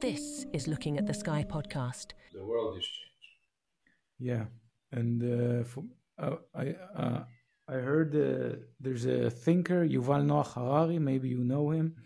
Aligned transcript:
This 0.00 0.44
is 0.52 0.68
Looking 0.68 0.98
at 0.98 1.06
the 1.06 1.14
Sky 1.14 1.42
podcast. 1.48 2.08
The 2.34 2.44
world 2.44 2.76
is 2.76 2.84
changing. 2.84 4.30
Yeah, 4.30 4.44
and 4.92 5.22
uh, 5.22 5.64
for, 5.64 5.84
uh, 6.18 6.36
I 6.54 6.74
uh, 6.94 7.24
I 7.66 7.72
heard 7.72 8.14
uh, 8.14 8.56
there's 8.78 9.06
a 9.06 9.30
thinker 9.30 9.86
Yuval 9.88 10.26
Noah 10.26 10.44
Harari. 10.44 10.98
Maybe 10.98 11.30
you 11.30 11.42
know 11.42 11.70
him. 11.70 11.96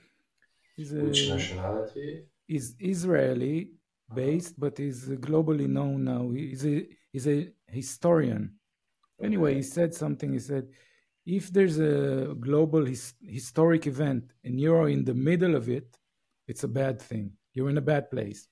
He's 0.76 0.92
a, 0.92 0.98
Which 0.98 1.28
nationality? 1.28 2.26
He's 2.46 2.76
Israeli 2.78 3.72
based, 4.14 4.58
but 4.58 4.78
he's 4.78 5.06
globally 5.06 5.68
known 5.68 6.04
now. 6.04 6.30
He's 6.30 6.64
a 6.64 6.86
he's 7.12 7.26
a 7.26 7.48
historian. 7.66 8.54
Okay. 9.18 9.26
Anyway, 9.26 9.56
he 9.56 9.62
said 9.62 9.94
something. 9.94 10.32
He 10.32 10.38
said, 10.38 10.68
if 11.26 11.52
there's 11.52 11.80
a 11.80 12.36
global 12.38 12.84
his, 12.84 13.14
historic 13.20 13.88
event 13.88 14.32
and 14.44 14.60
you're 14.60 14.88
in 14.88 15.04
the 15.04 15.14
middle 15.14 15.56
of 15.56 15.68
it, 15.68 15.98
it's 16.46 16.62
a 16.62 16.68
bad 16.68 17.02
thing. 17.02 17.32
You're 17.54 17.70
in 17.70 17.78
a 17.78 17.82
bad 17.82 18.10
place. 18.10 18.48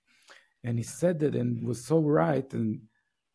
And 0.65 0.79
he 0.79 0.85
said 0.85 1.21
that 1.21 1.35
and 1.35 1.67
was 1.67 1.85
so 1.85 2.01
right. 2.01 2.53
And 2.53 2.81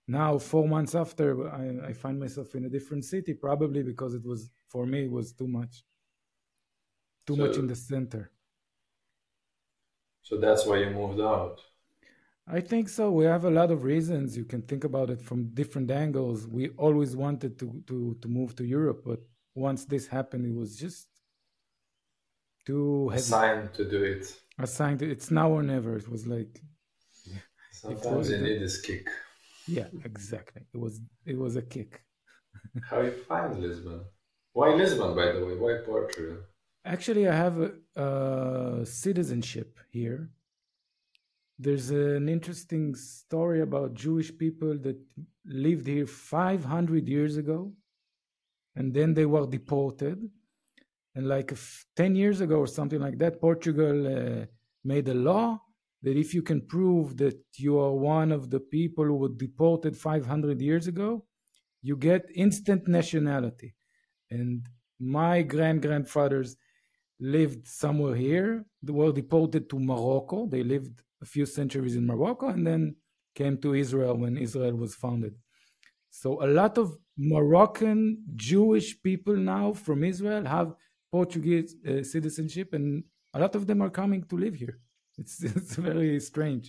now, 0.08 0.38
four 0.38 0.67
months 0.67 0.95
after, 0.95 1.49
I, 1.49 1.89
I 1.89 1.94
find 1.94 2.20
myself 2.20 2.55
in 2.55 2.66
a 2.66 2.70
different 2.70 3.05
city, 3.05 3.34
probably 3.34 3.84
because 3.84 4.13
it 4.13 4.26
was 4.26 4.49
for 4.67 4.86
me 4.86 5.05
it 5.05 5.12
was 5.12 5.31
too 5.31 5.48
much, 5.48 5.84
too 7.26 7.36
so, 7.36 7.45
much 7.45 7.55
in 7.58 7.67
the 7.67 7.76
center. 7.76 8.31
So 10.22 10.38
that's 10.38 10.66
why 10.66 10.77
you 10.77 10.89
moved 10.89 11.22
out. 11.22 11.62
I 12.45 12.59
think 12.59 12.89
so. 12.89 13.11
We 13.11 13.23
have 13.23 13.45
a 13.45 13.50
lot 13.50 13.72
of 13.72 13.84
reasons. 13.84 14.36
You 14.36 14.44
can 14.44 14.61
think 14.64 14.84
about 14.84 15.09
it 15.09 15.22
from 15.22 15.53
different 15.53 15.89
angles. 15.89 16.45
We 16.48 16.70
always 16.72 17.16
wanted 17.16 17.58
to 17.59 17.81
to 17.88 18.17
to 18.22 18.27
move 18.27 18.55
to 18.58 18.66
Europe, 18.66 19.03
but 19.05 19.22
once 19.55 19.86
this 19.86 20.08
happened, 20.08 20.45
it 20.45 20.53
was 20.53 20.75
just 20.75 21.08
too 22.66 23.09
heavy. 23.09 23.22
to 23.73 23.89
do 23.89 24.03
it. 24.03 24.25
Assigned. 24.59 25.02
It's 25.02 25.31
now 25.31 25.49
or 25.49 25.63
never. 25.63 25.95
It 25.98 26.09
was 26.09 26.27
like 26.27 26.61
sometimes 27.72 28.30
you 28.30 28.38
need 28.38 28.61
this 28.61 28.81
kick. 28.81 29.08
Yeah, 29.67 29.88
exactly. 30.05 30.64
It 30.73 30.80
was 30.80 31.02
it 31.25 31.38
was 31.38 31.55
a 31.55 31.61
kick. 31.61 32.02
How 32.89 33.02
you 33.02 33.11
find 33.11 33.59
Lisbon? 33.59 34.02
Why 34.53 34.75
Lisbon, 34.75 35.16
by 35.16 35.31
the 35.31 35.45
way? 35.45 35.55
Why 35.55 35.77
Portugal? 35.86 36.38
Actually, 36.86 37.27
I 37.27 37.36
have 37.36 37.58
a, 37.59 37.72
a 38.02 38.86
citizenship 38.86 39.80
here 39.89 40.30
there's 41.59 41.92
an 41.92 42.27
interesting 42.30 42.95
story 42.95 43.61
about 43.61 43.94
Jewish 43.94 44.36
people 44.38 44.77
that 44.80 44.99
lived 45.45 45.88
here 45.88 46.08
500 46.08 47.08
years 47.08 47.38
ago 47.38 47.72
and 48.75 48.94
then 48.94 49.14
they 49.14 49.25
were 49.25 49.45
deported. 49.45 50.30
And 51.16 51.28
like 51.28 51.53
10 51.95 52.16
years 52.16 52.42
ago 52.42 52.58
or 52.58 52.67
something 52.67 53.00
like 53.00 53.17
that, 53.19 53.39
Portugal 53.39 54.08
uh, 54.08 54.45
made 54.83 55.08
a 55.08 55.14
law 55.14 55.59
that 56.02 56.17
if 56.17 56.33
you 56.33 56.42
can 56.42 56.61
prove 56.61 57.17
that 57.17 57.39
you 57.55 57.80
are 57.80 57.94
one 57.94 58.31
of 58.31 58.50
the 58.50 58.59
people 58.59 59.05
who 59.05 59.16
were 59.16 59.30
deported 59.30 59.95
500 59.95 60.61
years 60.61 60.88
ago, 60.88 61.25
you 61.81 61.95
get 61.95 62.30
instant 62.36 62.88
nationality. 62.88 63.73
And 64.30 64.67
my 65.00 65.42
grand 65.44 65.81
grandfathers 65.81 66.58
lived 67.20 67.67
somewhere 67.67 68.16
here. 68.16 68.66
They 68.81 68.92
were 68.92 69.11
deported 69.11 69.70
to 69.70 69.80
Morocco. 69.80 70.48
They 70.48 70.64
lived 70.64 71.02
a 71.22 71.25
few 71.25 71.45
centuries 71.45 71.95
in 71.95 72.05
Morocco 72.05 72.48
and 72.48 72.66
then 72.66 72.95
came 73.36 73.58
to 73.59 73.73
Israel 73.73 74.16
when 74.17 74.38
Israel 74.38 74.75
was 74.75 74.95
founded. 74.95 75.36
So 76.09 76.44
a 76.44 76.48
lot 76.48 76.77
of 76.77 76.98
Moroccan 77.17 78.23
Jewish 78.36 79.02
people 79.02 79.36
now 79.36 79.73
from 79.73 80.03
Israel 80.03 80.45
have 80.45 80.73
Portuguese 81.14 81.75
uh, 81.75 82.02
citizenship, 82.14 82.73
and 82.73 83.03
a 83.36 83.39
lot 83.44 83.53
of 83.59 83.64
them 83.67 83.80
are 83.86 83.94
coming 84.02 84.22
to 84.31 84.36
live 84.45 84.56
here. 84.64 84.78
It's 85.22 85.36
it's 85.58 85.75
very 85.89 86.14
strange. 86.31 86.66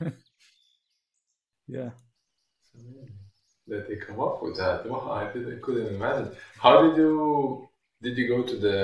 yeah. 1.76 1.90
That 3.68 3.82
they 3.88 3.96
come 4.06 4.20
up 4.28 4.36
with 4.44 4.56
that. 4.62 4.78
Well, 4.90 5.04
I, 5.20 5.24
did, 5.32 5.44
I 5.54 5.58
couldn't 5.64 5.90
imagine. 5.98 6.28
How 6.64 6.74
did 6.84 6.94
you 7.02 7.12
did 8.04 8.14
you 8.20 8.26
go 8.34 8.40
to 8.50 8.56
the 8.64 8.76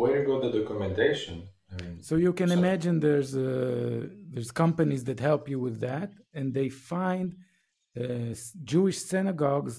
where 0.00 0.14
you 0.18 0.24
got 0.30 0.40
the 0.46 0.52
documentation? 0.60 1.36
so 2.08 2.12
you 2.26 2.32
can 2.40 2.50
so, 2.50 2.58
imagine 2.60 2.94
there's 3.08 3.32
uh, 3.36 4.06
there's 4.32 4.52
companies 4.64 5.02
that 5.08 5.18
help 5.30 5.42
you 5.52 5.58
with 5.66 5.76
that, 5.88 6.10
and 6.36 6.46
they 6.58 6.68
find 6.94 7.26
uh, 8.00 8.32
Jewish 8.72 8.98
synagogues 9.12 9.74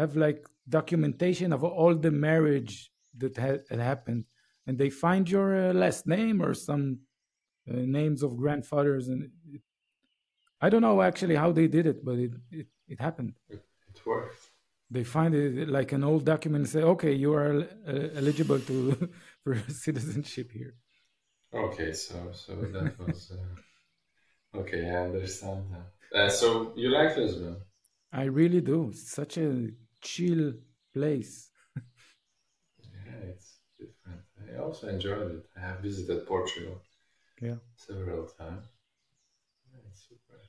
have 0.00 0.12
like 0.26 0.40
documentation 0.78 1.48
of 1.56 1.60
all 1.62 1.94
the 2.06 2.14
marriage 2.28 2.90
that 3.18 3.36
had, 3.36 3.62
happened, 3.70 4.24
and 4.66 4.78
they 4.78 4.90
find 4.90 5.28
your 5.28 5.70
uh, 5.70 5.72
last 5.72 6.06
name 6.06 6.42
or 6.42 6.54
some 6.54 7.00
uh, 7.70 7.74
names 7.74 8.22
of 8.22 8.36
grandfathers, 8.36 9.08
and 9.08 9.30
it, 9.52 9.60
I 10.60 10.68
don't 10.70 10.82
know 10.82 11.02
actually 11.02 11.36
how 11.36 11.52
they 11.52 11.68
did 11.68 11.86
it, 11.86 12.04
but 12.04 12.18
it 12.18 12.32
it, 12.50 12.66
it 12.88 13.00
happened. 13.00 13.34
It, 13.48 13.64
it 13.88 14.06
worked. 14.06 14.50
They 14.90 15.04
find 15.04 15.34
it 15.34 15.68
like 15.68 15.92
an 15.92 16.04
old 16.04 16.24
document 16.24 16.64
and 16.64 16.70
say, 16.70 16.82
okay, 16.82 17.12
you 17.12 17.34
are 17.34 17.66
uh, 17.88 18.08
eligible 18.14 18.60
to 18.60 19.10
for 19.44 19.58
citizenship 19.68 20.50
here. 20.52 20.74
Okay, 21.52 21.92
so 21.92 22.30
so 22.32 22.54
that 22.54 22.98
was 22.98 23.32
uh, 23.32 24.58
okay. 24.60 24.90
I 24.90 25.04
understand 25.06 25.64
that. 25.72 26.18
Uh, 26.18 26.28
so 26.28 26.72
you 26.76 26.90
like 26.90 27.16
Lisbon? 27.16 27.56
I 28.12 28.24
really 28.24 28.60
do. 28.60 28.88
It's 28.90 29.10
such 29.10 29.38
a 29.38 29.68
chill 30.00 30.54
place. 30.94 31.50
Yeah, 34.46 34.52
it's 34.52 34.58
different. 34.58 34.58
I 34.58 34.62
also 34.62 34.88
enjoyed 34.88 35.30
it. 35.32 35.46
I 35.56 35.60
have 35.60 35.80
visited 35.80 36.26
Portugal. 36.26 36.80
Yeah. 37.40 37.56
Several 37.76 38.26
times. 38.26 38.66
Super. 39.92 40.40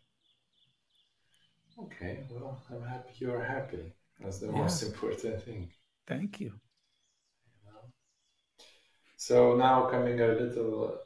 Okay, 1.80 2.26
well, 2.30 2.62
I'm 2.72 2.84
happy 2.88 3.14
you're 3.20 3.44
happy. 3.44 3.94
That's 4.20 4.40
the 4.40 4.48
yeah. 4.48 4.52
most 4.52 4.84
important 4.84 5.44
thing. 5.44 5.72
Thank 6.08 6.40
you. 6.40 6.54
So 9.16 9.56
now 9.56 9.88
coming 9.90 10.20
a 10.22 10.28
little 10.28 10.98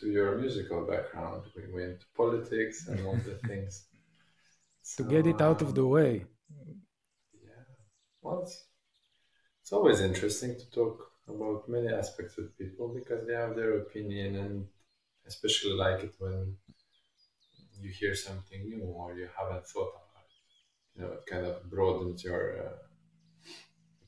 to 0.00 0.06
your 0.06 0.38
musical 0.38 0.86
background, 0.86 1.42
we 1.56 1.72
went 1.72 2.00
to 2.00 2.06
politics 2.16 2.86
and 2.88 3.04
all 3.06 3.16
the 3.16 3.34
things. 3.48 3.86
to 4.96 5.02
get 5.02 5.26
it 5.26 5.40
out 5.40 5.60
of 5.62 5.74
the 5.74 5.82
um, 5.82 5.90
way. 5.90 6.24
Yeah. 7.34 7.64
Well, 8.22 8.42
it's, 8.42 8.64
it's 9.60 9.72
always 9.72 10.00
interesting 10.00 10.56
to 10.56 10.70
talk 10.70 11.07
about 11.28 11.68
many 11.68 11.88
aspects 11.88 12.36
with 12.36 12.56
people 12.56 12.88
because 12.88 13.26
they 13.26 13.34
have 13.34 13.54
their 13.54 13.78
opinion 13.78 14.36
and 14.36 14.66
especially 15.26 15.72
like 15.72 16.02
it 16.04 16.14
when 16.18 16.56
you 17.80 17.90
hear 17.90 18.14
something 18.14 18.68
new 18.68 18.84
or 18.84 19.14
you 19.14 19.28
haven't 19.38 19.66
thought 19.66 19.92
about 20.00 20.24
it. 20.24 20.96
You 20.96 21.02
know, 21.02 21.12
it 21.12 21.26
kind 21.26 21.46
of 21.46 21.70
broadens 21.70 22.24
your. 22.24 22.58
Uh, 22.58 22.76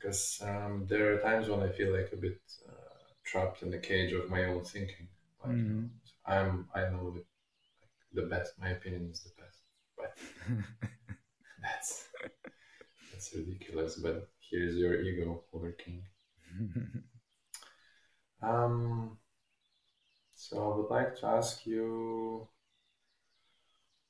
because 0.00 0.40
um, 0.42 0.86
there 0.88 1.12
are 1.12 1.18
times 1.18 1.48
when 1.48 1.60
I 1.60 1.68
feel 1.68 1.92
like 1.92 2.10
a 2.12 2.16
bit 2.16 2.40
uh, 2.66 2.72
trapped 3.24 3.62
in 3.62 3.70
the 3.70 3.78
cage 3.78 4.12
of 4.12 4.30
my 4.30 4.44
own 4.44 4.64
thinking. 4.64 5.08
Like, 5.44 5.56
mm-hmm. 5.56 5.86
I'm 6.26 6.68
I 6.74 6.80
know 6.90 7.14
the, 7.14 7.24
the 8.20 8.26
best. 8.26 8.52
My 8.58 8.70
opinion 8.70 9.10
is 9.12 9.20
the 9.20 9.42
best, 9.42 9.58
but 9.96 10.16
that's 11.62 12.08
that's 13.12 13.34
ridiculous. 13.34 13.96
But 13.96 14.28
here's 14.50 14.76
your 14.76 15.00
ego 15.02 15.44
working. 15.52 16.02
um. 18.42 19.16
So 20.34 20.56
I 20.56 20.76
would 20.76 20.90
like 20.90 21.16
to 21.20 21.26
ask 21.26 21.66
you, 21.66 22.48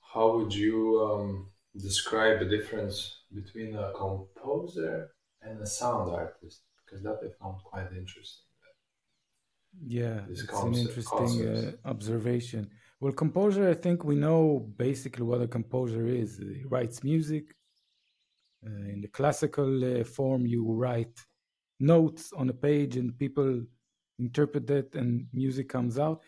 how 0.01 0.37
would 0.37 0.55
you 0.55 0.79
um, 1.05 1.49
describe 1.77 2.39
the 2.39 2.45
difference 2.45 3.17
between 3.35 3.75
a 3.75 3.93
composer 3.93 5.11
and 5.43 5.61
a 5.61 5.67
sound 5.67 6.13
artist? 6.13 6.63
Because 6.79 7.03
that 7.03 7.19
I 7.25 7.29
found 7.43 7.57
quite 7.65 7.91
interesting. 7.93 8.47
Yeah, 9.87 10.21
it's 10.29 10.63
an 10.63 10.75
interesting 10.75 11.49
uh, 11.49 11.89
observation. 11.89 12.71
Well, 13.01 13.13
composer, 13.13 13.69
I 13.69 13.75
think 13.75 14.05
we 14.05 14.15
know 14.15 14.73
basically 14.77 15.25
what 15.25 15.41
a 15.41 15.49
composer 15.49 16.07
is. 16.07 16.39
He 16.39 16.65
writes 16.65 17.03
music. 17.03 17.45
Uh, 18.65 18.93
in 18.93 19.01
the 19.01 19.09
classical 19.09 20.01
uh, 20.01 20.05
form, 20.05 20.47
you 20.47 20.71
write 20.71 21.19
notes 21.81 22.33
on 22.33 22.49
a 22.49 22.53
page 22.53 22.97
and 22.97 23.19
people 23.19 23.63
interpret 24.19 24.67
that 24.67 24.95
and 24.95 25.27
music 25.33 25.69
comes 25.69 25.99
out. 25.99 26.23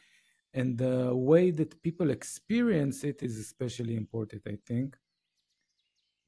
And 0.55 0.77
the 0.77 1.15
way 1.15 1.51
that 1.51 1.83
people 1.83 2.11
experience 2.11 3.05
it 3.05 3.23
is 3.23 3.39
especially 3.39 3.97
important, 3.97 4.43
I 4.47 4.59
think. 4.67 4.97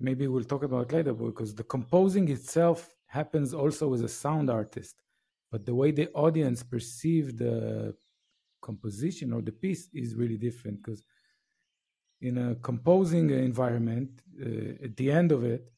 Maybe 0.00 0.26
we'll 0.26 0.44
talk 0.44 0.64
about 0.64 0.92
later 0.92 1.12
because 1.12 1.54
the 1.54 1.64
composing 1.64 2.28
itself 2.28 2.94
happens 3.06 3.54
also 3.54 3.92
as 3.94 4.02
a 4.02 4.08
sound 4.08 4.50
artist 4.50 4.96
but 5.54 5.64
the 5.64 5.74
way 5.80 5.92
the 5.92 6.10
audience 6.14 6.64
perceive 6.64 7.38
the 7.38 7.94
composition 8.60 9.32
or 9.32 9.40
the 9.40 9.52
piece 9.52 9.88
is 9.94 10.16
really 10.16 10.36
different 10.36 10.82
because 10.82 11.04
in 12.20 12.38
a 12.38 12.56
composing 12.56 13.30
environment 13.30 14.10
uh, 14.44 14.84
at 14.86 14.96
the 14.96 15.12
end 15.12 15.30
of 15.30 15.44
it 15.44 15.70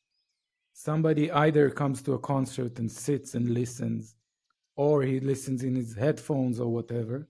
somebody 0.78 1.32
either 1.32 1.70
comes 1.70 2.02
to 2.02 2.12
a 2.14 2.19
concert 2.19 2.78
and 2.78 2.90
sits 2.90 3.34
and 3.34 3.50
listens 3.50 4.14
or 4.76 5.02
he 5.02 5.20
listens 5.20 5.62
in 5.62 5.75
his 5.75 5.94
headphones 5.94 6.61
or 6.61 6.69
whatever 6.73 7.28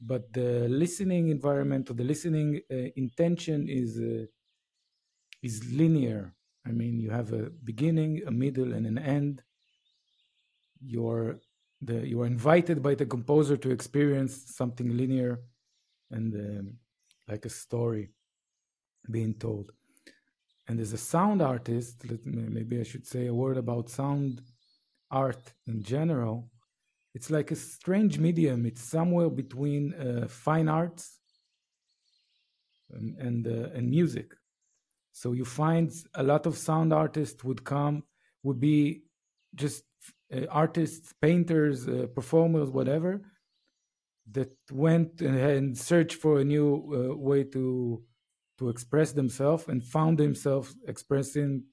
but 0.00 0.32
the 0.32 0.68
listening 0.68 1.28
environment 1.28 1.90
or 1.90 1.94
the 1.94 2.04
listening 2.04 2.60
uh, 2.70 2.76
intention 2.96 3.68
is 3.68 3.98
uh, 3.98 4.24
is 5.42 5.72
linear. 5.72 6.34
I 6.66 6.70
mean, 6.70 6.98
you 7.00 7.10
have 7.10 7.32
a 7.32 7.50
beginning, 7.64 8.22
a 8.26 8.30
middle, 8.30 8.72
and 8.74 8.86
an 8.86 8.98
end. 8.98 9.42
You're 10.80 11.40
the 11.80 12.06
you 12.06 12.22
are 12.22 12.26
invited 12.26 12.82
by 12.82 12.94
the 12.94 13.06
composer 13.06 13.56
to 13.56 13.70
experience 13.70 14.54
something 14.56 14.96
linear 14.96 15.40
and 16.10 16.34
um, 16.34 16.74
like 17.28 17.44
a 17.44 17.50
story 17.50 18.10
being 19.10 19.34
told. 19.34 19.72
And 20.68 20.80
as 20.80 20.92
a 20.92 20.98
sound 20.98 21.40
artist, 21.40 22.04
me, 22.26 22.46
maybe 22.48 22.78
I 22.78 22.82
should 22.82 23.06
say 23.06 23.26
a 23.26 23.34
word 23.34 23.56
about 23.56 23.88
sound 23.88 24.42
art 25.10 25.54
in 25.66 25.82
general. 25.82 26.50
It's 27.14 27.30
like 27.30 27.50
a 27.50 27.56
strange 27.56 28.18
medium. 28.18 28.66
It's 28.66 28.82
somewhere 28.82 29.30
between 29.30 29.94
uh, 29.94 30.28
fine 30.28 30.68
arts 30.68 31.18
and 32.90 33.16
and, 33.18 33.46
uh, 33.46 33.70
and 33.74 33.88
music. 33.88 34.34
So 35.12 35.32
you 35.32 35.44
find 35.44 35.90
a 36.14 36.22
lot 36.22 36.46
of 36.46 36.56
sound 36.56 36.92
artists 36.92 37.42
would 37.42 37.64
come, 37.64 38.04
would 38.42 38.60
be 38.60 39.02
just 39.54 39.84
uh, 40.32 40.46
artists, 40.50 41.12
painters, 41.20 41.88
uh, 41.88 42.06
performers, 42.14 42.68
whatever, 42.70 43.22
that 44.30 44.52
went 44.70 45.22
and 45.22 45.76
searched 45.76 46.18
for 46.22 46.38
a 46.38 46.44
new 46.44 46.68
uh, 46.76 47.16
way 47.16 47.42
to 47.44 48.02
to 48.58 48.68
express 48.68 49.12
themselves 49.12 49.68
and 49.68 49.84
found 49.84 50.18
themselves 50.18 50.76
expressing 50.86 51.64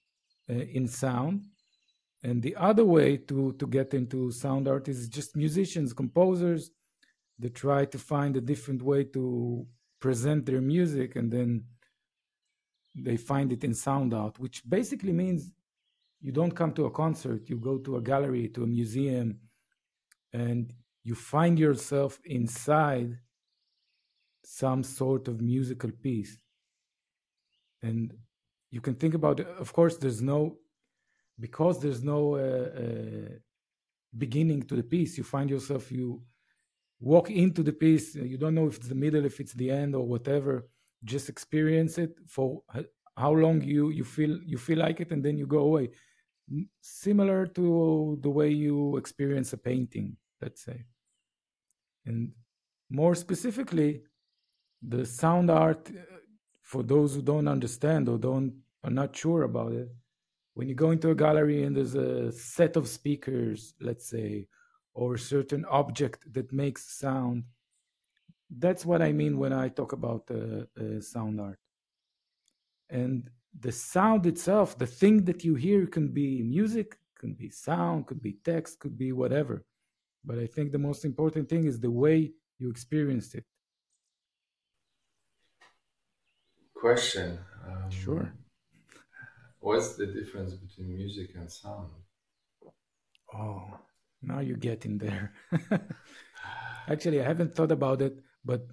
uh, 0.49 0.53
in 0.53 0.87
sound. 0.87 1.45
And 2.23 2.41
the 2.41 2.55
other 2.55 2.85
way 2.85 3.17
to 3.17 3.53
to 3.53 3.67
get 3.67 3.93
into 3.93 4.31
sound 4.31 4.67
art 4.67 4.87
is 4.87 5.09
just 5.09 5.35
musicians, 5.35 5.93
composers 5.93 6.71
that 7.39 7.53
try 7.53 7.85
to 7.85 7.97
find 7.97 8.37
a 8.37 8.41
different 8.41 8.81
way 8.81 9.03
to 9.03 9.65
present 9.99 10.45
their 10.45 10.61
music 10.61 11.15
and 11.15 11.31
then 11.31 11.63
they 12.95 13.17
find 13.17 13.51
it 13.51 13.63
in 13.63 13.73
sound 13.73 14.13
art, 14.13 14.39
which 14.39 14.67
basically 14.67 15.11
means 15.11 15.51
you 16.21 16.31
don't 16.31 16.55
come 16.55 16.71
to 16.73 16.85
a 16.85 16.91
concert, 16.91 17.49
you 17.49 17.57
go 17.57 17.77
to 17.77 17.97
a 17.97 18.01
gallery, 18.01 18.47
to 18.49 18.63
a 18.63 18.67
museum, 18.67 19.37
and 20.33 20.73
you 21.03 21.13
find 21.13 21.59
yourself 21.59 22.19
inside 22.25 23.17
some 24.43 24.83
sort 24.83 25.27
of 25.27 25.41
musical 25.41 25.91
piece. 25.91 26.37
And 27.87 28.13
you 28.75 28.81
can 28.85 28.95
think 29.01 29.13
about 29.13 29.39
it. 29.41 29.47
Of 29.65 29.69
course, 29.77 29.95
there's 29.97 30.21
no, 30.21 30.39
because 31.45 31.75
there's 31.79 32.03
no 32.03 32.19
uh, 32.35 32.69
uh, 32.83 33.31
beginning 34.23 34.61
to 34.69 34.75
the 34.75 34.87
piece, 34.95 35.17
you 35.17 35.23
find 35.35 35.49
yourself, 35.49 35.91
you 35.91 36.07
walk 36.99 37.27
into 37.29 37.61
the 37.69 37.73
piece, 37.83 38.15
you 38.15 38.37
don't 38.37 38.55
know 38.55 38.67
if 38.67 38.77
it's 38.77 38.87
the 38.93 39.01
middle, 39.05 39.25
if 39.25 39.39
it's 39.41 39.53
the 39.53 39.69
end, 39.69 39.91
or 39.95 40.05
whatever 40.13 40.53
just 41.05 41.29
experience 41.29 41.97
it 41.97 42.17
for 42.27 42.61
how 43.17 43.31
long 43.31 43.61
you 43.61 43.89
you 43.89 44.03
feel 44.03 44.39
you 44.43 44.57
feel 44.57 44.79
like 44.79 44.99
it 44.99 45.11
and 45.11 45.23
then 45.23 45.37
you 45.37 45.45
go 45.45 45.59
away 45.59 45.89
similar 46.81 47.45
to 47.45 48.17
the 48.21 48.29
way 48.29 48.49
you 48.49 48.97
experience 48.97 49.53
a 49.53 49.57
painting 49.57 50.15
let's 50.41 50.63
say 50.63 50.83
and 52.05 52.31
more 52.89 53.15
specifically 53.15 54.01
the 54.81 55.05
sound 55.05 55.49
art 55.49 55.89
for 56.71 56.81
those 56.83 57.09
who 57.15 57.21
don't 57.21 57.47
understand 57.55 58.03
or 58.09 58.17
don't 58.17 58.51
are 58.83 58.95
not 59.01 59.15
sure 59.15 59.43
about 59.43 59.73
it 59.81 59.89
when 60.55 60.67
you 60.69 60.75
go 60.75 60.91
into 60.91 61.09
a 61.09 61.21
gallery 61.25 61.63
and 61.63 61.75
there's 61.75 61.95
a 61.95 62.31
set 62.31 62.73
of 62.75 62.87
speakers 62.87 63.59
let's 63.87 64.07
say 64.15 64.47
or 64.93 65.07
a 65.15 65.25
certain 65.33 65.63
object 65.81 66.19
that 66.35 66.51
makes 66.63 66.81
sound 67.03 67.43
that's 68.49 68.85
what 68.85 69.01
I 69.01 69.11
mean 69.11 69.37
when 69.37 69.53
I 69.53 69.69
talk 69.69 69.91
about 69.93 70.23
uh, 70.29 70.65
uh, 70.79 71.01
sound 71.01 71.39
art. 71.41 71.59
And 72.89 73.29
the 73.59 73.71
sound 73.71 74.25
itself, 74.25 74.77
the 74.77 74.87
thing 74.87 75.25
that 75.25 75.43
you 75.43 75.55
hear 75.55 75.87
can 75.87 76.09
be 76.09 76.43
music, 76.43 76.97
can 77.19 77.33
be 77.33 77.49
sound, 77.49 78.07
could 78.07 78.21
be 78.21 78.37
text, 78.43 78.79
could 78.79 78.97
be 78.97 79.11
whatever. 79.11 79.65
But 80.23 80.39
I 80.39 80.47
think 80.47 80.71
the 80.71 80.77
most 80.77 81.05
important 81.05 81.49
thing 81.49 81.65
is 81.65 81.79
the 81.79 81.91
way 81.91 82.31
you 82.59 82.69
experienced 82.69 83.35
it. 83.35 83.45
Question. 86.75 87.39
Um, 87.65 87.89
sure. 87.89 88.33
What's 89.59 89.95
the 89.95 90.05
difference 90.05 90.53
between 90.53 90.95
music 90.95 91.31
and 91.35 91.51
sound? 91.51 91.89
Oh, 93.33 93.79
now 94.21 94.39
you're 94.39 94.57
getting 94.57 94.97
there. 94.97 95.33
Actually, 96.87 97.21
I 97.21 97.23
haven't 97.23 97.55
thought 97.55 97.71
about 97.71 98.01
it 98.01 98.19
but 98.45 98.67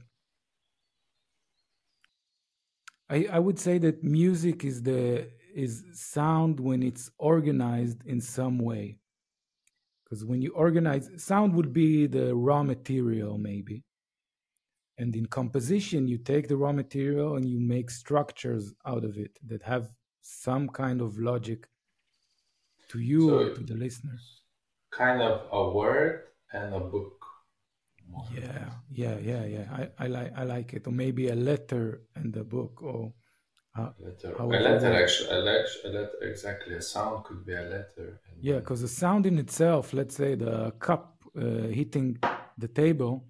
I, 3.08 3.26
I 3.32 3.38
would 3.38 3.58
say 3.58 3.78
that 3.78 4.04
music 4.04 4.64
is 4.64 4.82
the 4.82 5.28
is 5.54 5.84
sound 5.92 6.60
when 6.60 6.82
it's 6.82 7.10
organized 7.18 8.06
in 8.06 8.20
some 8.20 8.58
way 8.58 8.98
because 10.04 10.24
when 10.24 10.40
you 10.40 10.52
organize 10.52 11.10
sound 11.16 11.54
would 11.54 11.72
be 11.72 12.06
the 12.06 12.34
raw 12.34 12.62
material 12.62 13.38
maybe 13.38 13.84
and 15.02 15.14
in 15.20 15.26
composition 15.26 16.00
you 16.12 16.18
take 16.32 16.46
the 16.48 16.56
raw 16.56 16.72
material 16.72 17.36
and 17.36 17.44
you 17.52 17.60
make 17.60 17.88
structures 17.90 18.64
out 18.86 19.04
of 19.04 19.16
it 19.24 19.38
that 19.50 19.62
have 19.62 19.84
some 20.20 20.64
kind 20.68 21.00
of 21.00 21.18
logic 21.18 21.60
to 22.88 22.98
you 23.10 23.22
so 23.28 23.38
or 23.38 23.54
to 23.56 23.62
the 23.70 23.74
listeners 23.74 24.24
kind 24.90 25.20
of 25.20 25.34
a 25.60 25.62
word 25.70 26.14
and 26.52 26.74
a 26.74 26.80
book 26.94 27.22
yeah, 28.34 28.68
yeah, 28.90 29.16
yeah, 29.18 29.44
yeah. 29.44 29.66
I, 29.72 30.04
I 30.04 30.06
like 30.06 30.32
I 30.36 30.44
like 30.44 30.74
it. 30.74 30.86
Or 30.86 30.92
maybe 30.92 31.28
a 31.28 31.34
letter 31.34 32.02
and 32.14 32.36
a 32.36 32.44
book, 32.44 32.82
or 32.82 33.12
uh, 33.78 33.90
letter. 33.98 34.34
a 34.38 34.46
letter 34.46 34.92
actually, 34.92 35.30
a 35.30 35.38
letter, 35.38 35.66
a 35.84 35.88
letter, 35.88 36.18
exactly. 36.22 36.74
A 36.74 36.82
sound 36.82 37.24
could 37.24 37.44
be 37.46 37.54
a 37.54 37.62
letter. 37.62 38.20
yeah, 38.40 38.56
because 38.56 38.82
the 38.82 38.88
sound 38.88 39.26
in 39.26 39.38
itself, 39.38 39.92
let's 39.92 40.16
say 40.16 40.34
the 40.34 40.72
cup 40.78 41.16
uh, 41.36 41.68
hitting 41.68 42.18
the 42.58 42.68
table, 42.68 43.24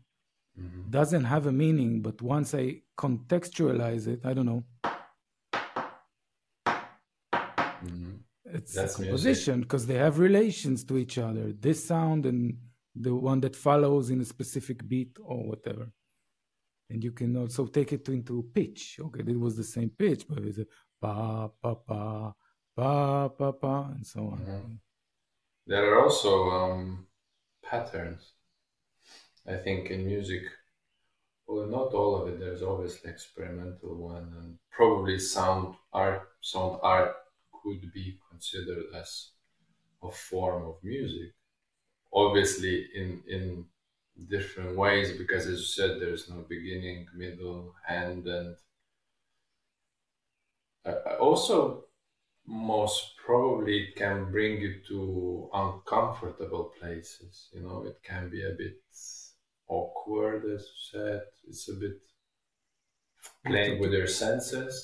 mm-hmm. 0.59 0.91
doesn't 0.91 1.25
have 1.25 1.47
a 1.47 1.53
meaning. 1.53 2.03
But 2.03 2.21
once 2.23 2.55
I 2.55 2.83
contextualize 2.99 4.07
it, 4.07 4.21
I 4.25 4.33
don't 4.35 4.47
know. 4.47 4.65
Mm-hmm. 7.85 8.13
It's 8.45 8.75
That's 8.75 8.99
a 8.99 9.05
composition 9.05 9.63
because 9.63 9.87
they 9.87 9.95
have 9.95 10.19
relations 10.19 10.85
to 10.85 10.99
each 10.99 11.19
other. 11.19 11.53
This 11.53 11.85
sound 11.85 12.27
and 12.27 12.57
the 12.95 13.15
one 13.15 13.41
that 13.41 13.57
follows 13.57 14.11
in 14.11 14.21
a 14.21 14.25
specific 14.25 14.87
beat 14.87 15.17
or 15.23 15.39
whatever. 15.49 15.91
And 16.91 17.03
you 17.03 17.13
can 17.13 17.37
also 17.37 17.67
take 17.67 17.93
it 17.93 18.07
into 18.09 18.45
pitch. 18.55 18.99
Okay, 19.01 19.25
it 19.27 19.41
was 19.41 19.57
the 19.57 19.65
same 19.65 19.91
pitch, 19.91 20.27
but 20.29 20.39
it's 20.41 20.59
a 20.59 20.67
pa 21.01 21.49
pa 21.49 21.75
pa 21.75 22.33
pa 22.77 23.29
pa 23.29 23.53
pa 23.53 23.91
and 23.95 24.07
so 24.07 24.21
on. 24.21 24.39
Mm-hmm. 24.39 24.75
There 25.67 25.95
are 25.95 26.03
also 26.03 26.51
um, 26.51 27.07
patterns. 27.65 28.35
I 29.47 29.57
think 29.57 29.91
in 29.91 30.07
music, 30.07 30.43
well, 31.47 31.67
not 31.67 31.93
all 31.95 32.23
of 32.23 32.29
it. 32.29 32.41
There's 32.41 32.63
obviously 32.63 33.11
experimental 33.11 33.95
one, 33.97 34.33
and 34.39 34.59
probably 34.71 35.19
sound 35.19 35.77
art. 35.93 36.29
Sound 36.41 36.81
art 36.83 37.15
could 37.63 37.93
be 37.93 38.19
considered 38.31 38.87
as 38.95 39.31
a 40.03 40.11
form 40.11 40.65
of 40.65 40.77
music 40.83 41.33
obviously 42.13 42.89
in 42.95 43.23
in 43.29 43.65
different 44.29 44.77
ways 44.77 45.17
because 45.17 45.47
as 45.47 45.59
you 45.61 45.65
said 45.67 46.01
there's 46.01 46.29
no 46.29 46.45
beginning 46.49 47.07
middle 47.15 47.75
end 47.89 48.27
and 48.27 48.57
uh, 50.85 51.17
also 51.21 51.85
most 52.47 53.17
probably 53.25 53.85
it 53.85 53.97
can 53.97 54.31
bring 54.31 54.61
you 54.61 54.81
to 54.89 55.49
uncomfortable 55.55 56.73
places 56.81 57.49
you 57.53 57.61
know 57.61 57.85
it 57.87 57.99
can 58.03 58.29
be 58.29 58.43
a 58.45 58.51
bit 58.51 58.77
awkward 59.79 60.41
as 60.55 60.63
you 60.71 60.81
said. 60.93 61.23
It's 61.49 61.69
a 61.69 61.75
bit 61.83 61.97
playing 63.47 63.81
with 63.81 63.93
your 63.93 64.07
senses. 64.07 64.75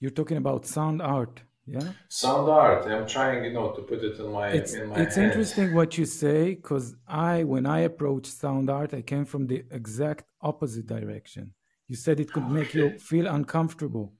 You're 0.00 0.16
talking 0.20 0.38
about 0.44 0.66
sound 0.66 1.00
art 1.02 1.36
yeah? 1.68 1.92
Sound 2.08 2.48
art. 2.48 2.86
I'm 2.86 3.06
trying 3.06 3.44
you 3.44 3.52
know 3.52 3.72
to 3.72 3.82
put 3.82 4.02
it 4.02 4.18
in 4.18 4.32
my 4.32 4.48
it's, 4.48 4.72
in 4.72 4.88
my 4.88 4.96
it's 4.96 5.16
head. 5.16 5.26
interesting 5.26 5.74
what 5.74 5.98
you 5.98 6.06
say 6.06 6.54
because 6.54 6.96
i 7.06 7.44
when 7.44 7.66
i 7.66 7.80
approached 7.80 8.32
sound 8.32 8.70
art 8.70 8.94
i 8.94 9.02
came 9.02 9.26
from 9.26 9.46
the 9.46 9.64
exact 9.70 10.24
opposite 10.40 10.86
direction. 10.86 11.52
You 11.86 11.96
said 11.96 12.20
it 12.20 12.32
could 12.32 12.44
okay. 12.44 12.52
make 12.52 12.74
you 12.74 12.98
feel 12.98 13.26
uncomfortable. 13.26 14.14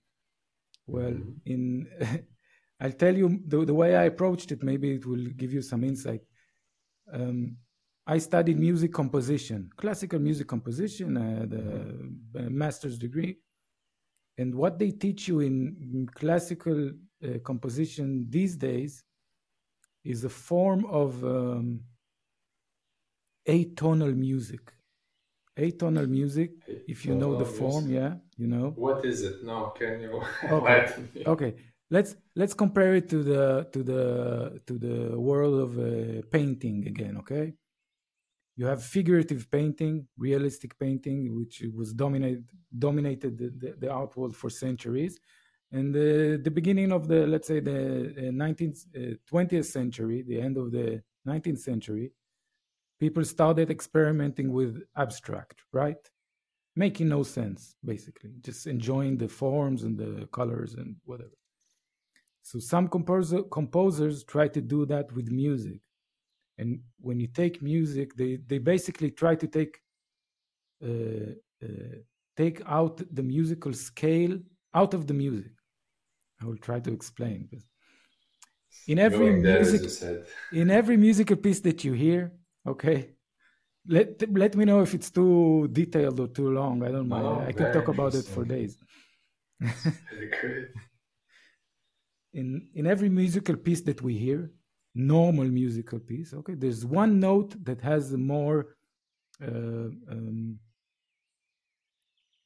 Well 0.86 1.12
mm-hmm. 1.12 1.52
in 1.52 1.88
i'll 2.80 2.98
tell 3.04 3.16
you 3.16 3.40
the, 3.46 3.64
the 3.64 3.74
way 3.74 3.96
i 3.96 4.04
approached 4.04 4.52
it 4.52 4.62
maybe 4.62 4.92
it 4.92 5.06
will 5.06 5.26
give 5.40 5.52
you 5.52 5.62
some 5.62 5.84
insight. 5.84 6.20
Um, 7.10 7.56
i 8.14 8.18
studied 8.18 8.58
music 8.58 8.92
composition 8.92 9.70
classical 9.76 10.18
music 10.18 10.46
composition 10.54 11.16
uh, 11.16 11.46
the 11.54 11.62
mm-hmm. 11.62 12.58
master's 12.62 12.98
degree 12.98 13.36
and 14.38 14.54
what 14.54 14.78
they 14.78 14.90
teach 14.90 15.28
you 15.28 15.40
in 15.40 16.08
classical 16.14 16.90
uh, 17.24 17.38
composition 17.44 18.26
these 18.30 18.56
days 18.56 19.02
is 20.04 20.24
a 20.24 20.28
form 20.28 20.84
of 20.86 21.22
um, 21.24 21.80
atonal 23.46 24.14
music. 24.14 24.72
atonal 25.56 26.08
music. 26.08 26.50
If 26.86 27.04
you 27.04 27.14
know 27.14 27.36
the 27.36 27.44
Atonal 27.44 27.58
form, 27.58 27.90
yeah, 27.90 28.14
you 28.36 28.46
know. 28.46 28.66
What 28.76 29.04
is 29.04 29.22
it? 29.22 29.44
No, 29.44 29.72
can 29.78 30.00
you 30.00 30.22
Okay. 30.58 30.94
Okay, 31.34 31.54
let's 31.90 32.14
let's 32.36 32.54
compare 32.54 32.94
it 32.94 33.08
to 33.08 33.18
the 33.30 33.42
to 33.72 33.82
the 33.82 34.02
to 34.68 34.74
the 34.78 34.96
world 35.18 35.56
of 35.66 35.70
uh, 35.78 36.22
painting 36.30 36.86
again. 36.86 37.16
Okay, 37.22 37.54
you 38.58 38.66
have 38.66 38.82
figurative 38.82 39.42
painting, 39.58 39.94
realistic 40.26 40.72
painting, 40.84 41.18
which 41.38 41.62
was 41.80 41.88
dominated 42.04 42.44
dominated 42.86 43.32
the, 43.40 43.48
the, 43.62 43.70
the 43.82 43.90
art 44.00 44.12
world 44.16 44.34
for 44.40 44.50
centuries, 44.50 45.14
and 45.76 45.86
the 45.94 46.40
the 46.46 46.54
beginning 46.58 46.90
of 46.98 47.02
the 47.10 47.20
let's 47.32 47.48
say 47.52 47.60
the 47.60 47.80
uh, 48.18 48.30
nineteenth 48.44 48.78
twentieth 49.30 49.68
century, 49.78 50.18
the 50.32 50.40
end 50.46 50.56
of 50.62 50.66
the 50.76 51.00
nineteenth 51.24 51.62
century, 51.70 52.06
people 52.98 53.24
started 53.24 53.70
experimenting 53.70 54.48
with 54.58 54.72
abstract, 54.96 55.58
right? 55.72 56.02
Making 56.74 57.08
no 57.16 57.22
sense, 57.38 57.76
basically, 57.92 58.32
just 58.48 58.66
enjoying 58.66 59.14
the 59.18 59.28
forms 59.28 59.80
and 59.86 59.96
the 59.96 60.28
colors 60.38 60.74
and 60.74 60.96
whatever. 61.04 61.38
So 62.42 62.58
some 62.58 62.86
composer, 62.88 63.42
composers 63.58 64.24
try 64.24 64.46
to 64.48 64.60
do 64.74 64.86
that 64.86 65.06
with 65.16 65.28
music. 65.30 65.80
And 66.58 66.80
when 67.00 67.20
you 67.20 67.28
take 67.28 67.62
music, 67.62 68.14
they, 68.16 68.36
they 68.46 68.58
basically 68.58 69.10
try 69.10 69.34
to 69.36 69.46
take 69.46 69.80
uh, 70.84 71.32
uh, 71.62 71.96
take 72.36 72.62
out 72.66 73.02
the 73.12 73.22
musical 73.22 73.72
scale 73.72 74.38
out 74.74 74.94
of 74.94 75.06
the 75.06 75.14
music. 75.14 75.52
I 76.40 76.46
will 76.46 76.56
try 76.56 76.78
to 76.80 76.92
explain. 76.92 77.48
But 77.50 77.60
in 78.86 78.98
every 78.98 79.30
Going 79.30 79.42
there, 79.42 79.58
as 79.58 79.72
music, 79.72 80.22
in 80.52 80.70
every 80.70 80.96
musical 80.96 81.36
piece 81.36 81.60
that 81.60 81.82
you 81.84 81.92
hear, 81.94 82.32
okay, 82.66 83.10
let 83.86 84.08
let 84.30 84.54
me 84.54 84.64
know 84.64 84.80
if 84.82 84.94
it's 84.94 85.10
too 85.10 85.68
detailed 85.72 86.20
or 86.20 86.28
too 86.28 86.50
long. 86.50 86.82
I 86.84 86.90
don't 86.92 87.08
mind. 87.08 87.24
No, 87.24 87.40
I 87.40 87.52
could 87.52 87.72
talk 87.72 87.88
about 87.88 88.14
it 88.14 88.26
for 88.26 88.44
days. 88.44 88.78
In 92.34 92.68
in 92.74 92.86
every 92.86 93.08
musical 93.08 93.56
piece 93.56 93.80
that 93.82 94.02
we 94.02 94.16
hear 94.16 94.50
normal 94.98 95.46
musical 95.46 95.98
piece. 95.98 96.34
Okay, 96.34 96.54
there's 96.54 96.84
one 96.84 97.20
note 97.20 97.54
that 97.64 97.80
has 97.80 98.12
more 98.12 98.76
uh, 99.42 99.88
um, 100.10 100.58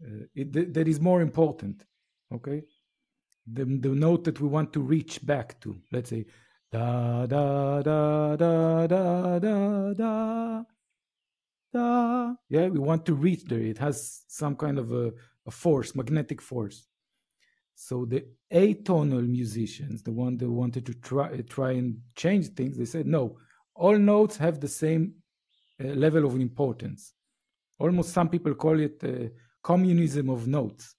uh, 0.04 0.24
it, 0.34 0.52
th- 0.52 0.68
that 0.72 0.86
is 0.86 1.00
more 1.00 1.22
important. 1.22 1.84
Okay, 2.32 2.62
the 3.50 3.64
the 3.64 3.88
note 3.88 4.24
that 4.24 4.40
we 4.40 4.48
want 4.48 4.72
to 4.72 4.80
reach 4.80 5.24
back 5.24 5.60
to. 5.62 5.76
Let's 5.90 6.10
say 6.10 6.26
da 6.70 7.26
da 7.26 7.82
da 7.82 8.36
da 8.36 8.86
da 8.86 9.38
da 9.38 9.92
da. 9.94 10.62
Da. 11.72 12.34
Yeah, 12.50 12.68
we 12.68 12.78
want 12.78 13.06
to 13.06 13.14
reach 13.14 13.44
there. 13.46 13.58
It 13.60 13.78
has 13.78 14.24
some 14.28 14.56
kind 14.56 14.78
of 14.78 14.92
a, 14.92 15.10
a 15.46 15.50
force, 15.50 15.94
magnetic 15.94 16.42
force. 16.42 16.86
So 17.74 18.04
the 18.04 18.26
atonal 18.52 19.26
musicians, 19.26 20.02
the 20.02 20.12
one 20.12 20.36
that 20.36 20.50
wanted 20.50 20.86
to 20.86 20.94
try 20.94 21.40
try 21.42 21.72
and 21.72 21.96
change 22.16 22.48
things, 22.48 22.76
they 22.76 22.84
said 22.84 23.06
no. 23.06 23.38
All 23.74 23.98
notes 23.98 24.36
have 24.36 24.60
the 24.60 24.68
same 24.68 25.14
uh, 25.82 25.88
level 25.88 26.26
of 26.26 26.34
importance. 26.34 27.14
Almost 27.78 28.12
some 28.12 28.28
people 28.28 28.54
call 28.54 28.78
it 28.78 29.02
uh, 29.02 29.28
communism 29.62 30.28
of 30.28 30.46
notes. 30.46 30.94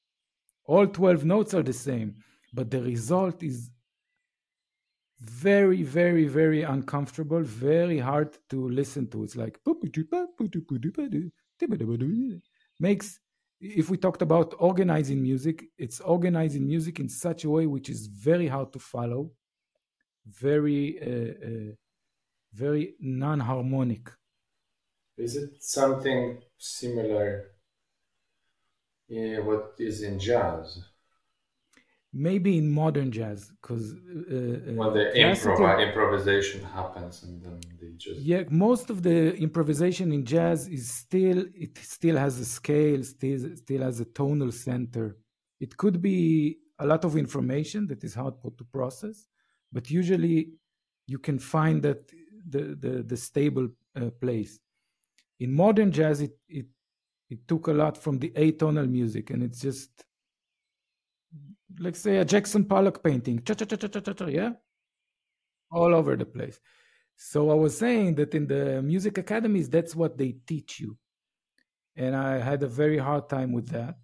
All 0.66 0.88
twelve 0.88 1.24
notes 1.26 1.54
are 1.54 1.64
the 1.64 1.74
same, 1.74 2.16
but 2.54 2.72
the 2.72 2.82
result 2.82 3.44
is 3.44 3.70
very, 5.20 5.84
very, 5.84 6.26
very 6.26 6.64
uncomfortable, 6.64 7.42
very 7.44 8.00
hard 8.00 8.38
to 8.50 8.70
listen 8.70 9.08
to. 9.08 9.24
It's 9.24 9.36
like 9.36 9.60
makes 12.80 13.20
if 13.64 13.90
we 13.90 13.98
talked 13.98 14.22
about 14.22 14.54
organizing 14.60 15.24
music, 15.24 15.66
it's 15.78 16.02
organizing 16.02 16.68
music 16.68 17.00
in 17.00 17.08
such 17.08 17.46
a 17.46 17.50
way 17.50 17.66
which 17.66 17.90
is 17.90 18.08
very 18.08 18.48
hard 18.48 18.74
to 18.74 18.80
follow, 18.80 19.32
very, 20.26 21.00
uh, 21.02 21.48
uh, 21.48 21.72
very 22.54 22.96
non-harmonic. 23.00 24.12
Is 25.18 25.38
it 25.38 25.64
something 25.64 26.42
similar? 26.58 27.52
Yeah, 29.08 29.40
what 29.40 29.76
is 29.80 30.04
in 30.04 30.20
jazz? 30.20 30.84
Maybe 32.16 32.60
in 32.60 32.70
modern 32.70 33.12
jazz, 33.12 33.52
because 33.60 33.94
uh, 33.94 33.98
uh, 33.98 34.74
When 34.82 34.94
the 34.94 35.12
improv- 35.16 35.82
improvisation 35.88 36.64
happens 36.64 37.24
and 37.24 37.42
then 37.42 37.60
they 37.82 37.90
just 37.98 38.22
yeah, 38.22 38.44
most 38.52 38.92
of 38.92 39.02
the 39.02 39.36
improvisation 39.38 40.12
in 40.12 40.24
jazz 40.24 40.68
is 40.68 40.88
still 40.92 41.46
it 41.56 41.76
still 41.80 42.16
has 42.18 42.38
a 42.40 42.46
scale, 42.46 43.04
still 43.04 43.56
still 43.56 43.82
has 43.82 44.00
a 44.00 44.06
tonal 44.06 44.52
center. 44.52 45.18
It 45.60 45.76
could 45.76 46.02
be 46.04 46.60
a 46.78 46.86
lot 46.86 47.04
of 47.04 47.18
information 47.18 47.88
that 47.88 48.04
is 48.04 48.14
hard 48.14 48.36
to 48.44 48.64
process, 48.66 49.28
but 49.72 49.90
usually 49.90 50.50
you 51.08 51.18
can 51.18 51.40
find 51.40 51.82
that 51.82 52.02
the 52.48 52.76
the, 52.84 53.04
the 53.12 53.18
stable 53.18 53.70
uh, 54.00 54.12
place. 54.22 54.60
In 55.40 55.52
modern 55.52 55.92
jazz, 55.92 56.22
it, 56.22 56.38
it 56.48 56.68
it 57.30 57.48
took 57.48 57.68
a 57.68 57.74
lot 57.74 57.98
from 57.98 58.20
the 58.20 58.30
atonal 58.32 58.88
music, 58.88 59.32
and 59.32 59.42
it's 59.42 59.62
just 59.62 60.06
like 61.80 61.96
say 61.96 62.18
a 62.18 62.26
Jackson 62.26 62.66
Pollock 62.66 63.04
painting, 63.04 63.42
cha 63.44 63.54
cha 63.54 63.66
cha 63.66 63.76
cha 63.76 63.88
cha, 63.88 64.14
cha, 64.14 64.26
yeah, 64.28 64.52
all 65.72 65.94
over 65.94 66.16
the 66.16 66.26
place. 66.26 66.60
So 67.16 67.50
I 67.52 67.54
was 67.54 67.78
saying 67.78 68.16
that 68.16 68.34
in 68.36 68.48
the 68.48 68.82
music 68.82 69.18
academies, 69.18 69.70
that's 69.70 69.96
what 69.96 70.18
they 70.18 70.36
teach 70.48 70.80
you. 70.80 70.98
And 71.96 72.16
I 72.16 72.40
had 72.40 72.64
a 72.64 72.68
very 72.68 72.98
hard 72.98 73.30
time 73.30 73.52
with 73.52 73.70
that. 73.70 73.96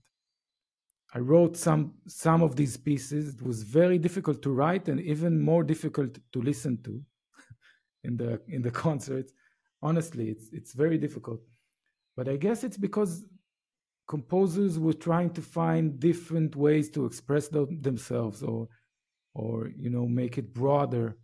I 1.14 1.20
wrote 1.20 1.58
some 1.58 1.96
some 2.08 2.44
of 2.44 2.56
these 2.56 2.78
pieces. 2.78 3.34
It 3.34 3.42
was 3.42 3.64
very 3.64 3.98
difficult 3.98 4.42
to 4.44 4.52
write 4.52 4.88
and 4.90 5.00
even 5.02 5.42
more 5.42 5.64
difficult 5.64 6.20
to 6.34 6.42
listen 6.42 6.82
to 6.84 7.02
in 8.04 8.16
the 8.16 8.40
in 8.48 8.62
the 8.62 8.72
concerts. 8.86 9.34
Honestly, 9.82 10.30
it's 10.30 10.50
it's 10.54 10.74
very 10.74 10.98
difficult. 10.98 11.42
But 12.16 12.28
I 12.28 12.36
guess 12.36 12.64
it's 12.64 12.78
because 12.78 13.24
composers 14.10 14.78
were 14.78 15.00
trying 15.10 15.30
to 15.30 15.42
find 15.42 16.00
different 16.00 16.56
ways 16.56 16.90
to 16.90 17.06
express 17.06 17.48
them, 17.48 17.82
themselves 17.82 18.44
or 18.44 18.68
or 19.34 19.70
you 19.78 19.90
know 19.90 20.06
make 20.08 20.38
it 20.38 20.54
broader 20.54 21.16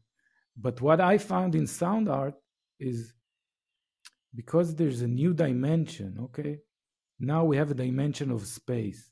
but 0.57 0.81
what 0.81 1.01
I 1.01 1.17
found 1.17 1.55
in 1.55 1.67
sound 1.67 2.07
art 2.07 2.35
is 2.79 3.13
because 4.33 4.75
there's 4.75 5.01
a 5.01 5.07
new 5.07 5.33
dimension, 5.33 6.17
okay? 6.23 6.59
Now 7.19 7.43
we 7.45 7.57
have 7.57 7.71
a 7.71 7.75
dimension 7.75 8.31
of 8.31 8.45
space. 8.45 9.09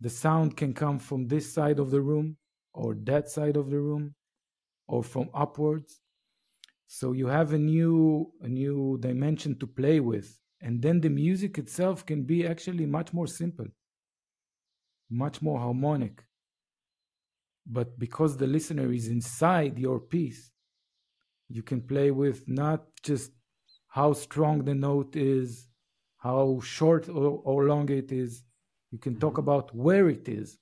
The 0.00 0.10
sound 0.10 0.56
can 0.56 0.74
come 0.74 0.98
from 0.98 1.28
this 1.28 1.52
side 1.52 1.78
of 1.78 1.90
the 1.90 2.00
room 2.00 2.36
or 2.72 2.94
that 3.04 3.28
side 3.28 3.56
of 3.56 3.70
the 3.70 3.80
room 3.80 4.14
or 4.88 5.02
from 5.02 5.30
upwards. 5.32 6.00
So 6.86 7.12
you 7.12 7.28
have 7.28 7.52
a 7.52 7.58
new 7.58 8.32
a 8.42 8.48
new 8.48 8.98
dimension 9.00 9.58
to 9.58 9.66
play 9.66 10.00
with. 10.00 10.38
And 10.64 10.80
then 10.80 10.98
the 10.98 11.10
music 11.10 11.58
itself 11.58 12.06
can 12.06 12.22
be 12.22 12.46
actually 12.46 12.86
much 12.86 13.12
more 13.12 13.26
simple, 13.26 13.66
much 15.10 15.42
more 15.42 15.60
harmonic. 15.60 16.24
But 17.66 17.98
because 17.98 18.38
the 18.38 18.46
listener 18.46 18.90
is 18.90 19.08
inside 19.08 19.78
your 19.78 20.00
piece, 20.00 20.50
you 21.50 21.62
can 21.62 21.82
play 21.82 22.10
with 22.10 22.48
not 22.48 22.80
just 23.02 23.32
how 23.88 24.14
strong 24.14 24.64
the 24.64 24.74
note 24.74 25.16
is, 25.16 25.68
how 26.16 26.60
short 26.60 27.10
or, 27.10 27.42
or 27.44 27.64
long 27.64 27.90
it 27.90 28.10
is. 28.10 28.42
You 28.90 28.98
can 28.98 29.16
talk 29.16 29.32
mm-hmm. 29.32 29.40
about 29.40 29.74
where 29.74 30.08
it 30.08 30.26
is. 30.30 30.56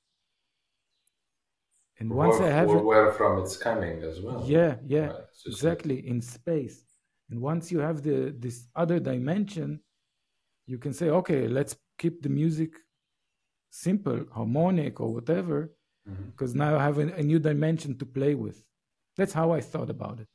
And 2.01 2.11
once 2.11 2.41
or, 2.41 2.47
I 2.47 2.51
have 2.51 2.69
or 2.69 2.79
it, 2.79 2.85
where 2.85 3.13
from 3.13 3.41
it's 3.41 3.57
coming 3.57 4.03
as 4.03 4.21
well. 4.21 4.43
yeah, 4.45 4.75
yeah, 4.85 5.07
Right, 5.07 5.47
exactly 5.47 6.09
in 6.09 6.21
space. 6.21 6.83
And 7.31 7.41
once 7.41 7.71
you 7.71 7.79
have 7.79 8.03
the 8.03 8.35
this 8.37 8.67
other 8.75 8.99
dimension, 8.99 9.79
you 10.67 10.79
can 10.79 10.93
say, 10.93 11.09
okay, 11.11 11.49
let's 11.49 11.77
keep 11.99 12.23
the 12.23 12.29
music 12.29 12.71
simple, 13.71 14.25
harmonic, 14.33 15.01
or 15.01 15.13
whatever, 15.13 15.73
mm-hmm. 16.09 16.31
because 16.31 16.55
now 16.55 16.77
I 16.79 16.83
have 16.83 16.99
a, 16.99 17.13
a 17.15 17.23
new 17.23 17.39
dimension 17.39 17.99
to 17.99 18.07
play 18.07 18.35
with. 18.35 18.63
That's 19.17 19.33
how 19.33 19.53
I 19.53 19.61
thought 19.61 19.91
about 19.91 20.21
it. 20.21 20.29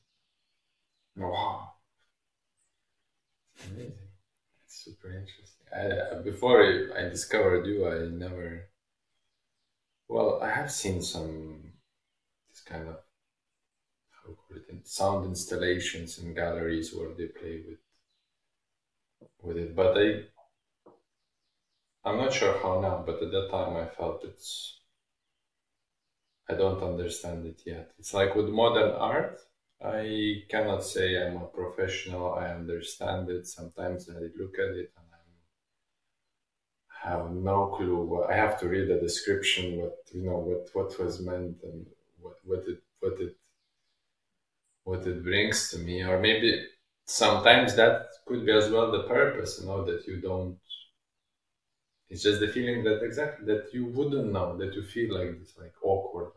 Wow. 1.16 1.72
Amazing. 3.66 3.94
It's 4.66 4.84
super 4.84 5.10
interesting. 5.10 5.66
I, 5.76 6.18
uh, 6.18 6.22
before 6.22 6.64
I, 6.64 7.10
discovered 7.10 7.66
you, 7.66 7.88
I 7.88 8.08
never. 8.10 8.70
Well, 10.08 10.40
I 10.42 10.50
have 10.50 10.72
seen 10.72 11.02
some 11.02 11.74
this 12.50 12.62
kind 12.62 12.88
of 12.88 12.98
how 14.12 14.34
call 14.34 14.58
it 14.58 14.88
sound 14.88 15.26
installations 15.26 16.20
in 16.20 16.34
galleries 16.34 16.94
where 16.94 17.10
they 17.18 17.26
play 17.26 17.62
with 17.68 17.80
with 19.42 19.58
it, 19.58 19.76
but 19.76 19.98
I 19.98 20.24
I'm 22.06 22.18
not 22.18 22.34
sure 22.34 22.58
how 22.60 22.80
now, 22.82 23.04
but 23.06 23.22
at 23.22 23.32
that 23.32 23.50
time 23.52 23.76
I 23.76 23.86
felt 23.86 24.24
it's 24.24 24.80
I 26.50 26.54
don't 26.54 26.82
understand 26.82 27.46
it 27.46 27.62
yet. 27.66 27.92
It's 28.00 28.14
like 28.14 28.36
with 28.36 28.48
modern 28.50 28.92
art, 28.92 29.42
I 29.84 30.44
cannot 30.50 30.84
say 30.84 31.22
I'm 31.22 31.38
a 31.38 31.46
professional. 31.46 32.34
I 32.34 32.50
understand 32.50 33.30
it. 33.30 33.46
Sometimes 33.48 34.10
I 34.10 34.20
look 34.40 34.58
at 34.58 34.72
it 34.82 34.92
and 34.98 35.08
I'm 35.14 35.28
have 37.04 37.32
no 37.32 37.68
clue. 37.76 38.24
I 38.24 38.36
have 38.36 38.60
to 38.60 38.68
read 38.68 38.90
the 38.90 39.00
description, 39.00 39.78
what 39.78 39.98
you 40.14 40.24
know, 40.24 40.38
what 40.38 40.70
what 40.74 41.00
was 41.00 41.22
meant 41.22 41.58
and 41.64 41.86
what 42.20 42.38
what 42.44 42.64
it 42.68 42.82
what 43.00 43.20
it 43.20 43.36
what 44.84 45.06
it 45.06 45.24
brings 45.24 45.70
to 45.72 45.78
me, 45.80 46.04
or 46.04 46.20
maybe 46.20 46.66
sometimes 47.08 47.76
that 47.76 48.08
could 48.28 48.46
be 48.46 48.52
as 48.52 48.70
well 48.70 48.92
the 48.92 49.04
purpose. 49.04 49.60
You 49.60 49.68
know 49.68 49.84
that 49.86 50.06
you 50.08 50.22
don't. 50.22 50.60
It's 52.10 52.22
just 52.24 52.42
the 52.42 52.50
feeling 52.50 52.84
that 52.84 53.02
exactly 53.02 53.46
that 53.46 53.74
you 53.74 53.86
wouldn't 53.86 54.34
know 54.34 54.58
that 54.58 54.74
you 54.74 54.84
feel 54.84 55.14
like 55.18 55.38
it's 55.42 55.58
like 55.58 55.74
awkward, 55.82 56.34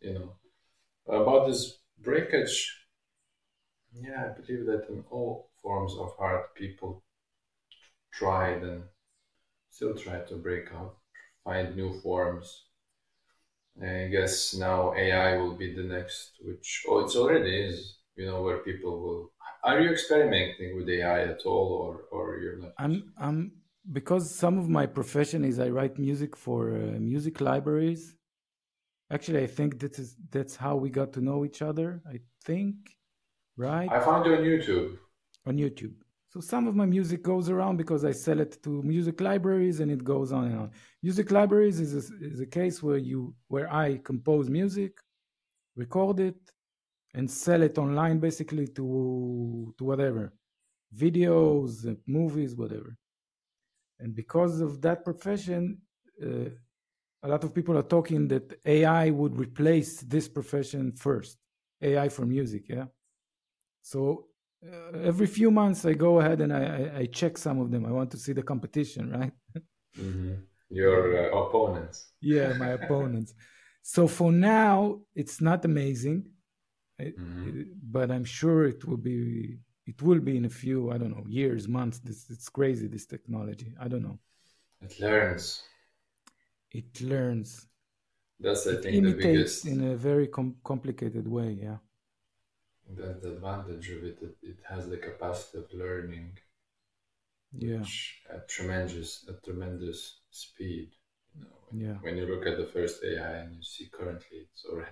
you 0.00 0.12
know, 0.14 0.36
about 1.08 1.48
this 1.48 1.78
breakage. 2.00 2.76
Yeah, 3.92 4.24
I 4.24 4.28
believe 4.40 4.66
that 4.66 4.88
in 4.88 5.04
all 5.10 5.48
forms 5.62 5.94
of 5.94 6.16
art, 6.18 6.56
people 6.56 7.04
tried 8.12 8.62
and 8.62 8.84
still 9.70 9.94
try 9.94 10.20
to 10.20 10.36
break 10.36 10.72
out, 10.72 10.96
find 11.44 11.76
new 11.76 12.00
forms. 12.00 12.64
I 13.82 14.06
guess 14.12 14.54
now 14.54 14.94
AI 14.94 15.36
will 15.38 15.56
be 15.56 15.74
the 15.74 15.82
next, 15.82 16.38
which 16.40 16.84
oh, 16.88 17.00
it's 17.00 17.16
already 17.16 17.66
is. 17.66 17.98
You 18.14 18.26
know 18.26 18.42
where 18.42 18.58
people 18.58 19.00
will. 19.00 19.32
Are 19.62 19.80
you 19.80 19.90
experimenting 19.90 20.76
with 20.76 20.88
AI 20.88 21.22
at 21.24 21.42
all, 21.44 21.68
or 21.84 21.92
or 22.10 22.38
you're 22.38 22.56
not? 22.56 22.72
I'm 22.78 23.12
I'm 23.18 23.52
because 23.92 24.34
some 24.34 24.58
of 24.58 24.68
my 24.68 24.86
profession 24.86 25.44
is 25.44 25.58
I 25.58 25.68
write 25.68 25.98
music 25.98 26.36
for 26.36 26.74
uh, 26.74 26.98
music 26.98 27.40
libraries. 27.40 28.14
Actually, 29.10 29.42
I 29.42 29.46
think 29.46 29.80
that 29.80 29.98
is 29.98 30.16
that's 30.30 30.56
how 30.56 30.76
we 30.76 30.88
got 30.90 31.12
to 31.14 31.20
know 31.20 31.44
each 31.44 31.62
other. 31.62 32.02
I 32.08 32.20
think, 32.44 32.74
right? 33.56 33.90
I 33.90 34.00
found 34.00 34.24
you 34.26 34.34
on 34.34 34.42
YouTube. 34.42 34.98
On 35.46 35.56
YouTube. 35.56 35.94
So 36.32 36.40
some 36.40 36.68
of 36.68 36.76
my 36.76 36.86
music 36.86 37.22
goes 37.22 37.50
around 37.50 37.76
because 37.76 38.04
I 38.04 38.12
sell 38.12 38.38
it 38.38 38.62
to 38.62 38.82
music 38.82 39.20
libraries 39.20 39.80
and 39.80 39.90
it 39.90 40.04
goes 40.04 40.30
on 40.30 40.44
and 40.44 40.58
on. 40.60 40.70
Music 41.02 41.32
libraries 41.32 41.80
is 41.80 41.92
a, 41.94 42.02
is 42.24 42.40
a 42.40 42.46
case 42.46 42.82
where 42.82 42.98
you 42.98 43.34
where 43.48 43.70
I 43.72 43.98
compose 44.04 44.48
music, 44.48 44.92
record 45.76 46.20
it, 46.20 46.40
and 47.14 47.30
sell 47.30 47.62
it 47.62 47.78
online 47.78 48.18
basically 48.18 48.66
to 48.68 49.74
to 49.76 49.84
whatever, 49.84 50.32
videos, 50.96 51.96
movies, 52.06 52.54
whatever. 52.56 52.96
And 53.98 54.14
because 54.14 54.60
of 54.60 54.80
that 54.82 55.04
profession, 55.04 55.78
uh, 56.22 56.50
a 57.22 57.28
lot 57.28 57.44
of 57.44 57.54
people 57.54 57.76
are 57.76 57.82
talking 57.82 58.28
that 58.28 58.58
AI 58.64 59.10
would 59.10 59.38
replace 59.38 60.00
this 60.00 60.28
profession 60.28 60.92
first. 60.92 61.36
AI 61.82 62.08
for 62.08 62.26
music, 62.26 62.68
yeah. 62.68 62.86
So 63.82 64.26
uh, 64.66 64.98
every 64.98 65.26
few 65.26 65.50
months 65.50 65.84
I 65.84 65.94
go 65.94 66.20
ahead 66.20 66.40
and 66.40 66.52
I, 66.52 66.64
I, 66.64 66.98
I, 66.98 67.06
check 67.06 67.38
some 67.38 67.60
of 67.60 67.70
them. 67.70 67.86
I 67.86 67.90
want 67.90 68.10
to 68.10 68.18
see 68.18 68.32
the 68.32 68.42
competition, 68.42 69.10
right? 69.10 69.32
Mm-hmm. 69.98 70.34
Your 70.68 71.32
uh, 71.32 71.46
opponents. 71.46 72.12
Yeah, 72.20 72.52
my 72.54 72.70
opponents. 72.70 73.34
So 73.82 74.06
for 74.06 74.30
now, 74.30 75.00
it's 75.14 75.40
not 75.40 75.64
amazing, 75.64 76.26
mm-hmm. 77.08 77.62
but 77.82 78.10
I'm 78.10 78.24
sure 78.24 78.66
it 78.66 78.84
will 78.86 78.96
be. 78.96 79.58
It 79.86 80.00
will 80.02 80.20
be 80.20 80.36
in 80.36 80.44
a 80.44 80.54
few, 80.62 80.92
I 80.92 80.98
don't 80.98 81.10
know, 81.10 81.24
years, 81.26 81.66
months. 81.66 81.98
This 81.98 82.30
it's 82.30 82.48
crazy. 82.48 82.86
This 82.86 83.06
technology. 83.06 83.74
I 83.80 83.88
don't 83.88 84.02
know. 84.02 84.18
It 84.82 85.00
learns. 85.00 85.62
It 86.70 87.00
learns. 87.00 87.66
That's 88.38 88.66
I 88.66 88.72
it 88.72 88.82
think 88.82 89.04
the 89.04 89.12
biggest 89.12 89.66
in 89.66 89.92
a 89.92 89.96
very 89.96 90.28
com- 90.28 90.56
complicated 90.64 91.26
way. 91.26 91.58
Yeah 91.60 91.78
that's 92.96 93.22
the 93.22 93.32
advantage 93.32 93.90
of 93.90 94.04
it. 94.04 94.18
it. 94.22 94.36
It 94.42 94.58
has 94.68 94.88
the 94.88 94.96
capacity 94.96 95.58
of 95.58 95.72
learning, 95.72 96.38
yeah, 97.52 97.84
at 98.32 98.48
tremendous 98.48 99.24
at 99.28 99.42
tremendous 99.44 100.20
speed. 100.30 100.90
You 101.34 101.42
know, 101.42 101.56
when, 101.68 101.80
yeah. 101.80 101.96
when 102.00 102.16
you 102.16 102.26
look 102.26 102.46
at 102.46 102.56
the 102.56 102.66
first 102.66 103.02
AI 103.04 103.38
and 103.38 103.54
you 103.54 103.62
see 103.62 103.88
currently, 103.92 104.48
it's 104.52 104.64
already. 104.64 104.90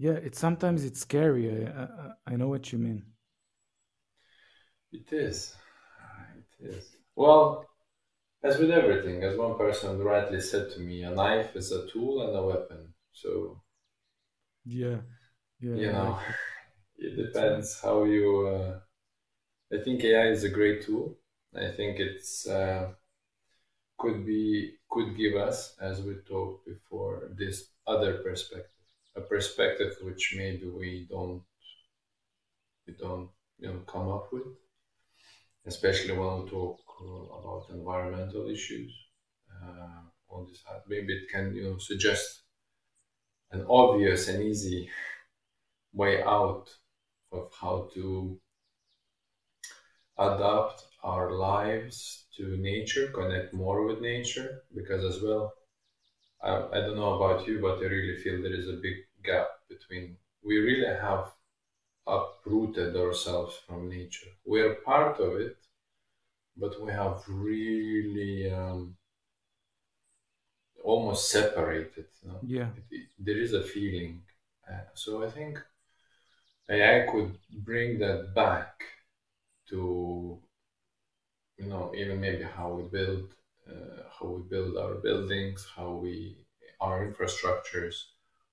Yeah, 0.00 0.12
it's 0.12 0.38
sometimes 0.38 0.84
it's 0.84 1.00
scary. 1.00 1.50
I, 1.50 1.82
I, 1.82 2.12
I 2.28 2.36
know 2.36 2.48
what 2.48 2.72
you 2.72 2.78
mean. 2.78 3.04
It 4.92 5.12
is. 5.12 5.54
It 6.60 6.66
is. 6.68 6.96
Well, 7.14 7.66
as 8.42 8.58
with 8.58 8.70
everything, 8.70 9.22
as 9.22 9.36
one 9.36 9.58
person 9.58 9.98
rightly 9.98 10.40
said 10.40 10.70
to 10.72 10.80
me, 10.80 11.02
a 11.02 11.10
knife 11.10 11.54
is 11.54 11.70
a 11.72 11.86
tool 11.88 12.26
and 12.26 12.36
a 12.36 12.42
weapon. 12.42 12.94
So. 13.12 13.60
Yeah 14.64 15.00
yeah, 15.60 15.76
you 15.76 15.92
know 15.92 16.18
it 16.98 17.16
depends 17.16 17.80
how 17.80 18.04
you 18.04 18.46
uh, 18.48 18.80
i 19.72 19.82
think 19.84 20.04
ai 20.04 20.28
is 20.28 20.44
a 20.44 20.50
great 20.50 20.84
tool 20.84 21.16
i 21.56 21.70
think 21.70 21.98
it's 22.00 22.46
uh, 22.48 22.92
could 23.98 24.26
be 24.26 24.74
could 24.90 25.16
give 25.16 25.36
us 25.36 25.76
as 25.80 26.02
we 26.02 26.14
talked 26.26 26.66
before 26.66 27.30
this 27.38 27.70
other 27.86 28.14
perspective 28.24 28.79
a 29.16 29.20
perspective 29.20 29.94
which 30.02 30.34
maybe 30.36 30.66
we 30.68 31.06
don't 31.08 31.42
we 32.86 32.92
don't 32.94 33.30
you 33.58 33.68
know 33.68 33.80
come 33.86 34.08
up 34.08 34.32
with 34.32 34.46
especially 35.66 36.16
when 36.16 36.42
we 36.42 36.50
talk 36.50 36.78
uh, 37.02 37.38
about 37.38 37.66
environmental 37.70 38.48
issues 38.48 38.92
uh, 39.62 40.02
all 40.28 40.44
this 40.46 40.62
maybe 40.88 41.12
it 41.12 41.28
can 41.30 41.54
you 41.54 41.64
know 41.64 41.78
suggest 41.78 42.42
an 43.52 43.64
obvious 43.68 44.28
and 44.28 44.42
easy 44.42 44.88
way 45.92 46.22
out 46.22 46.68
of 47.32 47.50
how 47.60 47.88
to 47.94 48.40
adapt 50.18 50.84
our 51.02 51.32
lives 51.32 52.26
to 52.36 52.56
nature, 52.58 53.08
connect 53.08 53.54
more 53.54 53.84
with 53.86 54.00
nature, 54.00 54.62
because 54.74 55.02
as 55.04 55.22
well, 55.22 55.54
I, 56.42 56.50
I 56.72 56.80
don't 56.80 56.96
know 56.96 57.14
about 57.14 57.46
you, 57.46 57.60
but 57.60 57.78
I 57.78 57.86
really 57.86 58.16
feel 58.16 58.42
there 58.42 58.54
is 58.54 58.68
a 58.68 58.74
big 58.82 58.96
gap 59.24 59.48
between 59.68 60.16
we 60.42 60.58
really 60.58 60.86
have 60.86 61.32
uprooted 62.06 62.96
ourselves 62.96 63.56
from 63.66 63.88
nature. 63.90 64.28
We 64.46 64.62
are 64.62 64.74
part 64.76 65.20
of 65.20 65.40
it, 65.40 65.56
but 66.56 66.80
we 66.80 66.92
have 66.92 67.24
really 67.28 68.50
um, 68.52 68.96
almost 70.84 71.30
separated. 71.30 72.06
You 72.22 72.28
know? 72.28 72.38
Yeah, 72.42 72.68
it, 72.76 72.84
it, 72.90 73.06
there 73.18 73.38
is 73.38 73.52
a 73.52 73.62
feeling. 73.62 74.22
Uh, 74.68 74.80
so 74.94 75.24
I 75.24 75.30
think 75.30 75.58
AI 76.70 77.10
could 77.10 77.38
bring 77.64 77.98
that 78.00 78.34
back 78.34 78.84
to, 79.70 80.40
you 81.58 81.66
know, 81.66 81.92
even 81.94 82.20
maybe 82.20 82.42
how 82.42 82.72
we 82.72 82.82
build, 82.84 83.34
how 84.18 84.26
we 84.28 84.42
build 84.48 84.76
our 84.76 84.94
buildings, 84.96 85.66
how 85.76 85.90
we, 85.92 86.36
our 86.80 87.06
infrastructures, 87.06 87.94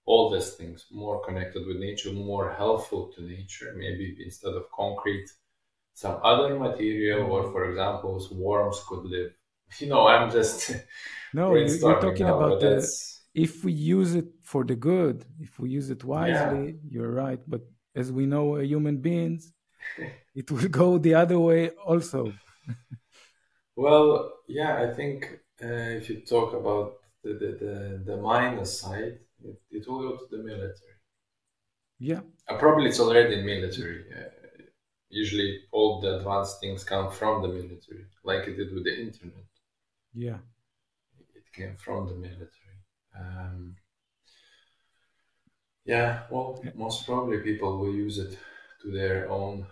all 0.05 0.29
these 0.29 0.51
things 0.51 0.85
more 0.91 1.23
connected 1.23 1.65
with 1.67 1.77
nature, 1.77 2.11
more 2.11 2.53
helpful 2.53 3.11
to 3.13 3.21
nature. 3.21 3.73
Maybe 3.75 4.17
instead 4.23 4.53
of 4.53 4.71
concrete, 4.71 5.29
some 5.93 6.19
other 6.23 6.57
material, 6.57 7.29
or 7.31 7.51
for 7.51 7.69
example, 7.69 8.25
worms 8.31 8.81
could 8.87 9.05
live. 9.05 9.31
You 9.79 9.87
know, 9.89 10.07
I'm 10.07 10.31
just 10.31 10.71
no. 11.33 11.53
You're 11.53 11.99
talking 11.99 12.25
now, 12.25 12.39
about 12.39 12.61
the 12.61 12.87
if 13.33 13.65
we 13.65 13.73
use 13.73 14.15
it 14.15 14.29
for 14.43 14.63
the 14.63 14.77
good, 14.77 15.25
if 15.41 15.59
we 15.59 15.69
use 15.69 15.89
it 15.89 16.05
wisely. 16.05 16.65
Yeah. 16.65 16.89
You're 16.89 17.11
right, 17.11 17.41
but 17.45 17.63
as 17.97 18.11
we 18.11 18.25
know 18.25 18.55
uh, 18.55 18.59
human 18.59 18.97
beings 18.97 19.51
it 20.35 20.49
will 20.51 20.69
go 20.69 20.97
the 20.97 21.15
other 21.15 21.39
way 21.39 21.69
also 21.85 22.31
well 23.77 24.33
yeah 24.47 24.81
i 24.81 24.93
think 24.93 25.39
uh, 25.63 25.89
if 25.99 26.09
you 26.09 26.17
talk 26.21 26.53
about 26.53 26.97
the, 27.23 27.33
the, 27.33 27.49
the, 27.63 28.03
the 28.05 28.17
minus 28.17 28.81
side 28.81 29.19
it, 29.43 29.61
it, 29.71 29.87
will 29.87 30.01
go 30.01 30.17
to 30.17 30.25
the 30.31 30.43
military. 30.43 30.97
Yeah. 31.99 32.21
Uh, 32.47 32.57
probably 32.57 32.87
it's 32.89 32.99
already 32.99 33.39
in 33.39 33.45
military 33.45 34.05
uh, 34.11 34.29
usually 35.09 35.59
all 35.71 36.01
the 36.01 36.17
advanced 36.17 36.59
things 36.59 36.83
come 36.83 37.11
from 37.11 37.43
the 37.43 37.47
military 37.47 38.05
like 38.23 38.47
it 38.47 38.57
did 38.57 38.73
with 38.73 38.83
the 38.83 38.99
internet. 38.99 39.45
Yeah. 40.13 40.39
It 41.35 41.45
came 41.53 41.75
from 41.77 42.07
the 42.07 42.15
military. 42.15 42.77
Um, 43.17 43.75
yeah, 45.85 46.23
well, 46.29 46.61
most 46.75 47.05
probably 47.05 47.37
people 47.39 47.77
will 47.77 47.93
use 47.93 48.17
it 48.17 48.37
to 48.81 48.91
their 48.91 49.29
own 49.29 49.65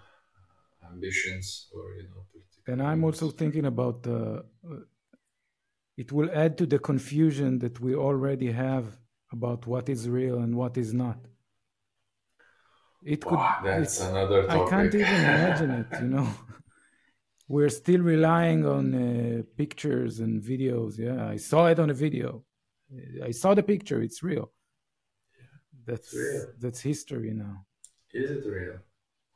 ambitions 0.90 1.68
or 1.74 1.96
you 1.96 2.04
know. 2.04 2.24
And 2.68 2.82
I'm 2.82 3.04
also 3.04 3.30
thinking 3.30 3.66
about 3.66 4.06
uh, 4.08 4.42
it 5.98 6.12
will 6.12 6.30
add 6.34 6.58
to 6.58 6.66
the 6.66 6.80
confusion 6.80 7.60
that 7.60 7.80
we 7.80 7.96
already 7.96 8.52
have 8.52 8.98
about 9.32 9.68
what 9.68 9.90
is 9.90 10.10
real 10.10 10.38
and 10.40 10.56
what 10.56 10.78
is 10.78 10.94
not. 10.94 11.18
It 13.04 13.22
could. 13.22 13.38
Wow, 13.38 13.60
that's 13.64 14.02
another 14.02 14.48
topic. 14.48 14.62
I 14.62 14.70
can't 14.70 14.96
even 14.96 15.08
imagine 15.08 15.72
it. 15.72 15.88
You 16.02 16.08
know, 16.08 16.30
we're 17.48 17.70
still 17.70 18.02
relying 18.02 18.66
on 18.66 18.84
uh, 18.96 19.44
pictures 19.56 20.20
and 20.20 20.42
videos. 20.42 20.98
Yeah, 20.98 21.28
I 21.28 21.38
saw 21.38 21.68
it 21.68 21.80
on 21.80 21.92
a 21.92 21.94
video. 21.94 22.44
I 23.24 23.32
saw 23.32 23.54
the 23.54 23.64
picture. 23.64 24.02
It's 24.02 24.24
real 24.24 24.52
that's 25.86 26.14
real. 26.14 26.48
that's 26.60 26.82
history 26.82 27.32
now. 27.34 27.66
Is 28.14 28.32
it 28.32 28.46
real? 28.46 28.78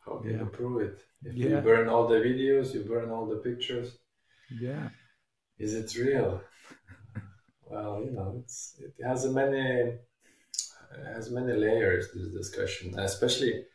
How 0.05 0.17
can 0.17 0.31
yeah. 0.31 0.39
you 0.39 0.45
prove 0.45 0.81
it? 0.81 1.03
If 1.23 1.35
yeah. 1.35 1.49
you 1.49 1.57
burn 1.61 1.87
all 1.89 2.07
the 2.07 2.15
videos, 2.15 2.73
you 2.73 2.81
burn 2.83 3.09
all 3.11 3.25
the 3.27 3.37
pictures. 3.37 3.97
Yeah. 4.49 4.89
Is 5.57 5.73
it 5.73 5.93
real? 5.95 6.41
well, 7.69 8.01
you 8.03 8.11
know, 8.11 8.35
it's 8.43 8.75
it 8.79 8.93
has 9.05 9.25
many 9.27 9.59
it 10.97 11.05
has 11.13 11.29
many 11.31 11.53
layers. 11.53 12.11
This 12.13 12.27
discussion, 12.29 12.97
especially. 12.99 13.65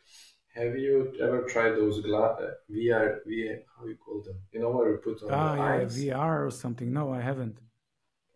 Have 0.54 0.76
you 0.78 1.12
ever 1.20 1.42
tried 1.42 1.72
those 1.72 2.00
gla- 2.00 2.36
uh, 2.40 2.50
VR, 2.70 3.18
VR, 3.26 3.56
how 3.76 3.86
you 3.86 3.96
call 3.96 4.22
them? 4.22 4.36
You 4.52 4.60
know 4.60 4.70
what 4.70 4.86
we 4.86 4.96
put 4.98 5.20
on 5.24 5.32
Ah, 5.32 5.54
the 5.54 5.58
yeah, 5.58 5.74
eyes? 5.74 5.96
VR 5.98 6.46
or 6.46 6.50
something. 6.50 6.92
No, 6.92 7.12
I 7.12 7.20
haven't. 7.20 7.58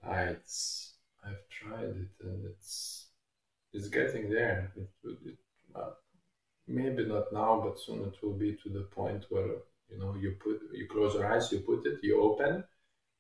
Ah, 0.04 0.22
it's 0.34 0.94
I've 1.24 1.48
tried 1.48 1.84
it 2.04 2.10
and 2.22 2.44
it's 2.46 3.06
it's 3.72 3.88
getting 3.88 4.30
there. 4.30 4.72
It, 4.76 4.88
it 5.26 5.36
uh, 5.76 5.90
maybe 6.68 7.04
not 7.07 7.33
now, 7.33 7.61
but 7.64 7.78
soon 7.78 8.04
it 8.04 8.16
will 8.22 8.35
be 8.35 8.57
to 8.62 8.68
the 8.68 8.83
point 8.83 9.24
where 9.31 9.57
you 9.90 9.98
know 9.98 10.14
you 10.14 10.37
put 10.42 10.61
you 10.72 10.87
close 10.87 11.14
your 11.14 11.33
eyes, 11.33 11.50
you 11.50 11.61
put 11.61 11.87
it, 11.87 11.98
you 12.02 12.20
open, 12.20 12.64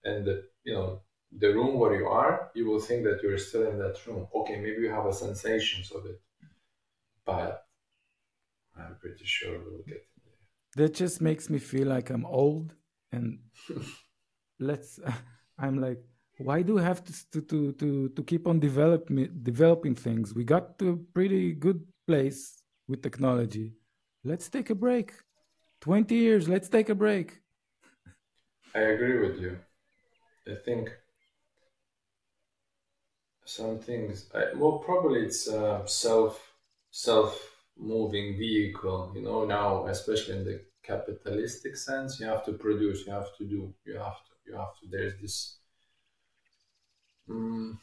and 0.04 0.24
the 0.24 0.44
you 0.64 0.74
know 0.74 1.00
the 1.36 1.48
room 1.48 1.78
where 1.78 1.94
you 1.96 2.06
are, 2.06 2.50
you 2.54 2.66
will 2.66 2.80
think 2.80 3.04
that 3.04 3.20
you're 3.22 3.38
still 3.38 3.68
in 3.68 3.78
that 3.78 3.96
room. 4.06 4.26
Okay, 4.34 4.56
maybe 4.56 4.82
you 4.82 4.90
have 4.90 5.06
a 5.06 5.12
sensations 5.12 5.90
of 5.92 6.06
it, 6.06 6.20
but 7.24 7.66
I'm 8.78 8.96
pretty 9.00 9.24
sure 9.24 9.58
we'll 9.58 9.82
get 9.86 10.06
in 10.06 10.22
there. 10.24 10.86
That 10.86 10.94
just 10.94 11.20
makes 11.20 11.50
me 11.50 11.58
feel 11.58 11.88
like 11.88 12.10
I'm 12.10 12.24
old 12.24 12.74
and 13.12 13.38
let's 14.58 15.00
I'm 15.58 15.80
like 15.80 16.02
why 16.38 16.62
do 16.62 16.74
we 16.74 16.82
have 16.82 17.04
to 17.04 17.12
to 17.32 17.72
to 17.72 18.08
to, 18.10 18.22
keep 18.22 18.46
on 18.46 18.60
developing 18.60 19.28
developing 19.42 19.94
things? 19.94 20.34
We 20.34 20.44
got 20.44 20.78
to 20.78 20.90
a 20.90 20.96
pretty 20.96 21.52
good 21.52 21.84
place 22.06 22.57
with 22.88 23.02
technology. 23.02 23.74
Let's 24.24 24.48
take 24.48 24.70
a 24.70 24.74
break. 24.74 25.12
20 25.80 26.14
years, 26.16 26.48
let's 26.48 26.68
take 26.68 26.88
a 26.88 26.94
break. 26.94 27.40
I 28.74 28.80
agree 28.80 29.18
with 29.18 29.40
you. 29.40 29.58
I 30.46 30.54
think 30.64 30.90
some 33.44 33.78
things. 33.78 34.30
I, 34.34 34.54
well, 34.54 34.78
probably 34.78 35.20
it's 35.22 35.46
a 35.48 35.82
self 35.86 36.54
self 36.90 37.56
moving 37.76 38.36
vehicle. 38.38 39.12
You 39.14 39.22
know, 39.22 39.44
now 39.44 39.86
especially 39.86 40.38
in 40.38 40.44
the 40.44 40.60
capitalistic 40.82 41.76
sense, 41.76 42.20
you 42.20 42.26
have 42.26 42.44
to 42.46 42.52
produce, 42.52 43.06
you 43.06 43.12
have 43.12 43.36
to 43.38 43.44
do, 43.44 43.74
you 43.84 43.94
have 43.96 44.20
to, 44.26 44.32
you 44.46 44.54
have 44.56 44.74
to. 44.80 44.86
There's 44.90 45.14
this 45.20 45.58
mm, 47.28 47.76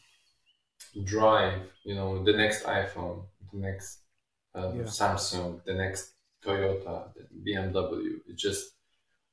drive. 1.03 1.61
You 1.83 1.95
know, 1.95 2.23
the 2.23 2.33
next 2.33 2.63
iPhone, 2.63 3.25
the 3.51 3.59
next 3.59 3.99
uh, 4.55 4.71
Yeah. 4.75 4.83
Samsung, 4.99 5.63
the 5.65 5.73
next 5.73 6.13
Toyota, 6.43 7.13
the 7.15 7.23
BMW. 7.45 8.21
It 8.29 8.37
just 8.37 8.63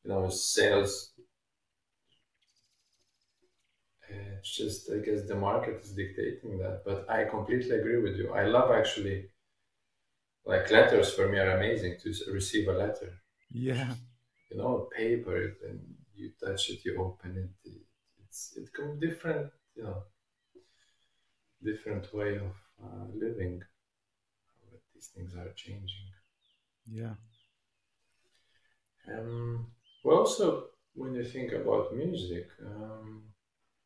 you 0.05 0.11
know 0.11 0.29
sales. 0.31 1.13
It's 4.09 4.57
just 4.57 4.91
i 4.91 4.99
guess 4.99 5.23
the 5.27 5.35
market 5.37 5.77
is 5.83 5.93
dictating 5.93 6.59
that. 6.59 6.83
But 6.85 7.09
i 7.09 7.25
completely 7.25 7.75
agree 7.81 8.01
with 8.03 8.17
you. 8.17 8.33
I 8.33 8.45
love 8.47 8.71
actually 8.71 9.29
like 10.45 10.71
letters. 10.71 11.13
For 11.15 11.29
me 11.29 11.39
are 11.39 11.57
amazing 11.57 11.97
to 12.03 12.09
receive 12.33 12.69
a 12.69 12.73
letter. 12.73 13.11
Yeah. 13.51 13.95
you 14.51 14.57
know 14.59 14.89
paper 14.97 15.39
and 15.67 15.81
you 16.19 16.29
touch 16.45 16.63
it 16.73 16.81
you 16.87 16.93
open 17.07 17.31
it 17.45 17.53
it- 17.71 17.87
it's 18.23 18.43
it 18.61 18.67
comes 18.77 18.95
different 19.07 19.47
you 19.77 19.83
know 19.87 19.99
different 21.63 22.13
way 22.13 22.37
of 22.37 22.53
uh, 22.85 23.05
living 23.15 23.63
these 25.03 25.11
things 25.15 25.35
are 25.35 25.53
changing 25.55 26.09
Yeah. 26.87 27.15
Um, 29.09 29.67
well, 30.05 30.19
also, 30.19 30.67
when 30.95 31.15
you 31.15 31.25
think 31.25 31.53
about 31.53 31.95
music, 31.95 32.49
um, 32.65 33.25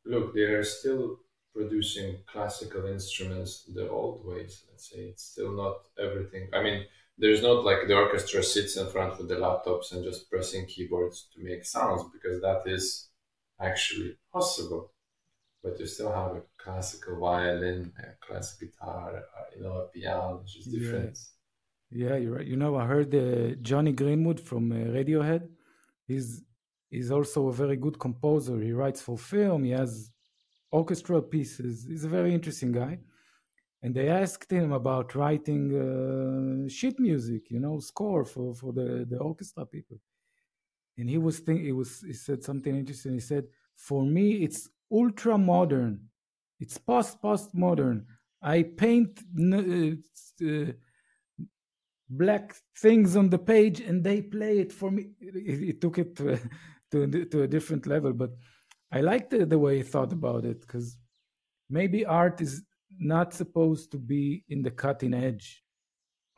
look, 0.05 0.35
they 0.35 0.43
are 0.43 0.65
still 0.65 1.21
producing 1.55 2.19
classical 2.27 2.87
instruments 2.87 3.65
the 3.75 3.89
old 3.89 4.27
ways. 4.27 4.65
Let's 4.69 4.91
say 4.91 4.99
it's 5.11 5.25
still 5.25 5.53
not 5.53 5.77
everything. 5.99 6.49
I 6.53 6.63
mean, 6.63 6.87
there's 7.19 7.43
not 7.43 7.65
like 7.65 7.87
the 7.87 7.95
orchestra 7.95 8.43
sits 8.43 8.77
in 8.77 8.87
front 8.89 9.19
with 9.19 9.29
the 9.29 9.37
laptops 9.37 9.93
and 9.93 10.05
just 10.05 10.29
pressing 10.31 10.67
keyboards 10.67 11.29
to 11.35 11.43
make 11.43 11.65
sounds 11.65 12.03
because 12.13 12.43
that 12.43 12.63
is 12.67 13.09
actually 13.61 14.19
possible. 14.33 14.93
But 15.67 15.81
you 15.81 15.87
still 15.87 16.13
have 16.13 16.33
a 16.37 16.43
classical 16.65 17.19
violin, 17.19 17.93
a 17.99 18.27
classic 18.27 18.57
guitar, 18.61 19.25
you 19.57 19.63
know, 19.65 19.77
a 19.85 19.89
piano, 19.89 20.39
which 20.41 20.57
is 20.61 20.67
Yeah. 20.67 20.79
different. 20.79 21.19
Yeah, 22.03 22.17
you're 22.23 22.37
right. 22.39 22.47
You 22.53 22.59
know, 22.63 22.73
I 22.83 22.87
heard 22.95 23.11
uh, 23.15 23.57
Jonny 23.71 23.93
Greenwood 23.93 24.41
from 24.41 24.65
uh, 24.73 24.77
Radiohead. 24.99 25.45
He's 26.11 26.29
he's 26.95 27.11
also 27.17 27.49
a 27.49 27.53
very 27.63 27.77
good 27.87 27.99
composer. 28.07 28.57
He 28.61 28.73
writes 28.81 29.01
for 29.07 29.17
film. 29.19 29.65
He 29.65 29.73
has 29.83 30.11
orchestral 30.73 31.23
pieces. 31.23 31.87
He's 31.91 32.05
a 32.05 32.15
very 32.19 32.33
interesting 32.39 32.73
guy. 32.73 32.95
And 33.83 33.95
they 33.95 34.09
asked 34.09 34.51
him 34.61 34.73
about 34.73 35.15
writing 35.21 35.63
uh, 35.87 36.69
sheet 36.77 36.99
music, 37.01 37.43
you 37.55 37.61
know, 37.61 37.81
score 37.81 38.25
for 38.25 38.55
for 38.61 38.73
the 38.79 38.89
the 39.13 39.19
orchestra 39.31 39.65
people. 39.67 39.99
And 40.99 41.11
he 41.11 41.19
was 41.19 41.41
think 41.41 41.63
he 41.63 41.73
was 41.73 42.01
he 42.01 42.13
said 42.15 42.43
something 42.43 42.75
interesting. 42.75 43.15
He 43.15 43.21
said, 43.21 43.45
"For 43.77 44.03
me, 44.05 44.27
it's 44.47 44.69
ultra 44.91 45.39
modern. 45.39 46.09
It's 46.61 46.79
post 46.79 47.21
post 47.21 47.55
modern. 47.55 48.07
I 48.43 48.63
paint." 48.63 49.21
uh, 50.43 50.73
black 52.09 52.55
things 52.79 53.17
on 53.17 53.29
the 53.29 53.39
page 53.39 53.81
and 53.81 54.03
they 54.05 54.23
play 54.23 54.59
it 54.59 54.73
for 54.73 54.91
me 54.91 55.09
it, 55.21 55.71
it 55.71 55.81
took 55.81 55.99
it 55.99 56.15
to, 56.17 56.39
to 56.91 57.25
to 57.27 57.43
a 57.43 57.49
different 57.49 57.87
level 57.87 58.13
but 58.13 58.31
i 58.93 59.01
liked 59.01 59.31
the, 59.31 59.45
the 59.45 59.59
way 59.59 59.79
he 59.79 59.83
thought 59.83 60.13
about 60.13 60.45
it 60.45 60.61
because 60.61 60.99
maybe 61.69 62.05
art 62.07 62.41
is 62.41 62.63
not 62.99 63.35
supposed 63.35 63.91
to 63.91 63.99
be 63.99 64.45
in 64.49 64.63
the 64.63 64.71
cutting 64.71 65.15
edge 65.15 65.65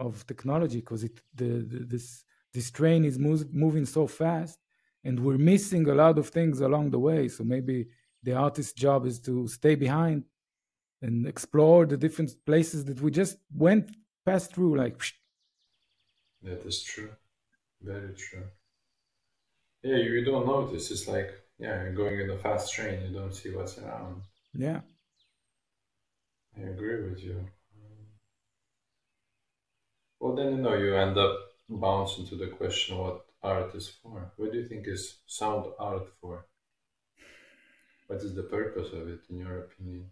of 0.01 0.27
technology 0.27 0.79
because 0.79 1.05
it 1.05 1.21
the, 1.35 1.67
the 1.69 1.85
this 1.87 2.25
this 2.55 2.71
train 2.71 3.05
is 3.05 3.19
move, 3.19 3.53
moving 3.53 3.85
so 3.85 4.07
fast 4.07 4.59
and 5.05 5.21
we're 5.21 5.39
missing 5.39 5.87
a 5.89 5.95
lot 5.95 6.19
of 6.19 6.29
things 6.29 6.61
along 6.61 6.91
the 6.91 6.99
way 6.99 7.29
so 7.29 7.45
maybe 7.45 7.87
the 8.23 8.35
artist's 8.35 8.73
job 8.73 9.07
is 9.07 9.19
to 9.21 9.49
stay 9.49 9.75
behind 9.75 10.25
and 11.03 11.27
explore 11.27 11.87
the 11.87 11.97
different 11.97 12.33
places 12.45 12.85
that 12.87 13.01
we 13.01 13.11
just 13.11 13.39
went 13.55 13.91
past 14.27 14.55
through 14.55 14.77
like 14.77 15.01
That 16.43 16.67
is 16.67 16.83
true. 16.83 17.11
Very 17.81 18.15
true. 18.15 18.45
Yeah, 19.83 19.97
you, 19.97 20.11
you 20.15 20.25
don't 20.25 20.47
notice. 20.47 20.91
It's 20.91 21.07
like, 21.07 21.31
yeah, 21.59 21.83
you're 21.83 21.93
going 21.93 22.21
in 22.21 22.31
a 22.31 22.39
fast 22.39 22.73
train, 22.73 23.03
you 23.03 23.17
don't 23.17 23.35
see 23.35 23.55
what's 23.55 23.79
around. 23.79 24.23
yeah 24.55 24.81
I 26.57 26.63
agree 26.63 27.09
with 27.09 27.23
you. 27.23 27.47
Well, 30.21 30.35
then, 30.35 30.57
you 30.57 30.63
know, 30.63 30.75
you 30.75 30.97
end 30.97 31.17
up 31.17 31.39
bouncing 31.69 32.27
to 32.27 32.37
the 32.37 32.49
question 32.49 32.99
what 32.99 33.25
art 33.43 33.75
is 33.75 33.89
for. 33.89 34.33
What 34.37 34.51
do 34.53 34.59
you 34.59 34.67
think 34.67 34.89
is 34.89 35.19
sound 35.27 35.67
art 35.79 36.09
for? 36.21 36.47
What 38.09 38.21
is 38.23 38.35
the 38.35 38.45
purpose 38.45 38.93
of 38.93 39.09
it, 39.09 39.21
in 39.31 39.39
your 39.39 39.61
opinion? 39.61 40.11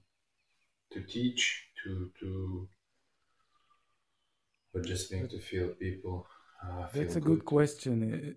To 0.93 1.01
teach, 1.03 1.43
to, 1.83 2.11
to, 2.21 2.69
or 4.73 4.81
just 4.83 5.13
make 5.13 5.31
to 5.31 5.41
feel 5.41 5.69
people 5.71 6.27
uh, 6.63 6.87
feel 6.87 7.03
That's 7.03 7.17
a 7.17 7.21
good 7.21 7.45
question. 7.45 7.95
It- 8.03 8.37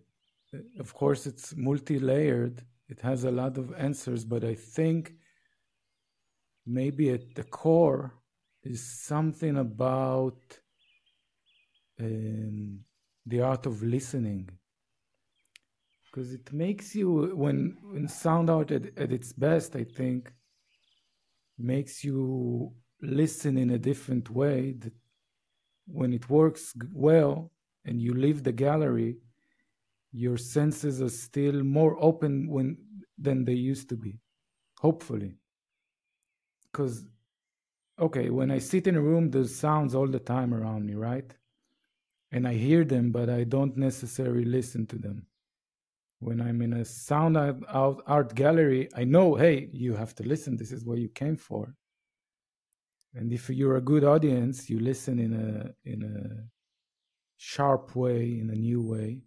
of 0.79 0.95
course, 0.95 1.27
it's 1.27 1.55
multi 1.55 1.99
layered, 1.99 2.65
it 2.87 2.99
has 3.01 3.23
a 3.23 3.29
lot 3.29 3.59
of 3.59 3.71
answers, 3.75 4.25
but 4.25 4.43
I 4.43 4.55
think 4.55 5.13
maybe 6.65 7.09
at 7.11 7.35
the 7.35 7.43
core 7.43 8.13
is 8.63 8.81
something 9.07 9.57
about 9.57 10.41
um, 11.99 12.79
the 13.25 13.41
art 13.41 13.65
of 13.65 13.83
listening. 13.83 14.49
Because 16.19 16.33
it 16.33 16.51
makes 16.51 16.93
you, 16.95 17.31
when, 17.33 17.77
when 17.81 18.05
sound 18.09 18.49
art 18.49 18.71
at, 18.71 18.87
at 18.97 19.13
its 19.13 19.31
best, 19.31 19.73
I 19.77 19.85
think, 19.85 20.33
makes 21.57 22.03
you 22.03 22.73
listen 23.01 23.57
in 23.57 23.69
a 23.69 23.77
different 23.77 24.29
way 24.29 24.73
that 24.79 24.91
when 25.87 26.11
it 26.11 26.29
works 26.29 26.73
well 26.93 27.53
and 27.85 28.01
you 28.01 28.13
leave 28.13 28.43
the 28.43 28.51
gallery, 28.51 29.15
your 30.11 30.35
senses 30.35 31.01
are 31.01 31.07
still 31.07 31.63
more 31.63 31.95
open 32.03 32.49
when 32.49 32.75
than 33.17 33.45
they 33.45 33.53
used 33.53 33.87
to 33.87 33.95
be. 33.95 34.19
Hopefully, 34.79 35.35
because 36.69 37.07
okay, 37.97 38.29
when 38.29 38.51
I 38.51 38.57
sit 38.57 38.87
in 38.87 38.97
a 38.97 39.01
room, 39.01 39.31
there's 39.31 39.55
sounds 39.55 39.95
all 39.95 40.07
the 40.07 40.19
time 40.19 40.53
around 40.53 40.85
me, 40.85 40.95
right? 40.95 41.33
And 42.33 42.45
I 42.45 42.55
hear 42.55 42.83
them, 42.83 43.13
but 43.13 43.29
I 43.29 43.45
don't 43.45 43.77
necessarily 43.77 44.43
listen 44.43 44.85
to 44.87 44.97
them. 44.97 45.25
When 46.19 46.41
I'm 46.41 46.61
in 46.61 46.73
a 46.73 46.85
sound 46.85 47.37
art, 47.37 48.35
gallery, 48.35 48.89
I 48.95 49.05
know, 49.05 49.35
hey, 49.35 49.69
you 49.71 49.95
have 49.95 50.13
to 50.15 50.23
listen. 50.23 50.57
This 50.57 50.71
is 50.71 50.85
what 50.85 50.97
you 50.97 51.07
came 51.09 51.37
for. 51.37 51.73
And 53.13 53.31
if 53.31 53.49
you're 53.49 53.77
a 53.77 53.81
good 53.81 54.03
audience, 54.03 54.69
you 54.69 54.79
listen 54.79 55.17
in 55.19 55.33
a 55.33 55.89
in 55.89 56.03
a 56.03 56.43
sharp 57.37 57.95
way, 57.95 58.39
in 58.39 58.49
a 58.49 58.55
new 58.55 58.81
way, 58.81 59.21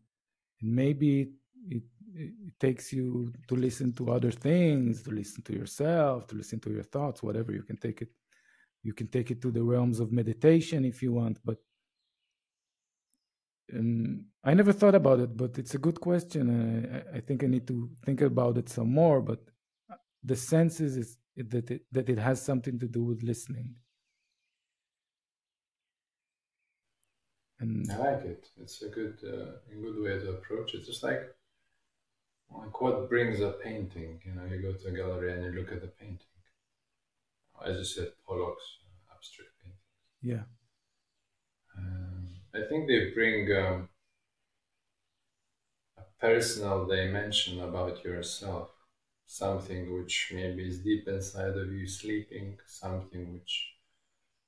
and 0.60 0.74
maybe 0.74 1.32
it 1.68 1.82
it, 2.14 2.32
it 2.48 2.60
takes 2.60 2.92
you 2.92 3.32
to 3.48 3.56
listen 3.56 3.92
to 3.94 4.10
other 4.10 4.30
things, 4.30 5.02
to 5.02 5.10
listen 5.10 5.42
to 5.44 5.54
yourself, 5.54 6.26
to 6.28 6.36
listen 6.36 6.60
to 6.60 6.70
your 6.70 6.84
thoughts, 6.84 7.22
whatever. 7.22 7.52
You 7.52 7.62
can 7.62 7.78
take 7.78 8.02
it. 8.02 8.10
You 8.82 8.92
can 8.92 9.06
take 9.08 9.30
it 9.30 9.40
to 9.42 9.50
the 9.50 9.62
realms 9.62 10.00
of 10.00 10.12
meditation 10.12 10.84
if 10.84 11.02
you 11.02 11.12
want, 11.12 11.38
but 11.44 11.58
um, 13.74 14.26
I 14.44 14.54
never 14.54 14.72
thought 14.72 14.94
about 14.94 15.20
it, 15.20 15.36
but 15.36 15.58
it's 15.58 15.74
a 15.74 15.78
good 15.78 16.00
question. 16.00 17.04
I, 17.12 17.18
I, 17.18 17.20
think 17.20 17.44
I 17.44 17.46
need 17.46 17.66
to 17.68 17.88
think 18.04 18.20
about 18.20 18.58
it 18.58 18.68
some 18.68 18.92
more. 18.92 19.20
But 19.20 19.40
the 20.22 20.36
senses 20.36 20.96
is 20.96 21.18
that 21.36 21.70
it, 21.70 21.82
that 21.92 22.08
it 22.08 22.18
has 22.18 22.42
something 22.42 22.78
to 22.78 22.86
do 22.86 23.02
with 23.02 23.22
listening. 23.22 23.74
And 27.60 27.90
I 27.92 27.96
like 27.98 28.24
it. 28.24 28.48
It's 28.60 28.82
a 28.82 28.88
good, 28.88 29.18
uh, 29.24 29.72
a 29.72 29.80
good 29.80 30.02
way 30.02 30.18
to 30.18 30.30
approach 30.30 30.74
it. 30.74 30.84
Just 30.84 31.04
like, 31.04 31.22
like 32.50 32.80
what 32.80 33.08
brings 33.08 33.40
a 33.40 33.52
painting. 33.64 34.20
You 34.26 34.34
know, 34.34 34.44
you 34.44 34.60
go 34.60 34.72
to 34.72 34.88
a 34.88 34.92
gallery 34.92 35.32
and 35.32 35.44
you 35.44 35.60
look 35.60 35.70
at 35.70 35.80
the 35.80 35.86
painting. 35.86 36.26
As 37.64 37.76
you 37.76 37.84
said, 37.84 38.08
Pollock's 38.26 38.78
uh, 38.84 39.14
abstract 39.14 39.52
painting. 39.62 39.78
Yeah. 40.20 40.42
I 42.54 42.60
think 42.68 42.86
they 42.86 43.10
bring 43.10 43.50
um, 43.56 43.88
a 45.96 46.02
personal 46.20 46.86
dimension 46.86 47.60
about 47.60 48.04
yourself, 48.04 48.70
something 49.26 49.92
which 49.96 50.30
maybe 50.34 50.68
is 50.68 50.80
deep 50.80 51.08
inside 51.08 51.56
of 51.56 51.72
you 51.72 51.86
sleeping, 51.86 52.58
something 52.66 53.32
which 53.32 53.74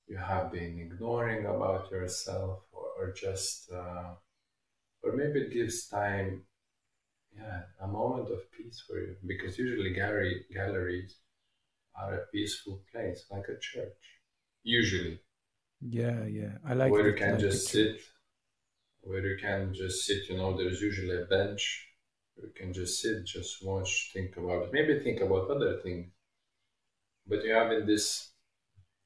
you 0.07 0.19
have 0.19 0.53
been 0.53 0.79
ignoring 0.81 1.47
about 1.47 1.91
yourself, 1.91 2.61
or, 2.73 2.89
or 2.99 3.13
just, 3.13 3.71
uh, 3.73 4.15
or 5.03 5.13
maybe 5.17 5.41
it 5.41 5.53
gives 5.53 5.89
time, 5.89 6.43
yeah, 7.37 7.63
a 7.81 7.87
moment 7.87 8.31
of 8.31 8.51
peace 8.53 8.85
for 8.87 8.99
you, 9.01 9.17
because 9.27 9.59
usually 9.59 9.95
gallery, 9.95 10.45
galleries 10.53 11.17
are 11.97 12.15
a 12.15 12.27
peaceful 12.33 12.83
place, 12.93 13.25
like 13.31 13.49
a 13.49 13.59
church, 13.59 14.03
usually 14.63 15.21
yeah, 15.87 16.25
yeah. 16.25 16.53
I 16.67 16.75
like 16.75 16.91
where 16.91 17.07
you 17.07 17.15
can 17.15 17.39
just 17.39 17.69
sit, 17.69 18.01
where 19.03 19.25
you 19.25 19.37
can 19.37 19.75
just 19.75 20.07
sit. 20.07 20.29
You 20.31 20.39
know, 20.39 20.57
there's 20.57 20.81
usually 20.81 21.23
a 21.23 21.27
bench. 21.27 21.89
You 22.37 22.51
can 22.57 22.73
just 22.73 23.01
sit, 23.01 23.27
just 23.27 23.65
watch, 23.65 24.11
think 24.13 24.37
about 24.37 24.65
it. 24.65 24.73
Maybe 24.73 24.99
think 25.01 25.21
about 25.21 25.51
other 25.51 25.79
things. 25.83 26.09
But 27.27 27.45
you 27.45 27.53
have 27.53 27.71
in 27.71 27.87
this 27.87 28.31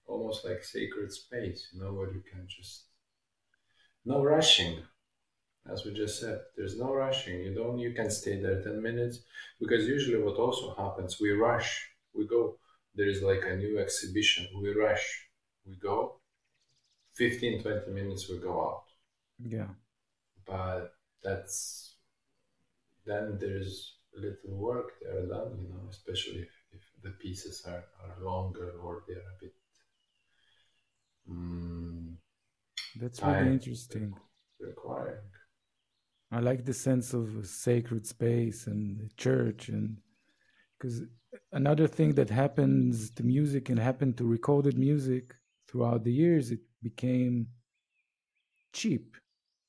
almost 0.07 0.45
like 0.45 0.62
sacred 0.62 1.12
space, 1.12 1.69
you 1.73 1.83
know, 1.83 1.93
where 1.93 2.12
you 2.12 2.23
can 2.31 2.47
just 2.49 2.85
no 4.05 4.23
rushing. 4.23 4.79
As 5.71 5.85
we 5.85 5.93
just 5.93 6.21
said, 6.21 6.38
there's 6.57 6.79
no 6.79 6.95
rushing. 6.95 7.41
You 7.41 7.55
don't. 7.55 7.79
You 7.79 7.93
can 7.93 8.11
stay 8.11 8.41
there 8.41 8.62
ten 8.62 8.81
minutes 8.81 9.25
because 9.61 9.87
usually 9.87 10.23
what 10.23 10.37
also 10.37 10.75
happens, 10.77 11.21
we 11.21 11.33
rush. 11.33 11.91
We 12.14 12.27
go. 12.27 12.59
There 12.95 13.09
is 13.09 13.21
like 13.21 13.43
a 13.45 13.57
new 13.57 13.79
exhibition. 13.79 14.47
We 14.62 14.73
rush. 14.75 15.29
We 15.67 15.77
go 15.77 16.17
15 17.18 17.62
20 17.62 17.90
minutes 17.90 18.28
will 18.28 18.38
go 18.38 18.54
out. 18.68 18.85
Yeah. 19.38 19.68
But 20.46 20.92
that's 21.22 21.96
then 23.04 23.38
there's 23.40 23.96
little 24.14 24.57
work 24.57 24.92
there 25.02 25.26
done 25.26 25.59
you 25.62 25.68
know 25.68 25.87
especially 25.90 26.40
if, 26.40 26.54
if 26.72 26.83
the 27.02 27.11
pieces 27.22 27.62
are, 27.66 27.85
are 28.02 28.24
longer 28.24 28.72
or 28.83 29.02
they're 29.07 29.18
a 29.18 29.38
bit 29.40 29.54
um, 31.31 32.18
that's 32.98 33.22
really 33.22 33.52
interesting. 33.52 34.14
requiring. 34.61 35.20
I 36.33 36.40
like 36.40 36.64
the 36.64 36.74
sense 36.74 37.14
of 37.14 37.46
sacred 37.46 38.07
space 38.07 38.66
and 38.66 39.11
church 39.16 39.68
and 39.68 39.98
because 40.78 41.02
another 41.52 41.87
thing 41.87 42.14
that 42.14 42.31
happens 42.31 43.11
to 43.12 43.22
music 43.22 43.68
and 43.68 43.78
happened 43.78 44.16
to 44.18 44.24
recorded 44.24 44.78
music 44.78 45.35
throughout 45.68 46.04
the 46.04 46.12
years 46.12 46.50
it 46.50 46.61
became 46.83 47.49
cheap. 48.73 49.17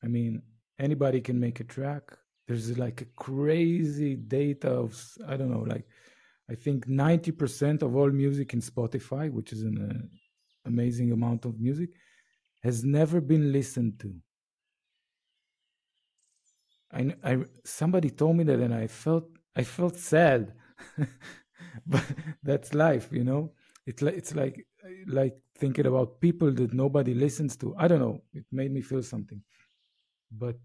I 0.04 0.08
mean, 0.08 0.42
anybody 0.80 1.22
can 1.22 1.40
make 1.40 1.60
a 1.60 1.64
track. 1.66 2.04
There's 2.48 2.78
like 2.78 3.02
a 3.02 3.06
crazy 3.06 4.16
data 4.16 4.70
of, 4.70 5.00
I 5.28 5.38
don't 5.38 5.52
know, 5.52 5.66
like, 5.68 5.86
I 6.50 6.56
think 6.56 6.88
90% 6.88 7.84
of 7.84 7.96
all 7.96 8.10
music 8.10 8.54
in 8.54 8.62
Spotify, 8.62 9.32
which 9.32 9.54
is 9.54 9.62
an 9.62 9.78
uh, 9.78 10.68
amazing 10.68 11.12
amount 11.12 11.46
of 11.46 11.60
music, 11.60 11.90
has 12.64 12.84
never 12.84 13.22
been 13.22 13.52
listened 13.52 14.00
to. 14.00 14.14
I, 16.92 17.14
I 17.24 17.38
somebody 17.64 18.10
told 18.10 18.38
me 18.38 18.44
that 18.46 18.60
and 18.60 18.74
I 18.74 18.88
felt 18.88 19.26
I 19.56 19.64
felt 19.64 19.96
sad, 19.96 20.54
but 21.86 22.04
that's 22.44 22.74
life, 22.74 23.10
you 23.12 23.24
know. 23.24 23.52
It's 23.86 24.02
like 24.02 24.16
it's 24.16 24.34
like 24.34 24.66
like 25.08 25.38
thinking 25.56 25.86
about 25.86 26.22
people 26.22 26.52
that 26.54 26.74
nobody 26.74 27.14
listens 27.14 27.56
to. 27.58 27.76
I 27.78 27.88
don't 27.88 28.00
know. 28.00 28.22
It 28.34 28.46
made 28.52 28.72
me 28.72 28.82
feel 28.82 29.04
something. 29.04 29.42
But 30.32 30.58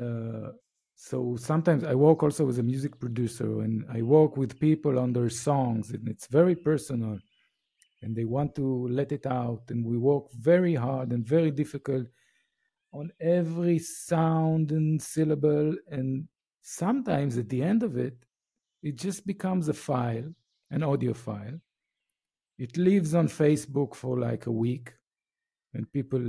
uh, 0.00 0.52
so 0.94 1.36
sometimes 1.36 1.84
I 1.84 1.94
work 1.94 2.22
also 2.22 2.48
as 2.48 2.58
a 2.58 2.62
music 2.62 2.98
producer 2.98 3.62
and 3.62 3.84
I 3.90 4.02
work 4.02 4.36
with 4.36 4.60
people 4.60 4.98
on 4.98 5.12
their 5.12 5.30
songs 5.30 5.90
and 5.90 6.08
it's 6.08 6.26
very 6.26 6.54
personal 6.54 7.18
and 8.02 8.14
they 8.14 8.24
want 8.24 8.54
to 8.56 8.88
let 8.88 9.12
it 9.12 9.26
out 9.26 9.62
and 9.68 9.84
we 9.84 9.96
work 9.96 10.30
very 10.32 10.74
hard 10.74 11.12
and 11.12 11.26
very 11.26 11.50
difficult 11.50 12.06
on 12.92 13.10
every 13.20 13.78
sound 13.78 14.70
and 14.70 15.00
syllable 15.00 15.74
and 15.88 16.28
sometimes 16.62 17.38
at 17.38 17.48
the 17.48 17.62
end 17.62 17.82
of 17.82 17.96
it 17.96 18.24
it 18.82 18.96
just 18.96 19.26
becomes 19.26 19.68
a 19.68 19.74
file 19.74 20.28
an 20.70 20.82
audio 20.82 21.12
file 21.12 21.58
it 22.62 22.76
lives 22.76 23.12
on 23.12 23.26
Facebook 23.26 23.92
for 23.96 24.16
like 24.16 24.46
a 24.46 24.52
week 24.52 24.92
and 25.74 25.92
people 25.92 26.24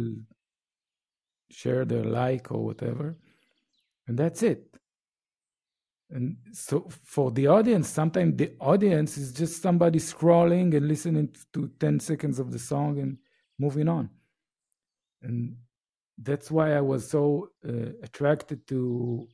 share 1.52 1.86
their 1.86 2.04
like 2.04 2.52
or 2.52 2.66
whatever. 2.66 3.16
And 4.08 4.18
that's 4.18 4.42
it. 4.42 4.64
And 6.10 6.38
so 6.52 6.90
for 7.04 7.30
the 7.30 7.46
audience, 7.46 7.88
sometimes 7.88 8.36
the 8.38 8.54
audience 8.60 9.16
is 9.16 9.32
just 9.32 9.62
somebody 9.62 10.00
scrolling 10.00 10.76
and 10.76 10.88
listening 10.88 11.36
to 11.54 11.70
10 11.80 12.00
seconds 12.00 12.40
of 12.40 12.52
the 12.52 12.58
song 12.58 13.00
and 13.00 13.20
moving 13.60 13.88
on. 13.88 14.10
And 15.22 15.56
that's 16.18 16.50
why 16.50 16.74
I 16.74 16.82
was 16.82 17.08
so 17.08 17.52
uh, 17.68 17.92
attracted 18.02 18.66
to 18.70 19.28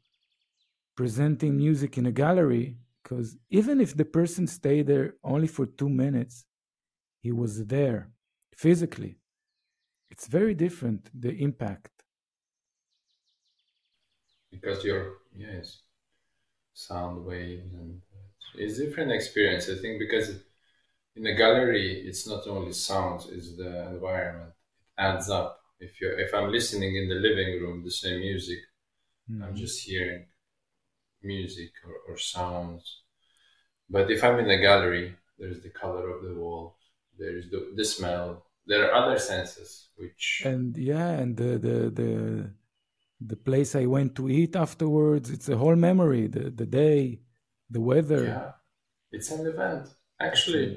presenting 0.97 1.55
music 1.55 1.97
in 1.97 2.07
a 2.07 2.11
gallery 2.11 2.75
because 3.01 3.37
even 3.49 3.79
if 3.79 3.95
the 3.95 4.03
person 4.03 4.45
stayed 4.47 4.87
there 4.87 5.15
only 5.23 5.47
for 5.47 5.65
two 5.65 5.89
minutes, 5.89 6.45
he 7.21 7.31
was 7.31 7.65
there 7.65 8.11
physically. 8.55 9.17
It's 10.09 10.27
very 10.27 10.53
different, 10.53 11.09
the 11.13 11.31
impact. 11.31 11.91
Because 14.51 14.83
your 14.83 15.17
yes, 15.35 15.81
sound 16.73 17.25
waves 17.25 17.73
and 17.73 18.01
it's 18.55 18.79
different 18.79 19.11
experience. 19.11 19.69
I 19.69 19.75
think 19.75 19.99
because 19.99 20.29
in 21.15 21.25
a 21.27 21.35
gallery, 21.35 22.01
it's 22.07 22.27
not 22.27 22.47
only 22.47 22.73
sounds; 22.73 23.27
it's 23.29 23.55
the 23.55 23.89
environment. 23.89 24.53
It 24.97 25.01
adds 25.01 25.29
up. 25.29 25.59
If 25.79 26.01
you 26.01 26.09
if 26.17 26.33
I'm 26.33 26.51
listening 26.51 26.95
in 26.95 27.07
the 27.07 27.15
living 27.15 27.61
room, 27.61 27.83
the 27.83 27.91
same 27.91 28.19
music, 28.19 28.59
mm-hmm. 29.29 29.43
I'm 29.43 29.55
just 29.55 29.85
hearing 29.87 30.25
music 31.21 31.71
or, 31.85 32.13
or 32.13 32.17
sounds. 32.17 33.01
But 33.89 34.09
if 34.09 34.23
I'm 34.23 34.39
in 34.39 34.49
a 34.49 34.61
gallery, 34.61 35.15
there's 35.37 35.61
the 35.61 35.69
color 35.69 36.09
of 36.09 36.23
the 36.23 36.35
wall, 36.35 36.78
there 37.19 37.37
is 37.37 37.49
the, 37.51 37.73
the 37.75 37.85
smell. 37.85 38.45
There 38.65 38.85
are 38.85 38.93
other 38.93 39.19
senses 39.19 39.89
which 39.99 40.43
and 40.45 40.75
yeah 40.77 41.09
and 41.21 41.35
the 41.35 41.51
the 41.67 41.77
the 41.99 42.11
the 43.31 43.35
place 43.35 43.75
i 43.75 43.85
went 43.85 44.15
to 44.15 44.29
eat 44.29 44.55
afterwards 44.55 45.29
it's 45.29 45.49
a 45.49 45.57
whole 45.57 45.75
memory 45.75 46.27
the 46.27 46.45
the 46.61 46.65
day 46.65 47.19
the 47.69 47.81
weather. 47.81 48.23
Yeah 48.23 48.51
it's 49.11 49.31
an 49.31 49.45
event. 49.45 49.85
Actually 50.19 50.67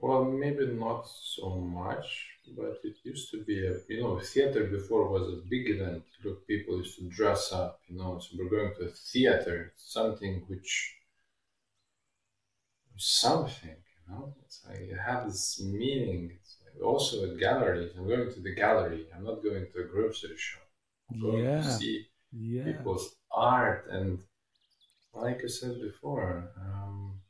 well 0.00 0.24
maybe 0.24 0.66
not 0.86 1.02
so 1.36 1.46
much 1.82 2.08
but 2.56 2.74
it 2.82 2.96
used 3.04 3.30
to 3.30 3.38
be 3.44 3.56
a 3.66 3.74
you 3.88 4.00
know 4.02 4.18
theater 4.18 4.64
before 4.64 5.08
was 5.08 5.26
a 5.28 5.40
big 5.52 5.64
event. 5.76 6.02
Look 6.24 6.46
people 6.46 6.78
used 6.78 6.98
to 6.98 7.08
dress 7.18 7.52
up 7.52 7.80
you 7.88 7.96
know 7.98 8.18
so 8.18 8.28
we're 8.36 8.54
going 8.56 8.74
to 8.78 8.84
a 8.86 8.94
theater 9.12 9.72
something 9.76 10.34
which 10.48 10.72
something 12.96 13.81
know, 14.12 14.34
it's 14.44 14.62
like 14.68 14.80
it 14.80 14.98
has 14.98 15.24
this 15.26 15.62
meaning. 15.64 16.30
It's 16.40 16.58
like 16.64 16.84
also 16.84 17.24
a 17.24 17.36
gallery. 17.36 17.90
I'm 17.96 18.06
going 18.06 18.32
to 18.32 18.40
the 18.40 18.54
gallery. 18.54 19.06
I'm 19.14 19.24
not 19.24 19.42
going 19.42 19.66
to 19.72 19.80
a 19.80 19.84
grocery 19.84 20.36
shop. 20.36 20.62
I'm 21.10 21.20
going 21.20 21.44
yeah. 21.44 21.62
to 21.62 21.72
see 21.72 22.06
yeah. 22.32 22.64
people's 22.64 23.14
art 23.30 23.86
and, 23.90 24.18
like 25.14 25.42
I 25.44 25.48
said 25.48 25.80
before, 25.80 26.50
um, 26.56 27.20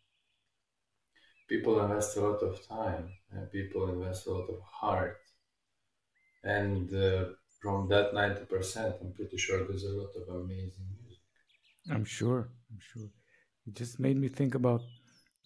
people 1.48 1.80
invest 1.84 2.16
a 2.16 2.20
lot 2.20 2.40
of 2.42 2.66
time 2.68 3.10
and 3.32 3.50
people 3.50 3.88
invest 3.90 4.26
a 4.26 4.32
lot 4.32 4.48
of 4.48 4.60
heart. 4.62 5.18
And 6.44 6.92
uh, 6.94 7.24
from 7.60 7.88
that 7.88 8.12
90%, 8.12 9.00
I'm 9.00 9.12
pretty 9.12 9.36
sure 9.36 9.66
there's 9.66 9.84
a 9.84 9.88
lot 9.88 10.10
of 10.20 10.34
amazing 10.34 10.86
music. 11.00 11.22
I'm 11.90 12.04
sure. 12.04 12.50
I'm 12.70 12.78
sure. 12.80 13.08
it 13.66 13.74
just 13.74 13.98
made 13.98 14.16
me 14.16 14.28
think 14.28 14.54
about. 14.54 14.82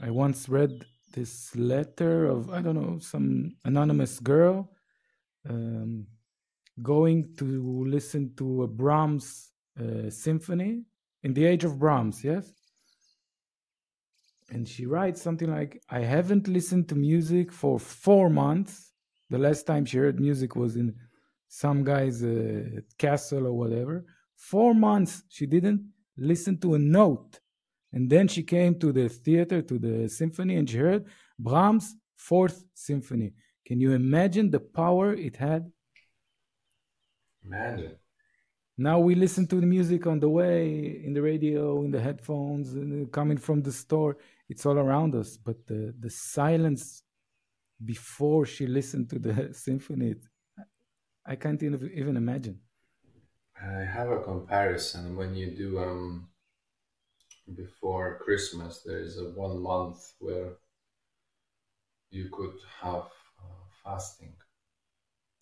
I 0.01 0.11
once 0.11 0.49
read 0.49 0.85
this 1.17 1.57
letter 1.57 2.27
of 2.27 2.51
I 2.51 2.61
don't 2.61 2.79
know 2.81 2.99
some 2.99 3.57
anonymous 3.65 4.21
girl 4.21 4.71
um, 5.49 6.07
going 6.83 7.35
to 7.39 7.85
listen 7.87 8.35
to 8.37 8.65
a 8.65 8.69
Brahms 8.69 9.51
uh, 9.81 10.11
symphony 10.11 10.83
in 11.23 11.33
the 11.33 11.47
age 11.47 11.65
of 11.65 11.79
Brahms, 11.79 12.23
yes. 12.23 12.53
And 14.51 14.69
she 14.69 14.85
writes 14.87 15.21
something 15.23 15.51
like, 15.51 15.83
"I 15.89 16.01
haven't 16.01 16.47
listened 16.47 16.89
to 16.91 16.95
music 16.95 17.51
for 17.51 17.81
four 17.81 18.29
months. 18.31 18.93
The 19.31 19.39
last 19.39 19.67
time 19.67 19.85
she 19.87 19.97
heard 19.97 20.21
music 20.21 20.55
was 20.55 20.77
in 20.77 20.95
some 21.49 21.83
guy's 21.83 22.23
uh, 22.23 22.81
castle 22.99 23.47
or 23.47 23.55
whatever. 23.55 24.05
Four 24.37 24.75
months 24.75 25.23
she 25.29 25.47
didn't 25.47 25.83
listen 26.17 26.59
to 26.61 26.75
a 26.75 26.79
note." 26.79 27.41
And 27.93 28.11
then 28.11 28.29
she 28.29 28.43
came 28.43 28.79
to 28.81 28.93
the 28.93 29.09
theater, 29.09 29.63
to 29.63 29.79
the 29.79 30.09
symphony, 30.09 30.57
and 30.57 30.69
she 30.69 30.79
heard 30.79 31.05
Brahms' 31.39 31.95
Fourth 32.17 32.65
Symphony. 32.75 33.33
Can 33.65 33.81
you 33.81 33.93
imagine 33.93 34.51
the 34.51 34.61
power 34.61 35.15
it 35.15 35.37
had? 35.37 35.71
Imagine. 37.45 37.97
Now 38.79 38.99
we 38.99 39.15
listen 39.15 39.47
to 39.47 39.61
the 39.61 39.67
music 39.67 40.07
on 40.07 40.21
the 40.21 40.29
way, 40.29 41.01
in 41.05 41.15
the 41.15 41.23
radio, 41.23 41.83
in 41.83 41.91
the 41.91 42.01
headphones, 42.01 42.75
coming 43.11 43.39
from 43.39 43.63
the 43.63 43.73
store. 43.73 44.19
It's 44.49 44.67
all 44.67 44.79
around 44.79 45.15
us. 45.15 45.37
But 45.37 45.67
the, 45.67 45.95
the 45.99 46.11
silence 46.11 47.03
before 47.85 48.45
she 48.45 48.67
listened 48.67 49.09
to 49.11 49.19
the 49.19 49.51
symphony, 49.53 50.17
I 51.25 51.37
can't 51.37 51.63
even 51.63 52.17
imagine. 52.17 52.61
I 53.61 53.85
have 53.85 54.11
a 54.11 54.21
comparison 54.21 55.17
when 55.17 55.35
you 55.35 55.57
do 55.57 55.79
um, 55.79 56.29
before 57.55 58.19
Christmas, 58.25 58.83
there 58.85 59.01
is 59.01 59.19
a 59.19 59.31
one 59.31 59.63
month 59.63 60.13
where 60.19 60.55
you 62.11 62.29
could 62.33 62.55
have 62.81 63.07
uh, 63.41 63.65
fasting. 63.85 64.35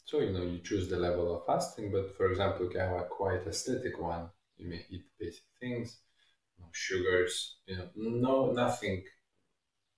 So, 0.05 0.21
you 0.21 0.33
know, 0.33 0.43
you 0.43 0.59
choose 0.59 0.89
the 0.89 0.99
level 0.99 1.35
of 1.35 1.47
fasting, 1.47 1.91
but 1.91 2.17
for 2.17 2.31
example, 2.31 2.67
you 2.67 2.73
can 2.73 2.81
have 2.81 3.01
a 3.01 3.05
quite 3.05 3.47
aesthetic 3.47 3.99
one. 3.99 4.29
You 4.57 4.69
may 4.69 4.85
eat 4.91 5.05
basic 5.19 5.45
things, 5.61 6.01
no 6.59 6.67
sugars, 6.73 7.57
you 7.67 7.77
know, 7.77 7.89
no, 7.97 8.53
nothing. 8.53 9.05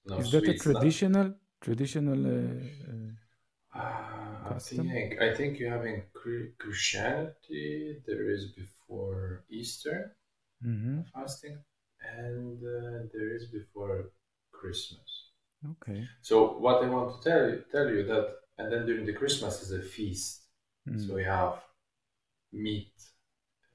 No 0.07 0.19
is 0.19 0.31
sweets, 0.31 0.47
that 0.47 0.55
a 0.55 0.59
traditional, 0.59 1.25
not... 1.25 1.37
traditional 1.61 2.27
uh, 2.27 3.79
uh, 3.79 4.55
I 4.55 4.59
think 4.59 5.21
I 5.21 5.35
think 5.35 5.59
you 5.59 5.69
have 5.69 5.85
in 5.85 6.03
Christianity 6.59 7.99
there 8.07 8.31
is 8.31 8.53
before 8.53 9.45
Easter 9.51 10.16
mm-hmm. 10.64 11.01
fasting, 11.12 11.59
and 12.19 12.59
uh, 12.62 13.07
there 13.12 13.35
is 13.35 13.47
before 13.47 14.11
Christmas. 14.53 15.31
Okay. 15.73 16.05
So 16.23 16.59
what 16.59 16.85
I 16.85 16.88
want 16.88 17.23
to 17.23 17.29
tell 17.29 17.49
you, 17.49 17.64
tell 17.71 17.88
you 17.88 18.05
that, 18.05 18.35
and 18.59 18.73
then 18.73 18.87
during 18.87 19.07
the 19.07 19.12
Christmas 19.12 19.62
is 19.62 19.73
a 19.73 19.83
feast. 19.83 20.42
Mm. 20.88 21.07
So 21.07 21.14
we 21.14 21.25
have 21.25 21.61
meat, 22.53 22.92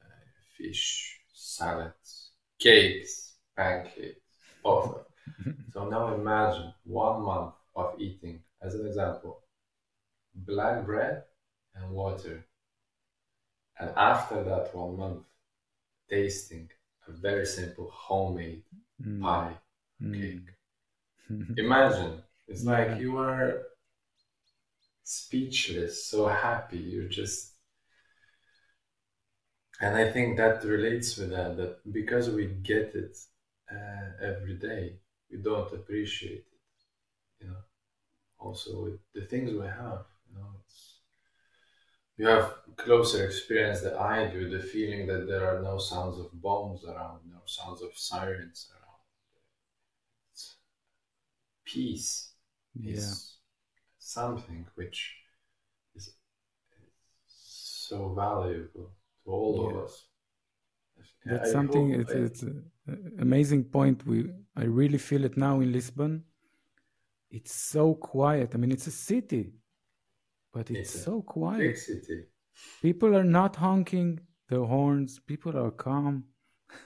uh, 0.01 0.29
fish, 0.57 1.19
salads, 1.33 2.31
cakes, 2.59 3.35
pancakes, 3.55 4.21
both. 4.63 5.05
so 5.73 5.89
now 5.89 6.13
imagine 6.13 6.73
one 6.83 7.21
month 7.21 7.53
of 7.75 7.95
eating, 7.99 8.41
as 8.61 8.75
an 8.75 8.85
example, 8.85 9.41
black 10.33 10.85
bread 10.85 11.23
and 11.75 11.91
water. 11.91 12.45
And 13.79 13.91
after 13.97 14.43
that 14.43 14.75
one 14.75 14.97
month, 14.97 15.23
tasting 16.09 16.69
a 17.11 17.17
very 17.17 17.45
simple 17.45 17.89
homemade 17.93 18.63
mm. 19.01 19.21
pie 19.21 19.57
mm. 20.01 20.19
cake. 20.19 20.49
Imagine, 21.57 22.21
it's 22.47 22.63
yeah. 22.63 22.71
like 22.71 22.99
you 22.99 23.17
are 23.17 23.63
speechless, 25.03 26.05
so 26.05 26.27
happy. 26.27 26.77
You're 26.77 27.09
just, 27.09 27.53
and 29.79 29.95
I 29.95 30.11
think 30.11 30.37
that 30.37 30.63
relates 30.63 31.17
with 31.17 31.31
that. 31.31 31.57
That 31.57 31.91
because 31.91 32.29
we 32.29 32.47
get 32.47 32.95
it 32.95 33.17
uh, 33.71 34.25
every 34.25 34.55
day, 34.55 34.99
we 35.29 35.37
don't 35.37 35.73
appreciate 35.73 36.45
it. 36.53 36.59
You 37.39 37.47
know, 37.49 37.63
also 38.39 38.83
with 38.83 38.99
the 39.13 39.21
things 39.21 39.51
we 39.51 39.65
have. 39.65 40.05
You 40.27 40.37
know, 40.37 40.49
it's 40.65 40.90
you 42.21 42.27
have 42.27 42.53
closer 42.77 43.25
experience 43.25 43.81
than 43.81 43.95
I 43.95 44.27
do, 44.27 44.47
the 44.47 44.63
feeling 44.73 45.07
that 45.07 45.27
there 45.27 45.43
are 45.49 45.59
no 45.63 45.79
sounds 45.79 46.19
of 46.19 46.29
bombs 46.39 46.83
around, 46.85 47.21
no 47.37 47.41
sounds 47.45 47.81
of 47.81 47.89
sirens 47.95 48.69
around. 48.71 49.01
It's 50.31 50.55
peace 51.65 52.33
yeah. 52.75 52.97
is 52.97 53.37
something 53.97 54.67
which 54.75 55.15
is 55.95 56.13
so 57.27 58.13
valuable 58.13 58.91
to 59.23 59.31
all 59.31 59.55
yeah. 59.57 59.79
of 59.79 59.83
us. 59.85 60.05
That's 61.25 61.49
I 61.49 61.53
something. 61.53 61.85
It's, 62.01 62.11
it's 62.11 62.43
an 62.43 63.15
amazing 63.19 63.63
point. 63.63 64.05
We 64.05 64.29
I 64.55 64.65
really 64.65 64.99
feel 64.99 65.25
it 65.25 65.37
now 65.37 65.59
in 65.61 65.71
Lisbon. 65.71 66.23
It's 67.31 67.55
so 67.55 67.95
quiet. 67.95 68.51
I 68.53 68.57
mean, 68.57 68.71
it's 68.71 68.85
a 68.85 68.91
city 68.91 69.53
but 70.53 70.69
it's, 70.69 70.95
it's 70.95 71.03
so 71.03 71.21
quiet. 71.21 71.77
city. 71.77 72.25
People 72.81 73.15
are 73.15 73.23
not 73.23 73.55
honking 73.55 74.19
the 74.49 74.63
horns. 74.65 75.19
People 75.25 75.57
are 75.57 75.71
calm. 75.71 76.25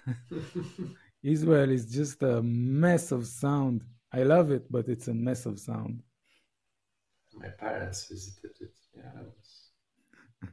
Israel 1.23 1.71
is 1.71 1.85
just 1.91 2.21
a 2.21 2.41
mess 2.43 3.11
of 3.11 3.25
sound. 3.25 3.83
I 4.13 4.23
love 4.23 4.51
it, 4.51 4.71
but 4.71 4.87
it's 4.87 5.07
a 5.07 5.13
mess 5.13 5.45
of 5.45 5.59
sound. 5.59 6.01
My 7.33 7.49
parents 7.49 8.07
visited 8.07 8.51
it. 8.61 8.75
Yeah, 8.95 9.11
was... 9.23 10.49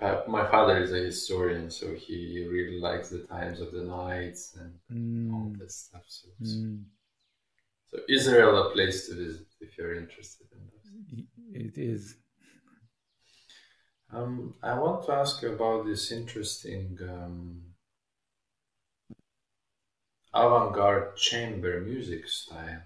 my, 0.26 0.42
my 0.42 0.50
father 0.50 0.78
is 0.82 0.92
a 0.92 0.98
historian, 0.98 1.70
so 1.70 1.94
he 1.94 2.46
really 2.50 2.80
likes 2.80 3.10
the 3.10 3.20
times 3.20 3.60
of 3.60 3.72
the 3.72 3.84
knights 3.84 4.56
and 4.58 4.72
mm. 4.90 5.32
all 5.34 5.52
this 5.58 5.76
stuff. 5.76 6.02
So, 6.08 6.28
mm. 6.42 6.82
so 7.86 7.98
Israel, 8.08 8.66
a 8.66 8.70
place 8.72 9.08
to 9.08 9.14
visit 9.14 9.46
if 9.60 9.76
you're 9.76 9.94
interested 9.94 10.46
in 10.52 10.58
that 10.64 10.79
it 11.52 11.76
is. 11.76 12.16
Um, 14.12 14.54
I 14.62 14.76
want 14.78 15.06
to 15.06 15.12
ask 15.12 15.40
you 15.42 15.52
about 15.52 15.86
this 15.86 16.10
interesting 16.10 16.98
um, 17.02 17.62
avant-garde 20.34 21.16
chamber 21.16 21.80
music 21.80 22.26
style. 22.28 22.82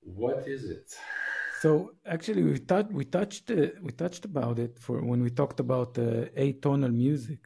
What 0.00 0.48
is 0.48 0.64
it? 0.64 0.94
So 1.60 1.92
actually, 2.04 2.42
we 2.42 2.58
touched 2.58 2.92
we 2.92 3.04
touched 3.04 3.50
uh, 3.50 3.68
we 3.82 3.92
touched 3.92 4.24
about 4.24 4.58
it 4.58 4.78
for 4.78 5.00
when 5.02 5.22
we 5.22 5.30
talked 5.30 5.60
about 5.60 5.96
uh, 5.98 6.26
atonal 6.36 6.92
music. 6.92 7.40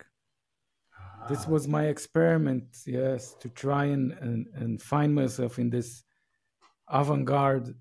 Ah. 0.98 1.26
This 1.28 1.46
was 1.46 1.68
my 1.68 1.84
experiment, 1.86 2.64
yes, 2.86 3.34
to 3.40 3.48
try 3.50 3.84
and, 3.84 4.12
and, 4.12 4.46
and 4.54 4.82
find 4.82 5.14
myself 5.14 5.58
in 5.58 5.70
this 5.70 6.02
avant-garde 6.88 7.74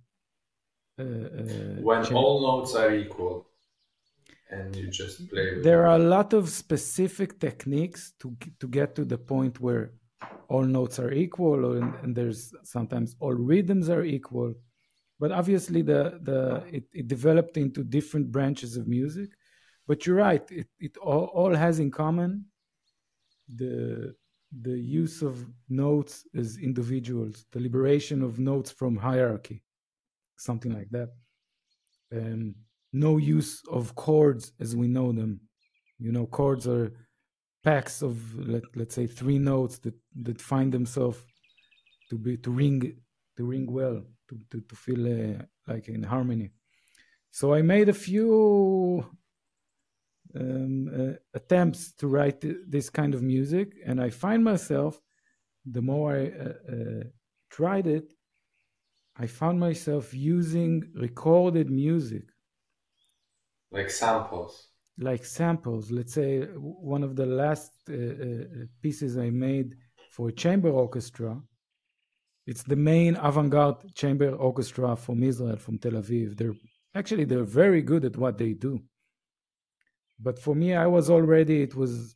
uh, 1.00 1.04
uh, 1.04 1.82
when 1.82 2.06
all 2.14 2.42
notes 2.42 2.76
are 2.76 2.94
equal 2.94 3.48
and 4.50 4.76
you 4.76 4.88
just 4.88 5.30
play 5.30 5.62
there 5.62 5.84
them. 5.84 5.90
are 5.90 5.96
a 5.96 6.10
lot 6.16 6.34
of 6.34 6.50
specific 6.50 7.40
techniques 7.40 8.14
to 8.20 8.36
to 8.60 8.68
get 8.68 8.96
to 8.96 9.06
the 9.06 9.18
point 9.18 9.60
where 9.60 9.94
all 10.50 10.64
notes 10.64 11.00
are 11.00 11.12
equal 11.12 11.66
or, 11.66 11.78
and 12.04 12.16
there's 12.16 12.54
sometimes 12.64 13.16
all 13.20 13.34
rhythms 13.34 13.90
are 13.90 14.04
equal. 14.04 14.54
But 15.20 15.32
obviously 15.32 15.82
the 15.82 16.20
the 16.24 16.64
it, 16.72 16.86
it 16.94 17.08
developed 17.08 17.58
into 17.58 17.84
different 17.84 18.32
branches 18.32 18.76
of 18.78 18.88
music. 18.88 19.30
But 19.88 20.06
you're 20.06 20.18
right 20.18 20.45
it, 20.52 20.68
it 20.80 20.97
all, 20.97 21.26
all 21.26 21.54
has 21.56 21.80
in 21.80 21.91
common. 21.91 22.45
The 23.47 24.16
the 24.62 24.78
use 24.78 25.22
of 25.22 25.45
notes 25.70 26.26
as 26.36 26.58
individuals 26.58 27.45
the 27.52 27.60
liberation 27.60 28.24
of 28.24 28.39
notes 28.39 28.72
from 28.72 28.95
hierarchy 28.95 29.62
something 30.40 30.74
like 30.74 30.90
that. 30.92 31.10
Um, 32.12 32.56
no 32.92 33.18
use 33.18 33.62
of 33.70 33.94
chords 33.96 34.54
as 34.60 34.76
we 34.76 34.88
know 34.88 35.12
them. 35.12 35.42
You 36.00 36.12
know, 36.12 36.26
chords 36.26 36.68
are 36.68 36.92
packs 37.64 38.02
of 38.02 38.16
let 38.48 38.64
let's 38.76 38.96
say 38.96 39.06
three 39.06 39.38
notes 39.38 39.78
that 39.80 39.96
that 40.24 40.42
find 40.42 40.72
themselves 40.72 41.20
to 42.10 42.18
be 42.18 42.38
to 42.38 42.52
ring 42.52 42.96
to 43.38 43.44
ring 43.44 43.72
well 43.72 44.02
to 44.28 44.40
to, 44.50 44.62
to 44.62 44.76
feel 44.76 45.06
uh, 45.08 45.44
like 45.68 45.88
in 45.90 46.04
harmony. 46.04 46.50
So 47.32 47.54
I 47.54 47.62
made 47.62 47.90
a 47.90 47.94
few 47.94 49.06
um, 50.36 50.88
uh, 51.00 51.14
attempts 51.34 51.92
to 51.94 52.08
write 52.08 52.44
this 52.68 52.90
kind 52.90 53.14
of 53.14 53.22
music, 53.22 53.74
and 53.86 54.02
I 54.02 54.10
find 54.10 54.44
myself 54.44 55.00
the 55.66 55.82
more 55.82 56.16
I 56.16 56.26
uh, 56.46 56.74
uh 56.74 57.04
tried 57.52 57.88
it, 57.88 58.14
I 59.20 59.28
found 59.28 59.59
myself 59.59 60.13
using 60.13 60.89
recorded 60.95 61.70
music. 61.70 62.24
Like 63.70 63.91
samples. 63.91 64.70
Like 64.97 65.26
samples. 65.26 65.91
Let's 65.91 66.13
say 66.13 66.43
one 66.91 67.03
of 67.03 67.17
the 67.17 67.26
last 67.26 67.74
uh, 67.89 67.93
uh, 67.93 68.65
pieces 68.82 69.17
I 69.17 69.30
made 69.30 69.76
for 70.09 70.30
a 70.30 70.32
chamber 70.32 70.70
orchestra. 70.70 71.38
It's 72.47 72.63
the 72.63 72.78
main 72.78 73.17
avant-garde 73.17 73.93
chamber 73.93 74.32
orchestra 74.32 74.95
from 74.95 75.22
Israel, 75.22 75.57
from 75.57 75.78
Tel 75.78 75.91
Aviv. 76.01 76.38
They're 76.38 76.55
actually 76.95 77.26
they're 77.26 77.43
very 77.43 77.82
good 77.82 78.05
at 78.05 78.15
what 78.15 78.38
they 78.38 78.53
do. 78.53 78.82
But 80.17 80.39
for 80.39 80.55
me, 80.55 80.74
I 80.76 80.88
was 80.88 81.09
already 81.09 81.61
it 81.61 81.76
was 81.76 82.15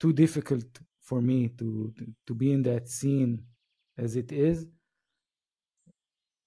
too 0.00 0.14
difficult 0.14 0.64
for 1.00 1.20
me 1.20 1.48
to 1.58 1.92
to, 1.98 2.04
to 2.26 2.34
be 2.34 2.52
in 2.52 2.62
that 2.62 2.88
scene 2.88 3.44
as 3.98 4.16
it 4.16 4.32
is. 4.32 4.66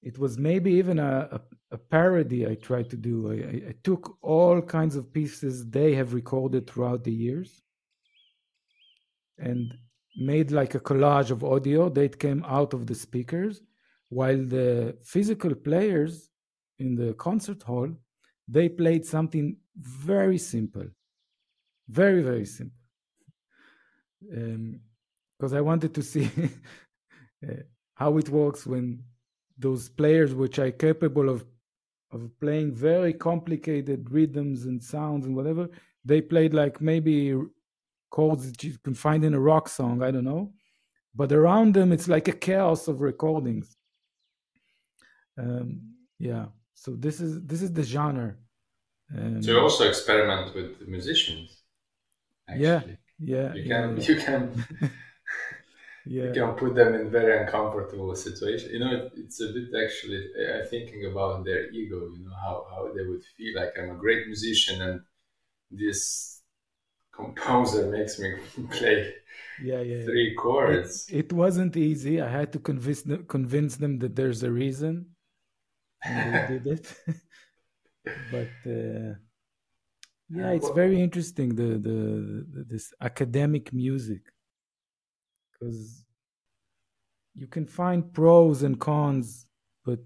It 0.02 0.18
was 0.18 0.38
maybe 0.38 0.72
even 0.74 0.98
a, 1.00 1.28
a, 1.32 1.42
a 1.72 1.78
parody 1.78 2.48
I 2.48 2.56
tried 2.56 2.90
to 2.92 2.98
do. 2.98 3.32
I, 3.32 3.70
I, 3.70 3.76
took 3.84 4.18
all 4.22 4.62
kinds 4.62 4.96
of 4.96 5.12
pieces 5.12 5.70
they 5.70 5.94
have 5.96 6.14
recorded 6.14 6.68
throughout 6.68 7.04
the 7.04 7.12
years 7.12 7.62
and 9.38 9.74
made 10.16 10.52
like 10.52 10.76
a 10.76 10.80
collage 10.80 11.32
of 11.32 11.44
audio. 11.44 11.90
That 11.90 12.20
came 12.20 12.46
out 12.48 12.74
of 12.74 12.88
the 12.88 12.96
speakers 12.96 13.62
while 14.08 14.38
the 14.38 14.98
physical 15.04 15.54
players 15.54 16.30
in 16.80 16.96
the 16.96 17.14
concert 17.16 17.62
hall 17.64 17.90
they 18.52 18.68
played 18.68 19.06
something 19.06 19.58
very 19.78 20.38
simple. 20.38 20.88
Very 21.88 22.22
very 22.22 22.46
simple. 22.46 22.76
Because 24.22 25.54
um, 25.54 25.58
i 25.58 25.62
wanted 25.62 25.94
to 25.94 26.02
see 26.02 26.30
uh, 27.48 27.54
how 27.94 28.18
it 28.18 28.28
works 28.30 28.66
when 28.66 29.04
those 29.60 29.90
players 29.90 30.34
which 30.34 30.58
are 30.60 30.72
capable 30.72 31.30
of 31.30 31.46
of 32.12 32.22
playing 32.40 32.74
very 32.74 33.14
complicated 33.14 34.10
rhythms 34.10 34.66
and 34.66 34.82
sounds 34.82 35.26
and 35.26 35.36
whatever 35.36 35.70
they 36.04 36.22
played 36.22 36.54
like 36.54 36.82
maybe 36.82 37.36
chords 38.10 38.52
that 38.52 38.64
you 38.64 38.76
can 38.84 38.96
find 38.96 39.24
in 39.24 39.36
a 39.36 39.40
rock 39.40 39.70
song 39.70 40.02
i 40.02 40.10
don't 40.12 40.24
know. 40.24 40.52
But 41.16 41.32
around 41.32 41.74
them 41.74 41.92
it's 41.92 42.08
like 42.08 42.28
a 42.28 42.32
chaos 42.32 42.88
of 42.88 43.02
recordings. 43.02 43.76
Um, 45.38 45.82
yeah. 46.18 46.46
So 46.76 46.96
this 46.96 47.20
is 47.20 47.42
this 47.42 47.62
is 47.62 47.74
the 47.74 47.84
genre. 47.84 48.36
Um, 49.16 49.42
so 49.42 49.52
you 49.52 49.60
also 49.60 49.88
experiment 49.88 50.54
with 50.54 50.88
musicians 50.88 51.64
actually. 52.48 52.64
yeah 52.64 52.82
yeah 53.20 53.54
you 53.54 53.64
can 53.64 53.98
yeah. 53.98 54.04
you 54.08 54.16
can 54.16 54.66
yeah. 56.10 56.24
you 56.24 56.34
can 56.34 56.52
put 56.62 56.74
them 56.74 56.96
in 56.96 57.12
very 57.12 57.34
uncomfortable 57.42 58.16
situation. 58.16 58.72
You 58.74 58.80
know 58.80 58.92
it, 58.98 59.12
it's 59.22 59.40
a 59.42 59.50
bit 59.56 59.70
actually 59.84 60.22
uh, 60.44 60.66
thinking 60.72 61.06
about 61.12 61.46
their 61.46 61.70
ego 61.72 62.00
you 62.16 62.24
know 62.26 62.38
how, 62.46 62.56
how 62.72 62.82
they 62.96 63.06
would 63.10 63.24
feel 63.36 63.54
like 63.60 63.72
i'm 63.78 63.92
a 63.92 64.02
great 64.06 64.26
musician 64.26 64.82
and 64.82 65.02
this 65.72 66.42
composer 67.20 67.84
makes 67.98 68.18
me 68.20 68.30
play 68.78 69.14
yeah, 69.62 69.82
yeah 69.82 70.04
three 70.04 70.36
chords. 70.36 71.08
it, 71.10 71.26
it, 71.26 71.34
wasn't 71.34 71.76
easy. 71.76 72.22
I 72.22 72.30
had 72.30 72.54
to 72.54 72.60
convince 72.60 73.02
them 73.04 73.26
convince 73.26 73.76
them 73.76 74.00
that 74.00 74.16
there's 74.16 74.42
a 74.44 74.52
reason. 74.52 74.94
And 76.04 76.34
they 76.34 76.54
did 76.54 76.68
it. 76.76 76.86
But 78.32 78.56
uh, 78.66 79.12
yeah 80.30 80.52
it's 80.58 80.70
very 80.70 81.00
interesting 81.02 81.50
the, 81.56 81.70
the, 81.88 82.00
the 82.54 82.62
this 82.72 82.94
academic 83.02 83.74
music 83.74 84.22
because 85.60 86.06
you 87.36 87.48
can 87.48 87.66
find 87.66 88.14
pros 88.14 88.64
and 88.64 88.80
cons, 88.80 89.46
but 89.86 90.00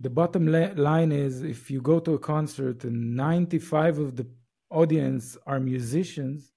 the 0.00 0.10
bottom 0.10 0.46
line 0.46 1.12
is 1.12 1.42
if 1.42 1.70
you 1.70 1.80
go 1.80 2.00
to 2.00 2.14
a 2.14 2.18
concert 2.18 2.84
and 2.84 3.16
95 3.16 3.98
of 3.98 4.16
the 4.16 4.26
audience 4.70 5.36
are 5.46 5.60
musicians, 5.60 6.52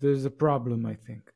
there's 0.00 0.24
a 0.24 0.30
problem, 0.30 0.86
I 0.86 0.94
think. 0.94 1.32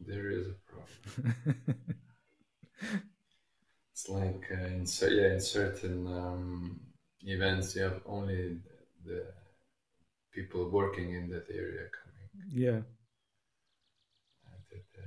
There 0.00 0.30
is 0.30 0.46
a 0.48 0.56
problem. 0.70 1.34
it's 3.92 4.08
like 4.08 4.44
uh, 4.50 4.66
in, 4.66 4.86
yeah, 5.02 5.34
in 5.34 5.40
certain 5.40 6.06
um, 6.06 6.80
events, 7.24 7.76
you 7.76 7.82
have 7.82 8.00
only 8.06 8.58
the 9.04 9.26
people 10.32 10.68
working 10.70 11.14
in 11.14 11.28
that 11.28 11.46
area 11.50 11.86
yeah. 12.48 12.80
That 14.70 14.88
uh, 14.98 15.06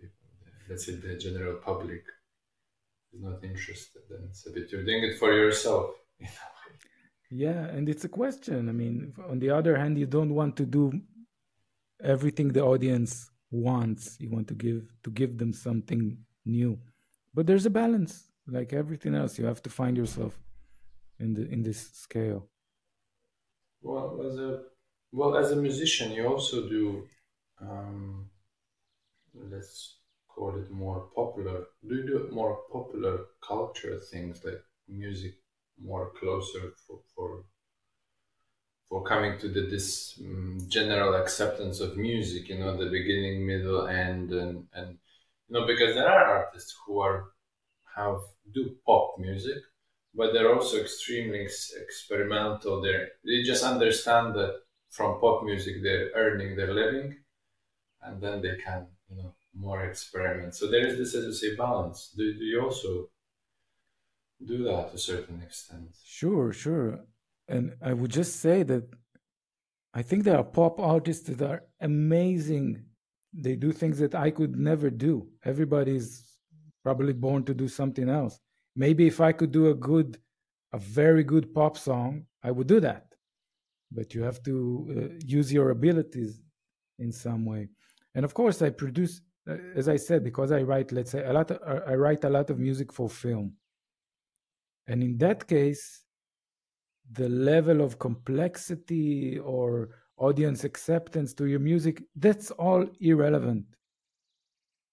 the 0.00 0.06
people, 0.06 0.28
the, 0.44 0.50
let's 0.68 0.86
say 0.86 0.94
the 0.96 1.16
general 1.16 1.56
public 1.56 2.04
is 3.12 3.22
not 3.22 3.44
interested, 3.44 4.02
then 4.10 4.20
it's 4.28 4.46
a 4.46 4.50
bit 4.50 4.70
you're 4.70 4.84
doing 4.84 5.04
it 5.04 5.18
for 5.18 5.32
yourself. 5.32 5.90
Yeah, 7.30 7.64
and 7.66 7.88
it's 7.88 8.04
a 8.04 8.08
question. 8.08 8.68
I 8.68 8.72
mean, 8.72 9.12
on 9.28 9.40
the 9.40 9.50
other 9.50 9.76
hand, 9.76 9.98
you 9.98 10.06
don't 10.06 10.34
want 10.34 10.56
to 10.56 10.64
do 10.64 11.00
everything 12.00 12.52
the 12.52 12.62
audience 12.62 13.28
wants. 13.50 14.16
You 14.20 14.30
want 14.30 14.46
to 14.48 14.54
give 14.54 14.82
to 15.02 15.10
give 15.10 15.38
them 15.38 15.52
something 15.52 16.16
new, 16.44 16.78
but 17.34 17.48
there's 17.48 17.66
a 17.66 17.70
balance. 17.70 18.30
Like 18.46 18.72
everything 18.72 19.16
else, 19.16 19.36
you 19.36 19.46
have 19.46 19.62
to 19.62 19.70
find 19.70 19.96
yourself 19.96 20.38
in 21.18 21.34
the 21.34 21.50
in 21.50 21.62
this 21.62 21.90
scale. 21.94 22.46
Well, 23.82 24.20
as 24.26 24.38
a 24.38 24.60
well, 25.14 25.36
as 25.36 25.52
a 25.52 25.56
musician, 25.56 26.10
you 26.10 26.26
also 26.26 26.68
do, 26.68 27.06
um, 27.60 28.28
let's 29.50 29.98
call 30.28 30.56
it 30.58 30.70
more 30.70 31.06
popular. 31.14 31.66
Do 31.88 31.94
you 31.94 32.06
do 32.06 32.28
more 32.32 32.58
popular 32.72 33.20
culture 33.46 33.98
things 34.10 34.44
like 34.44 34.62
music 34.88 35.34
more 35.80 36.10
closer 36.18 36.72
for 36.84 36.98
for, 37.14 37.44
for 38.88 39.04
coming 39.04 39.38
to 39.38 39.48
the, 39.48 39.62
this 39.62 40.20
um, 40.24 40.58
general 40.68 41.14
acceptance 41.14 41.78
of 41.78 41.96
music? 41.96 42.48
You 42.48 42.58
know, 42.58 42.76
the 42.76 42.90
beginning, 42.90 43.46
middle, 43.46 43.86
end, 43.86 44.32
and 44.32 44.66
and 44.74 44.98
you 45.48 45.52
know 45.54 45.66
because 45.66 45.94
there 45.94 46.08
are 46.08 46.38
artists 46.38 46.74
who 46.84 46.98
are 46.98 47.26
have 47.96 48.18
do 48.52 48.74
pop 48.84 49.16
music, 49.18 49.58
but 50.14 50.32
they're 50.32 50.54
also 50.54 50.78
extremely 50.80 51.46
experimental. 51.86 52.82
They 52.82 52.96
they 53.24 53.42
just 53.44 53.64
understand 53.64 54.34
that 54.34 54.63
from 54.94 55.20
pop 55.20 55.42
music 55.44 55.82
they're 55.82 56.10
earning 56.14 56.56
their 56.56 56.72
living 56.72 57.16
and 58.02 58.22
then 58.22 58.40
they 58.42 58.56
can 58.64 58.86
you 59.08 59.16
know 59.16 59.34
more 59.56 59.84
experiment. 59.84 60.54
So 60.54 60.70
there 60.70 60.86
is 60.86 60.98
this 60.98 61.14
as 61.14 61.24
you 61.24 61.32
say 61.32 61.56
balance. 61.56 62.12
Do, 62.16 62.34
do 62.34 62.44
you 62.44 62.60
also 62.60 63.08
do 64.44 64.64
that 64.64 64.90
to 64.90 64.94
a 64.96 64.98
certain 64.98 65.40
extent? 65.42 65.88
Sure 66.04 66.52
sure. 66.52 67.00
And 67.48 67.74
i 67.82 67.92
would 67.92 68.10
just 68.10 68.40
say 68.40 68.62
that 68.62 68.84
i 69.92 70.02
think 70.02 70.24
there 70.24 70.38
are 70.38 70.44
pop 70.44 70.80
artists 70.80 71.28
that 71.28 71.42
are 71.42 71.62
amazing. 71.80 72.84
They 73.32 73.56
do 73.56 73.72
things 73.72 73.98
that 73.98 74.14
i 74.14 74.30
could 74.30 74.56
never 74.56 74.90
do. 74.90 75.28
Everybody's 75.44 76.36
probably 76.82 77.12
born 77.12 77.44
to 77.44 77.54
do 77.54 77.68
something 77.68 78.08
else. 78.08 78.38
Maybe 78.76 79.06
if 79.06 79.20
i 79.20 79.32
could 79.32 79.52
do 79.52 79.70
a 79.70 79.74
good 79.74 80.18
a 80.72 80.78
very 80.78 81.24
good 81.32 81.54
pop 81.54 81.76
song 81.78 82.26
i 82.42 82.50
would 82.50 82.66
do 82.66 82.80
that 82.80 83.13
but 83.94 84.14
you 84.14 84.22
have 84.22 84.42
to 84.42 84.54
uh, 84.90 85.14
use 85.24 85.52
your 85.52 85.70
abilities 85.70 86.42
in 86.98 87.12
some 87.12 87.44
way. 87.44 87.68
And 88.14 88.24
of 88.24 88.34
course, 88.34 88.62
I 88.62 88.70
produce, 88.70 89.20
uh, 89.48 89.56
as 89.74 89.88
I 89.88 89.96
said, 89.96 90.22
because 90.22 90.52
I 90.52 90.62
write, 90.62 90.92
let's 90.92 91.10
say, 91.10 91.24
a 91.24 91.32
lot. 91.32 91.50
Of, 91.50 91.58
uh, 91.66 91.80
I 91.86 91.94
write 91.94 92.24
a 92.24 92.30
lot 92.30 92.50
of 92.50 92.58
music 92.58 92.92
for 92.92 93.08
film, 93.08 93.54
and 94.86 95.02
in 95.02 95.18
that 95.18 95.46
case, 95.46 96.04
the 97.12 97.28
level 97.28 97.80
of 97.80 97.98
complexity 97.98 99.38
or 99.38 99.90
audience 100.16 100.64
acceptance 100.64 101.34
to 101.34 101.46
your 101.46 101.58
music 101.58 102.02
that's 102.14 102.50
all 102.52 102.86
irrelevant. 103.00 103.64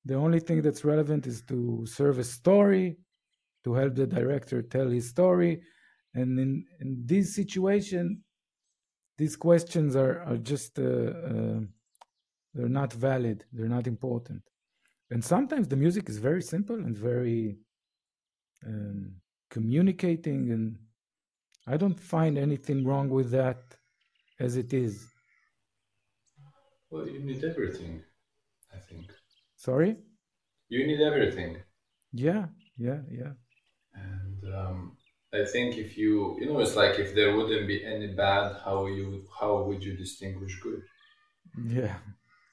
The 0.05 0.15
only 0.15 0.39
thing 0.39 0.63
that's 0.63 0.83
relevant 0.83 1.27
is 1.27 1.43
to 1.43 1.85
serve 1.85 2.17
a 2.17 2.23
story, 2.23 2.97
to 3.63 3.73
help 3.75 3.93
the 3.93 4.07
director 4.07 4.63
tell 4.63 4.89
his 4.89 5.07
story, 5.09 5.61
and 6.15 6.39
in 6.39 6.65
in 6.79 7.03
this 7.05 7.35
situation, 7.35 8.23
these 9.21 9.35
questions 9.35 9.95
are, 9.95 10.15
are 10.29 10.41
just 10.53 10.71
uh, 10.79 10.83
uh, 11.29 11.59
they're 12.53 12.75
not 12.81 12.91
valid 13.09 13.37
they're 13.53 13.75
not 13.77 13.87
important. 13.95 14.41
And 15.11 15.21
sometimes 15.23 15.67
the 15.67 15.79
music 15.85 16.05
is 16.09 16.17
very 16.29 16.41
simple 16.53 16.77
and 16.85 16.95
very 16.97 17.57
um, 18.65 18.97
communicating 19.55 20.41
and 20.55 20.65
i 21.73 21.75
don't 21.81 21.99
find 22.13 22.33
anything 22.47 22.79
wrong 22.87 23.07
with 23.17 23.29
that 23.39 23.61
as 24.45 24.51
it 24.63 24.71
is. 24.85 24.93
Well 26.89 27.07
you 27.13 27.21
need 27.29 27.43
everything 27.51 27.93
i 28.77 28.79
think. 28.87 29.05
Sorry? 29.67 29.91
You 30.73 30.81
need 30.89 31.01
everything. 31.11 31.51
Yeah 32.27 32.45
yeah 32.87 33.01
yeah. 33.19 33.33
And 34.07 34.39
um, 34.61 34.77
I 35.33 35.43
think 35.45 35.77
if 35.77 35.97
you 35.97 36.37
you 36.39 36.45
know 36.45 36.59
it's 36.59 36.75
like 36.77 36.97
if 36.99 37.13
there 37.15 37.35
wouldn't 37.35 37.67
be 37.67 37.83
any 37.85 38.07
bad, 38.07 38.61
how 38.63 38.85
you 38.85 39.27
how 39.39 39.63
would 39.63 39.83
you 39.83 39.97
distinguish 39.97 40.59
good? 40.61 40.83
Yeah, 41.63 41.97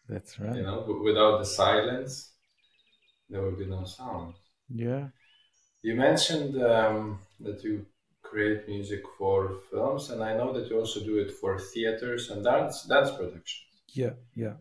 that's 0.08 0.38
right. 0.38 0.56
You 0.56 0.62
know, 0.62 1.00
without 1.02 1.38
the 1.38 1.44
silence, 1.46 2.32
there 3.30 3.42
would 3.42 3.58
be 3.58 3.66
no 3.66 3.84
sound. 3.84 4.34
Yeah. 4.68 5.08
You 5.82 5.96
mentioned 5.96 6.62
um, 6.62 7.20
that 7.40 7.64
you 7.64 7.86
create 8.22 8.68
music 8.68 9.02
for 9.18 9.56
films, 9.70 10.08
and 10.10 10.22
I 10.22 10.36
know 10.36 10.52
that 10.52 10.70
you 10.70 10.78
also 10.78 11.00
do 11.00 11.18
it 11.18 11.32
for 11.32 11.58
theaters 11.58 12.30
and 12.30 12.44
dance 12.44 12.84
dance 12.84 13.10
productions. 13.10 13.64
Yeah, 13.94 14.14
yeah. 14.34 14.54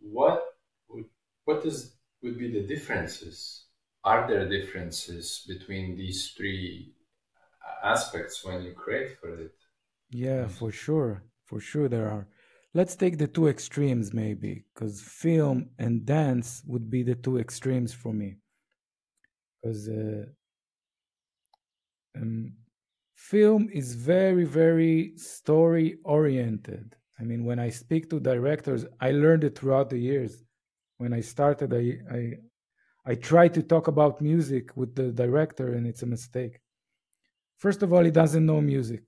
What 0.00 0.44
would, 0.88 1.06
what 1.46 1.64
is 1.66 1.96
would 2.22 2.38
be 2.38 2.52
the 2.52 2.62
differences? 2.66 3.64
Are 4.04 4.28
there 4.28 4.48
differences 4.48 5.44
between 5.48 5.96
these 5.96 6.30
three 6.30 6.94
aspects 7.84 8.44
when 8.44 8.62
you 8.62 8.72
create 8.72 9.18
for 9.18 9.34
it? 9.34 9.52
Yeah, 10.10 10.48
for 10.48 10.70
sure. 10.72 11.24
For 11.44 11.60
sure 11.60 11.88
there 11.88 12.08
are. 12.08 12.26
Let's 12.72 12.96
take 12.96 13.18
the 13.18 13.28
two 13.28 13.46
extremes 13.48 14.12
maybe, 14.12 14.64
because 14.74 15.00
film 15.00 15.70
and 15.78 16.04
dance 16.04 16.62
would 16.66 16.90
be 16.90 17.02
the 17.02 17.14
two 17.14 17.38
extremes 17.38 17.92
for 17.92 18.12
me. 18.12 18.38
Because 19.62 19.88
uh, 19.88 20.24
um, 22.16 22.54
film 23.14 23.68
is 23.72 23.94
very, 23.94 24.44
very 24.44 25.16
story 25.16 25.98
oriented. 26.04 26.96
I 27.20 27.22
mean, 27.22 27.44
when 27.44 27.60
I 27.60 27.70
speak 27.70 28.10
to 28.10 28.18
directors, 28.18 28.84
I 29.00 29.12
learned 29.12 29.44
it 29.44 29.56
throughout 29.56 29.90
the 29.90 29.98
years. 29.98 30.42
When 30.98 31.12
I 31.12 31.20
started, 31.20 31.72
I, 31.72 31.84
I, 32.12 32.32
I 33.06 33.14
try 33.14 33.48
to 33.48 33.62
talk 33.62 33.86
about 33.88 34.20
music 34.20 34.76
with 34.76 34.94
the 34.94 35.12
director, 35.12 35.74
and 35.74 35.86
it's 35.86 36.02
a 36.02 36.06
mistake. 36.06 36.58
First 37.64 37.82
of 37.82 37.94
all, 37.94 38.04
he 38.04 38.10
doesn't 38.10 38.44
know 38.44 38.60
music. 38.60 39.04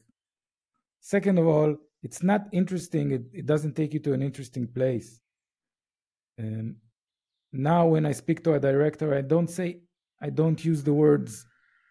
Second 1.02 1.38
of 1.38 1.46
all, 1.46 1.76
it's 2.02 2.22
not 2.22 2.46
interesting. 2.52 3.10
It, 3.10 3.24
it 3.34 3.44
doesn't 3.44 3.76
take 3.76 3.92
you 3.92 4.00
to 4.00 4.14
an 4.14 4.22
interesting 4.22 4.66
place. 4.66 5.20
And 6.38 6.76
now, 7.52 7.88
when 7.88 8.06
I 8.06 8.12
speak 8.12 8.42
to 8.44 8.54
a 8.54 8.58
director, 8.58 9.14
I 9.14 9.20
don't 9.20 9.50
say, 9.50 9.80
I 10.22 10.30
don't 10.30 10.64
use 10.64 10.82
the 10.82 10.94
words 10.94 11.44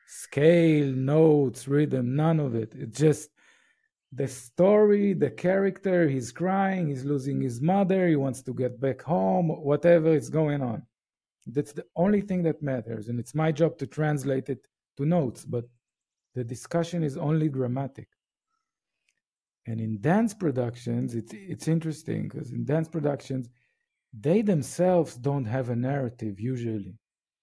scale, 0.07 0.87
notes, 0.87 1.67
rhythm, 1.67 2.15
none 2.15 2.39
of 2.39 2.55
it. 2.55 2.73
It's 2.75 2.97
just 2.97 3.29
the 4.11 4.27
story, 4.27 5.13
the 5.13 5.29
character, 5.29 6.09
he's 6.09 6.31
crying, 6.31 6.87
he's 6.87 7.05
losing 7.05 7.41
his 7.41 7.61
mother, 7.61 8.07
he 8.07 8.15
wants 8.15 8.41
to 8.41 8.55
get 8.55 8.81
back 8.81 9.03
home, 9.03 9.49
whatever 9.49 10.15
is 10.15 10.31
going 10.31 10.63
on. 10.63 10.81
That's 11.45 11.73
the 11.73 11.85
only 11.95 12.21
thing 12.21 12.41
that 12.41 12.63
matters. 12.63 13.09
And 13.09 13.19
it's 13.19 13.35
my 13.35 13.51
job 13.51 13.77
to 13.77 13.85
translate 13.85 14.49
it 14.49 14.65
to 14.97 15.05
notes, 15.05 15.45
but 15.45 15.65
the 16.35 16.43
discussion 16.43 17.03
is 17.03 17.17
only 17.17 17.49
dramatic. 17.49 18.09
And 19.65 19.81
in 19.81 19.99
dance 19.99 20.33
productions, 20.33 21.15
it's, 21.15 21.33
it's 21.33 21.67
interesting 21.67 22.27
because 22.27 22.51
in 22.51 22.65
dance 22.65 22.87
productions, 22.87 23.49
they 24.13 24.41
themselves 24.41 25.15
don't 25.15 25.45
have 25.45 25.69
a 25.69 25.75
narrative 25.75 26.39
usually. 26.39 26.95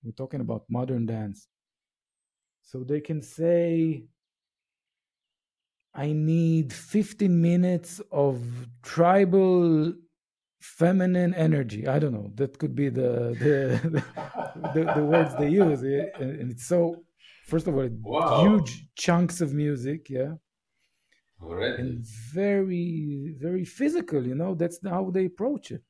We're 0.04 0.12
talking 0.12 0.40
about 0.40 0.64
modern 0.68 1.06
dance. 1.06 1.48
So 2.62 2.84
they 2.84 3.00
can 3.00 3.22
say, 3.22 4.04
I 5.94 6.12
need 6.12 6.72
15 6.72 7.40
minutes 7.40 8.00
of 8.10 8.40
tribal 8.82 9.92
feminine 10.60 11.34
energy. 11.34 11.86
I 11.88 11.98
don't 11.98 12.12
know. 12.12 12.30
That 12.36 12.58
could 12.58 12.74
be 12.74 12.88
the 12.88 13.36
the, 13.38 14.04
the, 14.74 14.92
the 14.94 15.04
words 15.04 15.34
they 15.36 15.50
use. 15.50 15.82
Eh, 15.84 16.06
and 16.18 16.52
it's 16.52 16.66
so, 16.66 17.04
first 17.52 17.66
of 17.68 17.74
all, 17.76 17.88
wow. 18.00 18.42
huge 18.42 18.72
chunks 19.04 19.36
of 19.44 19.50
music, 19.64 20.00
yeah. 20.18 20.32
Already. 21.42 21.82
And 21.82 22.06
very, 22.40 23.34
very 23.46 23.64
physical, 23.78 24.20
you 24.30 24.36
know, 24.40 24.52
that's 24.60 24.78
how 24.96 25.04
they 25.16 25.26
approach 25.32 25.66
it. 25.76 25.82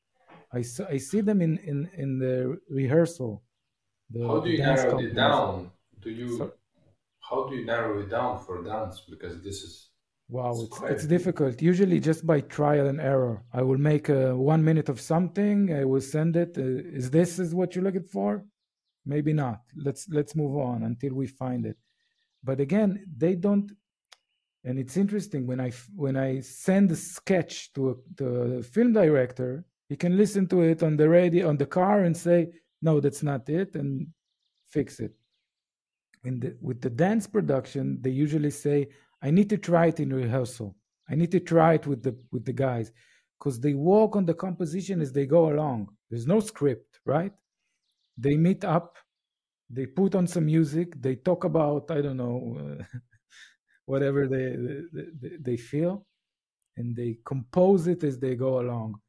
I, 0.58 0.60
I 0.94 0.96
see 1.08 1.20
them 1.28 1.40
in, 1.46 1.52
in, 1.70 1.78
in 2.02 2.10
the 2.24 2.34
rehearsal. 2.80 3.32
The 4.10 4.26
how 4.26 4.40
do 4.44 4.48
you 4.54 4.58
narrow 4.58 4.98
it 5.06 5.14
down? 5.14 5.70
Do 6.04 6.10
you 6.10 6.28
so, 6.38 6.52
how 7.28 7.38
do 7.48 7.52
you 7.58 7.64
narrow 7.74 7.92
it 8.02 8.10
down 8.16 8.32
for 8.44 8.54
dance? 8.72 8.96
Because 9.12 9.34
this 9.46 9.58
is 9.66 9.72
Wow, 10.28 10.54
it's, 10.64 10.80
it's 10.92 11.06
difficult. 11.16 11.60
Usually, 11.72 11.98
just 12.10 12.26
by 12.32 12.38
trial 12.58 12.86
and 12.92 13.00
error. 13.14 13.36
I 13.52 13.62
will 13.68 13.82
make 13.92 14.08
a 14.08 14.34
one 14.54 14.62
minute 14.64 14.88
of 14.88 14.98
something. 15.12 15.58
I 15.80 15.84
will 15.84 16.00
send 16.16 16.32
it. 16.44 16.52
Uh, 16.56 16.98
is 16.98 17.10
this 17.10 17.38
is 17.38 17.54
what 17.58 17.68
you're 17.74 17.84
looking 17.88 18.10
for? 18.18 18.30
Maybe 19.04 19.32
not. 19.32 19.60
Let's 19.76 20.08
let's 20.08 20.36
move 20.36 20.56
on 20.56 20.84
until 20.84 21.14
we 21.14 21.26
find 21.26 21.66
it. 21.66 21.76
But 22.42 22.60
again, 22.60 23.04
they 23.16 23.34
don't. 23.34 23.70
And 24.64 24.78
it's 24.78 24.96
interesting 24.96 25.46
when 25.46 25.60
I 25.60 25.72
when 25.94 26.16
I 26.16 26.40
send 26.40 26.90
a 26.92 26.96
sketch 26.96 27.72
to 27.74 28.00
the 28.14 28.66
film 28.72 28.92
director, 28.92 29.64
he 29.88 29.96
can 29.96 30.16
listen 30.16 30.46
to 30.48 30.62
it 30.62 30.82
on 30.82 30.96
the 30.96 31.08
radio 31.08 31.48
on 31.48 31.56
the 31.56 31.66
car 31.66 32.04
and 32.04 32.16
say, 32.16 32.52
"No, 32.80 33.00
that's 33.00 33.22
not 33.22 33.48
it," 33.48 33.74
and 33.74 34.06
fix 34.68 35.00
it. 35.00 35.12
The, 36.24 36.56
with 36.60 36.80
the 36.80 36.90
dance 36.90 37.26
production, 37.26 37.98
they 38.00 38.10
usually 38.10 38.52
say, 38.52 38.88
I 39.22 39.30
need 39.30 39.48
to 39.50 39.58
try 39.58 39.86
it 39.86 40.00
in 40.00 40.12
rehearsal. 40.12 40.76
I 41.08 41.14
need 41.14 41.30
to 41.32 41.40
try 41.40 41.74
it 41.74 41.86
with 41.86 42.02
the 42.02 42.16
with 42.32 42.44
the 42.44 42.52
guys 42.52 42.92
because 43.38 43.60
they 43.60 43.74
work 43.74 44.16
on 44.16 44.24
the 44.24 44.34
composition 44.34 45.00
as 45.00 45.12
they 45.12 45.26
go 45.26 45.50
along. 45.52 45.88
There's 46.10 46.26
no 46.26 46.40
script, 46.40 47.00
right? 47.04 47.32
They 48.16 48.36
meet 48.36 48.64
up, 48.64 48.98
they 49.70 49.86
put 49.86 50.14
on 50.14 50.26
some 50.26 50.46
music, 50.46 51.00
they 51.00 51.16
talk 51.16 51.44
about 51.44 51.90
I 51.90 52.00
don't 52.02 52.16
know 52.16 52.78
whatever 53.86 54.28
they, 54.28 54.56
they 54.92 55.36
they 55.40 55.56
feel, 55.56 56.06
and 56.76 56.94
they 56.94 57.18
compose 57.24 57.86
it 57.86 58.04
as 58.04 58.18
they 58.18 58.34
go 58.34 58.60
along. 58.60 59.00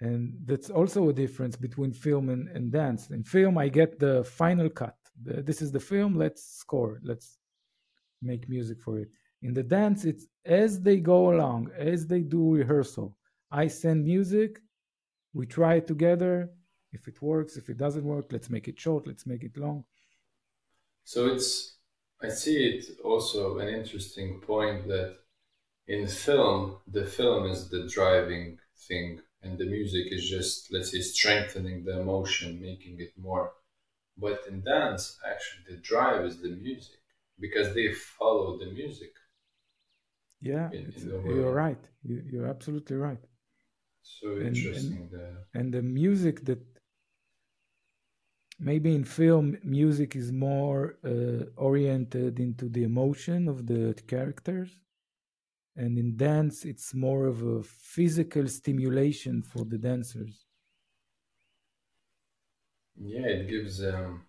And 0.00 0.34
that's 0.46 0.70
also 0.70 1.10
a 1.10 1.12
difference 1.12 1.56
between 1.56 1.92
film 1.92 2.30
and, 2.30 2.48
and 2.48 2.72
dance. 2.72 3.10
In 3.10 3.22
film, 3.22 3.58
I 3.58 3.68
get 3.68 3.98
the 3.98 4.24
final 4.24 4.70
cut. 4.70 4.96
This 5.22 5.60
is 5.60 5.70
the 5.72 5.80
film. 5.80 6.14
Let's 6.16 6.42
score. 6.56 7.00
Let's 7.02 7.36
make 8.22 8.48
music 8.48 8.80
for 8.80 8.98
it 8.98 9.10
in 9.42 9.54
the 9.54 9.62
dance, 9.62 10.04
it's 10.04 10.26
as 10.44 10.80
they 10.80 10.98
go 10.98 11.32
along, 11.32 11.70
as 11.76 12.06
they 12.06 12.20
do 12.20 12.54
rehearsal. 12.54 13.16
I 13.50 13.66
send 13.68 14.04
music, 14.04 14.60
we 15.32 15.46
try 15.46 15.76
it 15.76 15.86
together. 15.86 16.50
If 16.92 17.08
it 17.08 17.22
works, 17.22 17.56
if 17.56 17.68
it 17.68 17.78
doesn't 17.78 18.04
work, 18.04 18.26
let's 18.32 18.50
make 18.50 18.68
it 18.68 18.78
short, 18.78 19.06
let's 19.06 19.26
make 19.26 19.44
it 19.44 19.56
long. 19.56 19.84
So 21.04 21.26
it's, 21.26 21.76
I 22.22 22.28
see 22.28 22.56
it 22.66 22.84
also 23.04 23.58
an 23.58 23.68
interesting 23.68 24.40
point 24.40 24.88
that 24.88 25.16
in 25.86 26.06
film, 26.06 26.76
the 26.86 27.04
film 27.04 27.46
is 27.46 27.68
the 27.68 27.88
driving 27.88 28.58
thing, 28.88 29.20
and 29.42 29.58
the 29.58 29.64
music 29.64 30.06
is 30.12 30.28
just, 30.28 30.72
let's 30.72 30.92
say, 30.92 31.00
strengthening 31.00 31.84
the 31.84 32.00
emotion, 32.00 32.60
making 32.60 33.00
it 33.00 33.12
more. 33.18 33.52
But 34.16 34.40
in 34.48 34.62
dance, 34.62 35.18
actually, 35.26 35.62
the 35.68 35.82
drive 35.82 36.24
is 36.24 36.40
the 36.40 36.50
music 36.50 37.00
because 37.38 37.74
they 37.74 37.92
follow 37.92 38.58
the 38.58 38.70
music. 38.70 39.12
Yeah, 40.40 40.70
in, 40.70 40.92
in 40.96 41.36
you're 41.36 41.52
right. 41.52 41.82
You, 42.04 42.42
are 42.42 42.46
absolutely 42.46 42.96
right. 42.96 43.22
So 44.02 44.38
interesting. 44.38 45.08
And, 45.12 45.20
and, 45.20 45.36
and 45.54 45.74
the 45.74 45.82
music 45.82 46.44
that 46.44 46.62
maybe 48.60 48.94
in 48.94 49.04
film 49.04 49.56
music 49.64 50.14
is 50.14 50.30
more 50.30 50.96
uh, 51.04 51.44
oriented 51.56 52.38
into 52.38 52.68
the 52.68 52.84
emotion 52.84 53.48
of 53.48 53.66
the 53.66 53.94
characters. 54.06 54.70
And 55.76 55.98
in 55.98 56.16
dance 56.16 56.64
it's 56.64 56.94
more 56.94 57.26
of 57.26 57.42
a 57.42 57.62
physical 57.62 58.46
stimulation 58.48 59.42
for 59.42 59.64
the 59.64 59.78
dancers. 59.78 60.46
Yeah 62.96 63.26
it 63.26 63.48
gives 63.48 63.82
um 63.82 64.22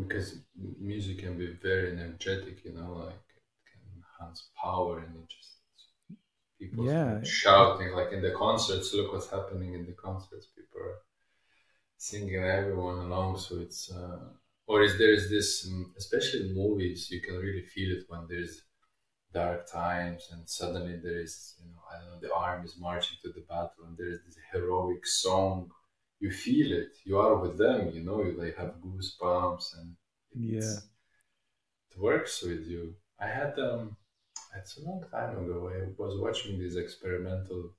because 0.00 0.38
music 0.80 1.18
can 1.18 1.36
be 1.36 1.48
very 1.68 1.92
energetic 1.92 2.64
you 2.64 2.72
know 2.72 2.92
like 3.06 3.26
it 3.38 3.44
can 3.70 3.82
enhance 3.96 4.48
power 4.62 4.98
and 5.00 5.16
it 5.16 5.28
just 5.28 5.54
people 6.58 6.86
yeah. 6.86 7.22
shouting 7.22 7.92
like 7.92 8.12
in 8.12 8.22
the 8.22 8.32
concerts. 8.32 8.94
Look 8.94 9.12
what's 9.12 9.30
happening 9.30 9.74
in 9.74 9.86
the 9.86 9.92
concerts. 9.92 10.46
People 10.56 10.80
are 10.80 10.96
singing 12.08 12.42
everyone 12.60 12.98
along 13.06 13.38
so 13.38 13.52
it's 13.66 13.90
uh, 13.90 14.24
or 14.66 14.82
is 14.82 14.96
there's 14.98 15.26
this 15.30 15.66
um, 15.66 15.92
especially 15.96 16.40
in 16.46 16.54
movies 16.62 17.10
you 17.10 17.20
can 17.20 17.36
really 17.36 17.66
feel 17.74 17.90
it 17.96 18.04
when 18.08 18.22
there's 18.28 18.62
dark 19.32 19.60
times 19.70 20.28
and 20.32 20.48
suddenly 20.48 20.96
there 21.02 21.20
is 21.26 21.54
you 21.60 21.68
know 21.70 21.82
i 21.90 21.94
don't 21.98 22.10
know 22.10 22.20
the 22.20 22.34
army 22.34 22.64
is 22.64 22.76
marching 22.78 23.16
to 23.22 23.30
the 23.32 23.44
battle 23.48 23.84
and 23.86 23.96
there's 23.96 24.20
this 24.24 24.38
heroic 24.52 25.04
song 25.06 25.70
you 26.20 26.30
feel 26.30 26.70
it 26.82 26.92
you 27.04 27.18
are 27.18 27.36
with 27.36 27.56
them 27.58 27.90
you 27.94 28.02
know 28.04 28.22
you 28.22 28.34
like 28.42 28.56
have 28.56 28.74
goosebumps 28.84 29.66
and 29.78 29.88
yeah 30.34 30.76
it 31.90 31.96
works 31.98 32.42
with 32.42 32.62
you 32.72 32.94
i 33.20 33.26
had 33.26 33.58
um 33.58 33.96
it's 34.56 34.78
a 34.78 34.82
long 34.82 35.04
time 35.10 35.36
ago. 35.38 35.70
I 35.74 35.90
was 36.00 36.20
watching 36.20 36.58
these 36.58 36.76
experimental. 36.76 37.70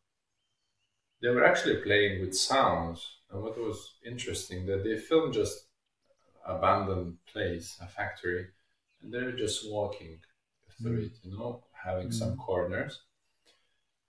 They 1.22 1.30
were 1.30 1.46
actually 1.46 1.78
playing 1.82 2.22
with 2.22 2.36
sounds, 2.36 3.06
and 3.36 3.44
what 3.44 3.58
was 3.58 3.96
interesting 4.06 4.66
that 4.66 4.84
they 4.84 4.98
filmed 4.98 5.34
just 5.34 5.66
abandoned 6.46 7.18
place, 7.32 7.78
a 7.82 7.88
factory, 7.88 8.48
and 9.02 9.14
they're 9.14 9.34
just 9.34 9.70
walking 9.70 10.20
through 10.82 11.02
mm. 11.02 11.06
it, 11.08 11.12
you 11.24 11.32
know, 11.38 11.64
having 11.74 12.08
mm. 12.08 12.14
some 12.14 12.38
corners. 12.38 13.02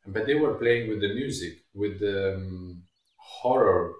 But 0.07 0.27
they 0.27 0.35
were 0.35 0.55
playing 0.55 0.89
with 0.89 1.01
the 1.01 1.13
music, 1.13 1.65
with 1.75 1.99
the 1.99 2.37
um, 2.37 2.83
horror 3.17 3.95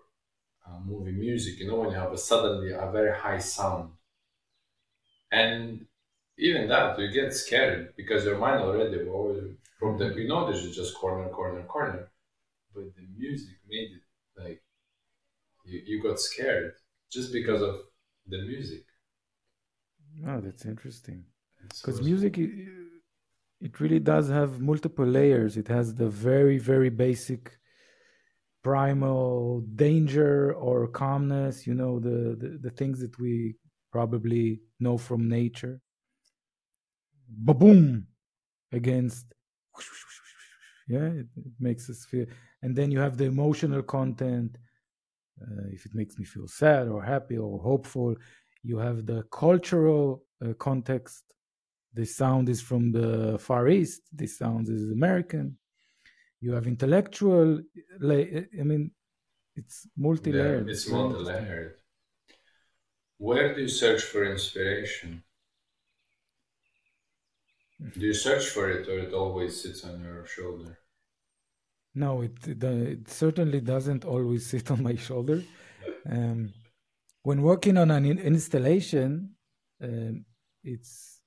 uh, 0.65 0.79
movie 0.87 1.11
music, 1.11 1.59
you 1.59 1.67
know, 1.67 1.77
when 1.77 1.91
you 1.91 1.97
have 1.97 2.13
a 2.13 2.19
suddenly 2.19 2.71
a 2.71 2.89
very 2.93 3.17
high 3.17 3.39
sound. 3.39 3.91
And 5.33 5.87
even 6.39 6.69
that 6.69 6.99
you 7.01 7.11
get 7.11 7.35
scared 7.35 7.95
because 7.97 8.25
your 8.25 8.39
mind 8.39 8.63
already 8.63 8.99
from 9.79 9.99
the 9.99 10.15
you 10.15 10.29
know 10.29 10.51
this 10.51 10.63
is 10.63 10.77
just 10.77 10.95
corner 10.95 11.29
corner 11.31 11.63
corner 11.63 12.11
but 12.75 12.85
the 12.95 13.03
music 13.19 13.57
made 13.69 13.91
it 13.97 14.43
like 14.43 14.63
you, 15.71 15.79
you 15.91 15.97
got 16.03 16.19
scared 16.21 16.73
just 17.17 17.29
because 17.39 17.63
of 17.71 17.75
the 18.33 18.39
music. 18.53 18.85
Oh, 20.29 20.41
that's 20.41 20.65
interesting. 20.65 21.21
Because 21.61 21.99
also- 21.99 22.05
music, 22.11 22.33
i- 22.39 22.53
it 23.67 23.75
really 23.81 24.01
does 24.13 24.27
have 24.29 24.51
multiple 24.61 25.07
layers. 25.07 25.53
It 25.63 25.69
has 25.69 25.87
the 25.95 26.09
very, 26.09 26.59
very 26.59 26.91
basic 27.07 27.43
primal 28.63 29.61
danger 29.87 30.53
or 30.55 30.89
calmness, 30.89 31.67
you 31.67 31.75
know, 31.75 31.99
the, 32.01 32.19
the, 32.43 32.59
the 32.67 32.71
things 32.71 33.01
that 33.01 33.19
we 33.19 33.55
probably 33.93 34.61
know 34.81 34.97
from 34.99 35.29
nature. 35.29 35.81
Ba-boom! 37.29 38.07
Against, 38.73 39.27
yeah, 40.89 41.07
it, 41.21 41.27
it 41.37 41.53
makes 41.61 41.89
us 41.89 42.05
feel. 42.11 42.27
And 42.63 42.75
then 42.77 42.91
you 42.91 42.99
have 42.99 43.17
the 43.17 43.25
emotional 43.25 43.83
content. 43.83 44.59
Uh, 45.43 45.67
if 45.73 45.85
it 45.87 45.95
makes 45.95 46.19
me 46.19 46.25
feel 46.25 46.49
sad 46.49 46.89
or 46.89 47.03
happy 47.03 47.37
or 47.37 47.59
hopeful, 47.59 48.15
you 48.63 48.79
have 48.79 49.07
the 49.07 49.23
cultural 49.31 50.23
uh, 50.45 50.53
context. 50.55 51.25
This 51.93 52.17
sound 52.17 52.49
is 52.49 52.61
from 52.61 52.93
the 52.93 53.39
Far 53.39 53.69
East. 53.69 54.03
This 54.13 54.39
sound 54.39 54.69
is 54.69 54.91
American. 54.91 55.57
You 56.41 56.53
have 56.53 56.67
intellectual. 56.67 57.61
la- 58.01 58.15
I 58.61 58.63
mean, 58.63 58.91
it's 59.55 59.87
multi-layered. 59.97 60.67
Yeah, 60.67 60.73
it's 60.73 60.89
multi-layered. 60.89 61.75
Where 63.19 63.55
do 63.55 63.63
you 63.63 63.69
search 63.69 64.03
for 64.03 64.25
inspiration? 64.25 65.23
Do 67.99 68.07
you 68.07 68.15
search 68.15 68.47
for 68.49 68.71
it, 68.71 68.89
or 68.89 68.99
it 68.99 69.13
always 69.15 69.63
sits 69.63 69.85
on 69.85 70.03
your 70.03 70.27
shoulder? 70.27 70.79
No, 71.97 72.21
it, 72.21 72.47
it, 72.47 73.09
certainly 73.09 73.63
doesn't 73.63 74.05
always 74.05 74.45
sit 74.53 74.71
on 74.71 74.83
my 74.83 74.95
shoulder. 74.97 75.43
Um, 76.09 76.53
when 77.23 77.41
working 77.41 77.79
on 77.79 77.91
an 77.91 78.05
in- 78.05 78.19
installation, 78.19 79.31
um, 79.83 80.25
it's 80.63 81.23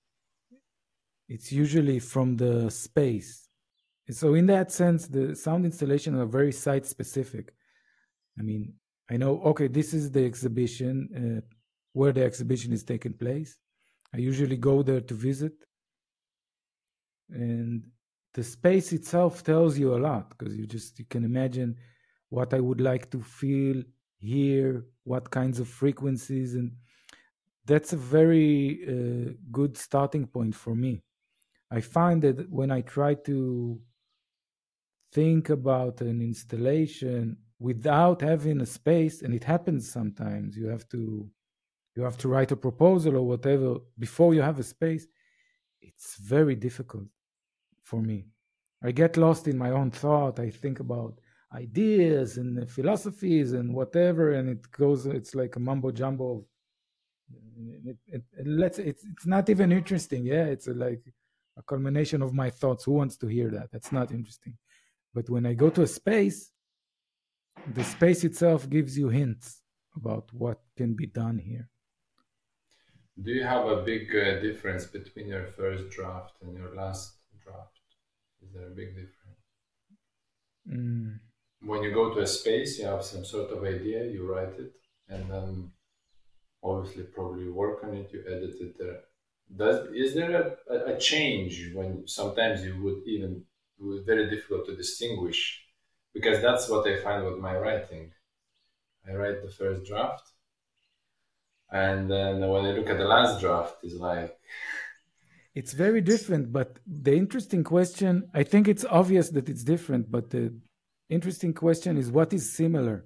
it's 1.27 1.51
usually 1.51 1.99
from 1.99 2.37
the 2.37 2.69
space. 2.69 3.49
So 4.11 4.33
in 4.35 4.45
that 4.47 4.71
sense, 4.71 5.07
the 5.07 5.35
sound 5.35 5.65
installations 5.65 6.17
are 6.19 6.25
very 6.25 6.51
site 6.51 6.85
specific. 6.85 7.53
I 8.39 8.43
mean, 8.43 8.73
I 9.09 9.17
know 9.17 9.41
okay, 9.51 9.67
this 9.67 9.93
is 9.95 10.11
the 10.11 10.23
exhibition 10.23 10.95
uh, 11.17 11.41
where 11.93 12.13
the 12.13 12.23
exhibition 12.23 12.73
is 12.73 12.83
taking 12.83 13.13
place. 13.13 13.57
I 14.13 14.17
usually 14.17 14.57
go 14.57 14.83
there 14.83 15.01
to 15.01 15.13
visit, 15.15 15.53
and 17.29 17.83
the 18.39 18.45
space 18.45 18.93
itself 18.93 19.43
tells 19.43 19.77
you 19.77 19.93
a 19.93 20.03
lot 20.09 20.29
because 20.29 20.55
you 20.55 20.65
just 20.65 20.97
you 20.97 21.03
can 21.13 21.25
imagine 21.25 21.75
what 22.29 22.53
I 22.53 22.61
would 22.61 22.79
like 22.79 23.05
to 23.11 23.19
feel, 23.19 23.83
hear, 24.15 24.85
what 25.03 25.29
kinds 25.29 25.59
of 25.59 25.67
frequencies, 25.67 26.55
and 26.55 26.71
that's 27.65 27.91
a 27.91 27.97
very 27.97 28.53
uh, 28.93 29.33
good 29.51 29.75
starting 29.75 30.25
point 30.25 30.55
for 30.55 30.73
me. 30.73 31.01
I 31.69 31.81
find 31.81 32.21
that 32.21 32.49
when 32.49 32.71
I 32.71 32.79
try 32.79 33.13
to 33.29 33.37
think 35.11 35.49
about 35.49 35.99
an 35.99 36.21
installation 36.21 37.35
without 37.59 38.21
having 38.21 38.61
a 38.61 38.65
space, 38.79 39.21
and 39.21 39.33
it 39.33 39.43
happens 39.43 39.91
sometimes, 39.91 40.55
you 40.55 40.67
have 40.67 40.87
to 40.95 41.29
you 41.95 42.03
have 42.03 42.19
to 42.19 42.29
write 42.29 42.53
a 42.53 42.63
proposal 42.67 43.17
or 43.17 43.25
whatever 43.27 43.69
before 44.05 44.33
you 44.33 44.41
have 44.49 44.59
a 44.59 44.69
space. 44.75 45.05
It's 45.81 46.15
very 46.35 46.55
difficult 46.55 47.09
for 47.89 48.01
me. 48.01 48.19
I 48.87 48.91
get 48.91 49.17
lost 49.17 49.47
in 49.47 49.57
my 49.57 49.71
own 49.71 49.91
thought. 49.91 50.39
I 50.39 50.49
think 50.49 50.79
about 50.79 51.13
ideas 51.53 52.37
and 52.37 52.69
philosophies 52.69 53.53
and 53.53 53.73
whatever, 53.73 54.33
and 54.37 54.45
it 54.49 54.71
goes. 54.71 55.05
It's 55.05 55.35
like 55.35 55.55
a 55.55 55.59
mumbo 55.59 55.91
jumbo. 55.91 56.45
It, 57.85 57.97
it, 58.15 58.23
it 58.39 58.47
let's. 58.47 58.79
It's 58.79 59.03
it's 59.13 59.27
not 59.35 59.49
even 59.49 59.71
interesting. 59.71 60.25
Yeah, 60.25 60.45
it's 60.45 60.67
a, 60.67 60.73
like 60.73 61.03
a 61.57 61.63
culmination 61.63 62.21
of 62.21 62.33
my 62.33 62.49
thoughts. 62.49 62.83
Who 62.85 62.93
wants 62.93 63.17
to 63.17 63.27
hear 63.27 63.49
that? 63.51 63.67
That's 63.73 63.91
not 63.91 64.11
interesting. 64.11 64.55
But 65.13 65.29
when 65.29 65.45
I 65.45 65.53
go 65.53 65.69
to 65.71 65.81
a 65.81 65.87
space, 65.87 66.51
the 67.73 67.83
space 67.83 68.23
itself 68.23 68.69
gives 68.69 68.97
you 68.97 69.09
hints 69.09 69.61
about 69.95 70.25
what 70.31 70.59
can 70.77 70.93
be 70.93 71.07
done 71.07 71.37
here. 71.39 71.67
Do 73.21 73.31
you 73.31 73.43
have 73.43 73.65
a 73.67 73.81
big 73.81 74.15
uh, 74.15 74.39
difference 74.39 74.85
between 74.85 75.27
your 75.27 75.47
first 75.47 75.89
draft 75.89 76.35
and 76.41 76.53
your 76.53 76.73
last 76.73 77.15
draft? 77.43 77.78
Is 78.41 78.53
there 78.53 78.67
a 78.67 78.75
big 78.75 78.89
difference? 78.95 79.43
Mm. 80.69 81.19
When 81.61 81.83
you 81.83 81.93
go 81.93 82.13
to 82.13 82.21
a 82.21 82.27
space, 82.27 82.79
you 82.79 82.85
have 82.85 83.03
some 83.03 83.25
sort 83.25 83.51
of 83.51 83.63
idea, 83.63 84.05
you 84.05 84.31
write 84.31 84.57
it, 84.57 84.73
and 85.09 85.29
then 85.29 85.71
obviously 86.63 87.03
probably 87.03 87.49
work 87.49 87.83
on 87.83 87.95
it, 87.95 88.11
you 88.13 88.23
edit 88.27 88.55
it 88.61 88.77
there. 88.77 89.01
Does 89.55 89.87
is 89.93 90.13
there 90.13 90.57
a, 90.69 90.73
a, 90.73 90.95
a 90.95 90.99
change 90.99 91.73
when 91.73 92.07
sometimes 92.07 92.63
you 92.63 92.81
would 92.83 93.01
even 93.07 93.43
it 93.79 93.83
was 93.83 94.03
very 94.03 94.29
difficult 94.29 94.67
to 94.67 94.75
distinguish 94.75 95.63
because 96.13 96.41
that's 96.41 96.69
what 96.69 96.87
I 96.87 96.97
find 96.97 97.25
with 97.25 97.39
my 97.39 97.57
writing. 97.57 98.11
I 99.07 99.13
write 99.13 99.41
the 99.41 99.49
first 99.49 99.85
draft, 99.87 100.23
and 101.71 102.11
then 102.11 102.47
when 102.47 102.65
I 102.65 102.71
look 102.71 102.89
at 102.89 102.97
the 102.97 103.05
last 103.05 103.39
draft, 103.39 103.77
it's 103.81 103.95
like 103.95 104.37
It's 105.59 105.73
very 105.73 106.01
different, 106.13 106.45
but 106.59 106.69
the 107.05 107.15
interesting 107.23 107.63
question, 107.75 108.13
I 108.41 108.43
think 108.51 108.63
it's 108.73 108.85
obvious 109.01 109.27
that 109.35 109.45
it's 109.51 109.63
different, 109.73 110.03
but 110.15 110.25
the 110.29 110.43
interesting 111.17 111.53
question 111.53 111.97
is 112.01 112.05
what 112.19 112.29
is 112.37 112.43
similar 112.61 112.97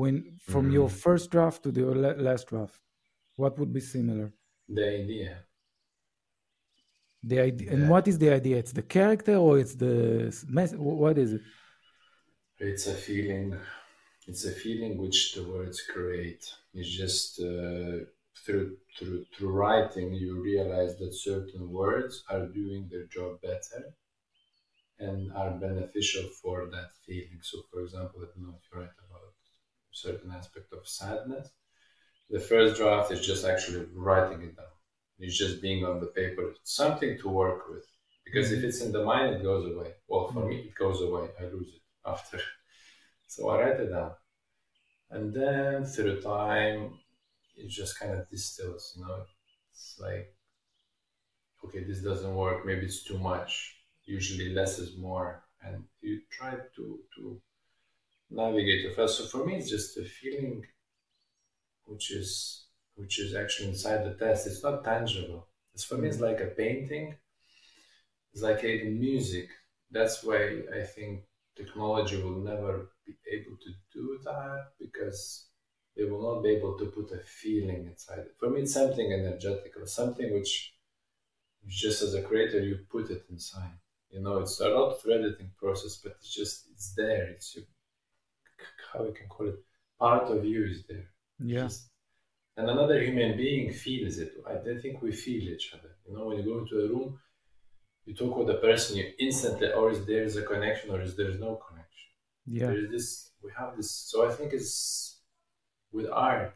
when 0.00 0.14
from 0.50 0.64
your 0.76 0.88
first 1.04 1.26
draft 1.34 1.62
to 1.64 1.70
the 1.76 1.84
last 2.28 2.44
draft? 2.50 2.78
What 3.42 3.52
would 3.58 3.72
be 3.78 3.80
similar? 3.96 4.26
the 4.68 4.86
idea. 5.02 5.38
The 7.22 7.40
idea, 7.40 7.72
and 7.72 7.88
what 7.88 8.06
is 8.06 8.18
the 8.18 8.30
idea? 8.40 8.56
It's 8.58 8.72
the 8.72 8.82
character 8.82 9.36
or 9.36 9.58
it's 9.58 9.74
the 9.74 9.96
mess? 10.48 10.72
What 10.74 11.16
is 11.24 11.32
it? 11.38 11.42
It's 12.58 12.86
a 12.86 12.94
feeling. 13.06 13.56
It's 14.26 14.44
a 14.44 14.54
feeling 14.64 14.98
which 14.98 15.34
the 15.34 15.44
words 15.54 15.78
create. 15.92 16.44
It's 16.74 16.92
just 17.02 17.40
uh, 17.40 18.04
through 18.44 18.76
through 18.98 19.24
through 19.36 19.52
writing 19.52 20.12
you 20.12 20.40
realize 20.40 20.98
that 20.98 21.14
certain 21.14 21.70
words 21.70 22.24
are 22.28 22.46
doing 22.46 22.88
their 22.90 23.04
job 23.04 23.40
better 23.40 23.94
and 24.98 25.32
are 25.32 25.50
beneficial 25.50 26.24
for 26.40 26.66
that 26.66 26.90
feeling. 27.06 27.40
So, 27.42 27.58
for 27.70 27.80
example, 27.82 28.20
I 28.22 28.26
don't 28.26 28.46
know 28.46 28.54
if 28.56 28.72
you 28.72 28.78
write 28.78 28.90
about 29.08 29.22
a 29.22 29.32
certain 29.92 30.32
aspect 30.32 30.72
of 30.72 30.86
sadness. 30.86 31.48
The 32.30 32.40
first 32.40 32.76
draft 32.76 33.10
is 33.10 33.26
just 33.26 33.44
actually 33.44 33.86
writing 33.94 34.42
it 34.42 34.56
down. 34.56 34.66
It's 35.18 35.36
just 35.36 35.62
being 35.62 35.84
on 35.84 36.00
the 36.00 36.06
paper. 36.06 36.50
It's 36.50 36.74
something 36.74 37.18
to 37.18 37.28
work 37.28 37.68
with. 37.68 37.86
Because 38.24 38.50
if 38.50 38.58
mm-hmm. 38.58 38.68
it's 38.68 38.80
in 38.80 38.92
the 38.92 39.04
mind, 39.04 39.36
it 39.36 39.42
goes 39.42 39.70
away. 39.70 39.92
Well, 40.08 40.30
for 40.32 40.46
me, 40.46 40.56
it 40.56 40.74
goes 40.74 41.00
away. 41.00 41.28
I 41.40 41.44
lose 41.44 41.68
it 41.74 41.82
after. 42.08 42.40
So 43.26 43.48
I 43.48 43.60
write 43.60 43.80
it 43.80 43.90
down. 43.90 44.12
And 45.10 45.34
then 45.34 45.84
through 45.84 46.20
time, 46.20 47.00
it 47.56 47.68
just 47.68 47.98
kind 47.98 48.12
of 48.14 48.28
distills, 48.30 48.94
you 48.96 49.04
know. 49.04 49.24
It's 49.72 49.96
like, 50.00 50.34
okay, 51.64 51.82
this 51.84 52.00
doesn't 52.00 52.34
work. 52.34 52.64
Maybe 52.64 52.86
it's 52.86 53.02
too 53.04 53.18
much. 53.18 53.76
Usually 54.04 54.50
less 54.54 54.78
is 54.78 54.96
more. 54.96 55.42
And 55.62 55.84
you 56.02 56.20
try 56.30 56.52
to, 56.76 56.98
to 57.16 57.40
navigate 58.30 58.84
it 58.86 58.96
fast. 58.96 59.18
So 59.18 59.24
for 59.26 59.46
me, 59.46 59.56
it's 59.56 59.70
just 59.70 59.96
a 59.98 60.04
feeling 60.04 60.64
which 61.86 62.10
is 62.10 62.66
which 62.96 63.18
is 63.18 63.34
actually 63.34 63.68
inside 63.68 64.04
the 64.04 64.14
test. 64.14 64.46
It's 64.46 64.62
not 64.62 64.84
tangible. 64.84 65.48
It's 65.72 65.84
for 65.84 65.96
me, 65.98 66.08
it's 66.08 66.20
like 66.20 66.40
a 66.40 66.46
painting. 66.46 67.16
It's 68.32 68.42
like 68.42 68.62
a 68.64 68.84
music. 68.84 69.48
That's 69.90 70.22
why 70.22 70.62
I 70.74 70.82
think 70.82 71.24
technology 71.56 72.20
will 72.22 72.40
never 72.40 72.90
be 73.06 73.14
able 73.30 73.56
to 73.56 73.70
do 73.92 74.18
that 74.24 74.72
because 74.78 75.43
be 76.44 76.50
able 76.50 76.74
to 76.78 76.86
put 76.96 77.10
a 77.12 77.20
feeling 77.42 77.80
inside 77.90 78.20
it. 78.20 78.34
For 78.38 78.48
me, 78.50 78.62
it's 78.62 78.74
something 78.74 79.12
energetic 79.12 79.72
or 79.80 79.86
something 79.86 80.32
which, 80.32 80.52
just 81.66 82.02
as 82.02 82.14
a 82.14 82.22
creator, 82.22 82.60
you 82.60 82.74
put 82.90 83.10
it 83.10 83.24
inside. 83.30 83.76
You 84.10 84.20
know, 84.24 84.38
it's 84.38 84.60
a 84.60 84.68
lot 84.68 84.92
of 84.92 85.10
editing 85.10 85.50
process, 85.58 85.96
but 86.02 86.12
it's 86.18 86.32
just 86.40 86.68
it's 86.72 86.94
there. 86.94 87.24
It's 87.34 87.56
your, 87.56 87.64
how 88.92 89.04
we 89.04 89.12
can 89.12 89.28
call 89.28 89.48
it. 89.48 89.58
Part 89.98 90.30
of 90.30 90.44
you 90.44 90.64
is 90.66 90.84
there. 90.88 91.08
Yeah. 91.38 91.64
Just- 91.64 91.90
and 92.56 92.70
another 92.70 93.02
human 93.02 93.36
being 93.36 93.72
feels 93.72 94.18
it. 94.18 94.32
I 94.46 94.54
don't 94.64 94.80
think 94.80 95.02
we 95.02 95.10
feel 95.10 95.42
each 95.54 95.74
other. 95.74 95.90
You 96.06 96.14
know, 96.14 96.26
when 96.26 96.36
you 96.38 96.44
go 96.44 96.58
into 96.60 96.76
a 96.84 96.88
room, 96.88 97.18
you 98.06 98.14
talk 98.14 98.36
with 98.36 98.48
a 98.50 98.60
person, 98.68 98.96
you 98.96 99.06
instantly, 99.18 99.72
or 99.72 99.90
is 99.90 100.06
there 100.06 100.22
is 100.22 100.36
a 100.36 100.42
connection, 100.42 100.90
or 100.90 101.00
is 101.00 101.16
there 101.16 101.34
no 101.46 101.56
connection? 101.66 102.10
Yeah. 102.46 102.66
There 102.68 102.84
is 102.84 102.90
this. 102.92 103.30
We 103.42 103.50
have 103.58 103.76
this. 103.76 103.90
So 103.90 104.28
I 104.28 104.32
think 104.32 104.52
it's 104.52 105.13
with 105.94 106.08
art. 106.10 106.54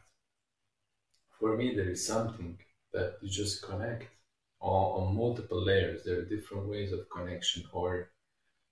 For 1.39 1.57
me, 1.57 1.73
there 1.73 1.89
is 1.89 2.05
something 2.05 2.59
that 2.93 3.17
you 3.21 3.29
just 3.29 3.63
connect 3.63 4.11
on, 4.59 5.07
on 5.07 5.15
multiple 5.15 5.59
layers. 5.63 6.03
There 6.03 6.19
are 6.19 6.25
different 6.25 6.67
ways 6.67 6.91
of 6.91 7.09
connection, 7.09 7.63
or 7.73 8.11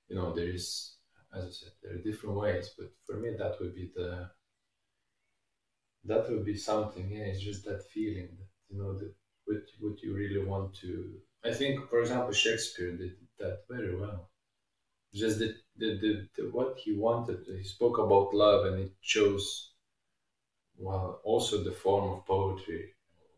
you 0.09 0.15
know, 0.17 0.33
there 0.33 0.49
is 0.49 0.97
as 1.33 1.45
I 1.45 1.49
said, 1.51 1.73
there 1.83 1.93
are 1.95 2.03
different 2.09 2.35
ways, 2.37 2.73
but 2.77 2.91
for 3.05 3.17
me, 3.17 3.31
that 3.37 3.59
would 3.59 3.75
be 3.75 3.91
the 3.95 4.31
that 6.05 6.29
would 6.29 6.45
be 6.45 6.57
something. 6.57 7.09
Yeah, 7.11 7.25
it's 7.31 7.41
just 7.41 7.65
that 7.65 7.83
feeling 7.91 8.29
that 8.39 8.49
you 8.69 8.77
know 8.81 8.97
that 8.97 9.13
what 9.45 9.63
what 9.79 10.01
you 10.01 10.13
really 10.15 10.43
want 10.43 10.73
to. 10.81 11.21
I 11.43 11.53
think, 11.53 11.89
for 11.89 11.99
example, 12.01 12.33
Shakespeare 12.33 12.91
did 12.97 13.15
that 13.39 13.63
very 13.69 13.95
well. 13.95 14.29
Just 15.13 15.39
the 15.39 15.55
the, 15.77 15.97
the, 16.03 16.29
the 16.35 16.43
what 16.51 16.77
he 16.79 16.93
wanted. 16.93 17.45
He 17.47 17.63
spoke 17.63 17.97
about 17.99 18.33
love, 18.33 18.65
and 18.67 18.83
it 18.85 18.93
chose. 19.01 19.73
Well, 20.77 21.21
also 21.23 21.63
the 21.63 21.71
form 21.71 22.11
of 22.13 22.25
poetry 22.25 22.93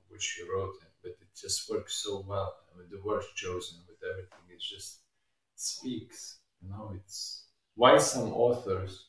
which 0.10 0.26
he 0.38 0.44
wrote 0.50 0.76
but 1.02 1.12
it 1.12 1.28
just 1.40 1.70
works 1.70 1.94
so 2.04 2.26
well 2.28 2.54
with 2.76 2.90
the 2.92 3.00
words 3.02 3.28
chosen, 3.36 3.78
with 3.88 3.98
everything. 4.10 4.40
It 4.50 4.60
just 4.60 5.00
speaks. 5.56 6.40
You 6.62 6.70
know, 6.70 6.92
it's 6.96 7.46
why 7.76 7.98
some 8.00 8.34
authors 8.34 9.08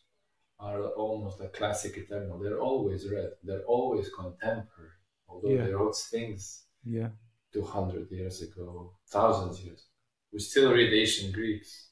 are 0.60 0.82
almost 0.90 1.40
a 1.40 1.48
classic 1.48 1.96
eternal. 1.96 2.38
They're 2.38 2.60
always 2.60 3.08
read. 3.10 3.32
They're 3.42 3.64
always 3.64 4.08
contemporary, 4.10 4.92
although 5.28 5.48
Yeah. 5.50 5.64
they 5.66 5.72
wrote 5.72 5.96
things 5.96 6.66
Yeah. 6.84 7.10
200 7.52 8.08
years 8.12 8.42
ago, 8.42 8.96
thousands 9.08 9.64
years 9.64 9.80
ago. 9.80 9.90
We 10.32 10.38
still 10.38 10.72
read 10.72 10.92
ancient 10.92 11.32
Greeks. 11.34 11.90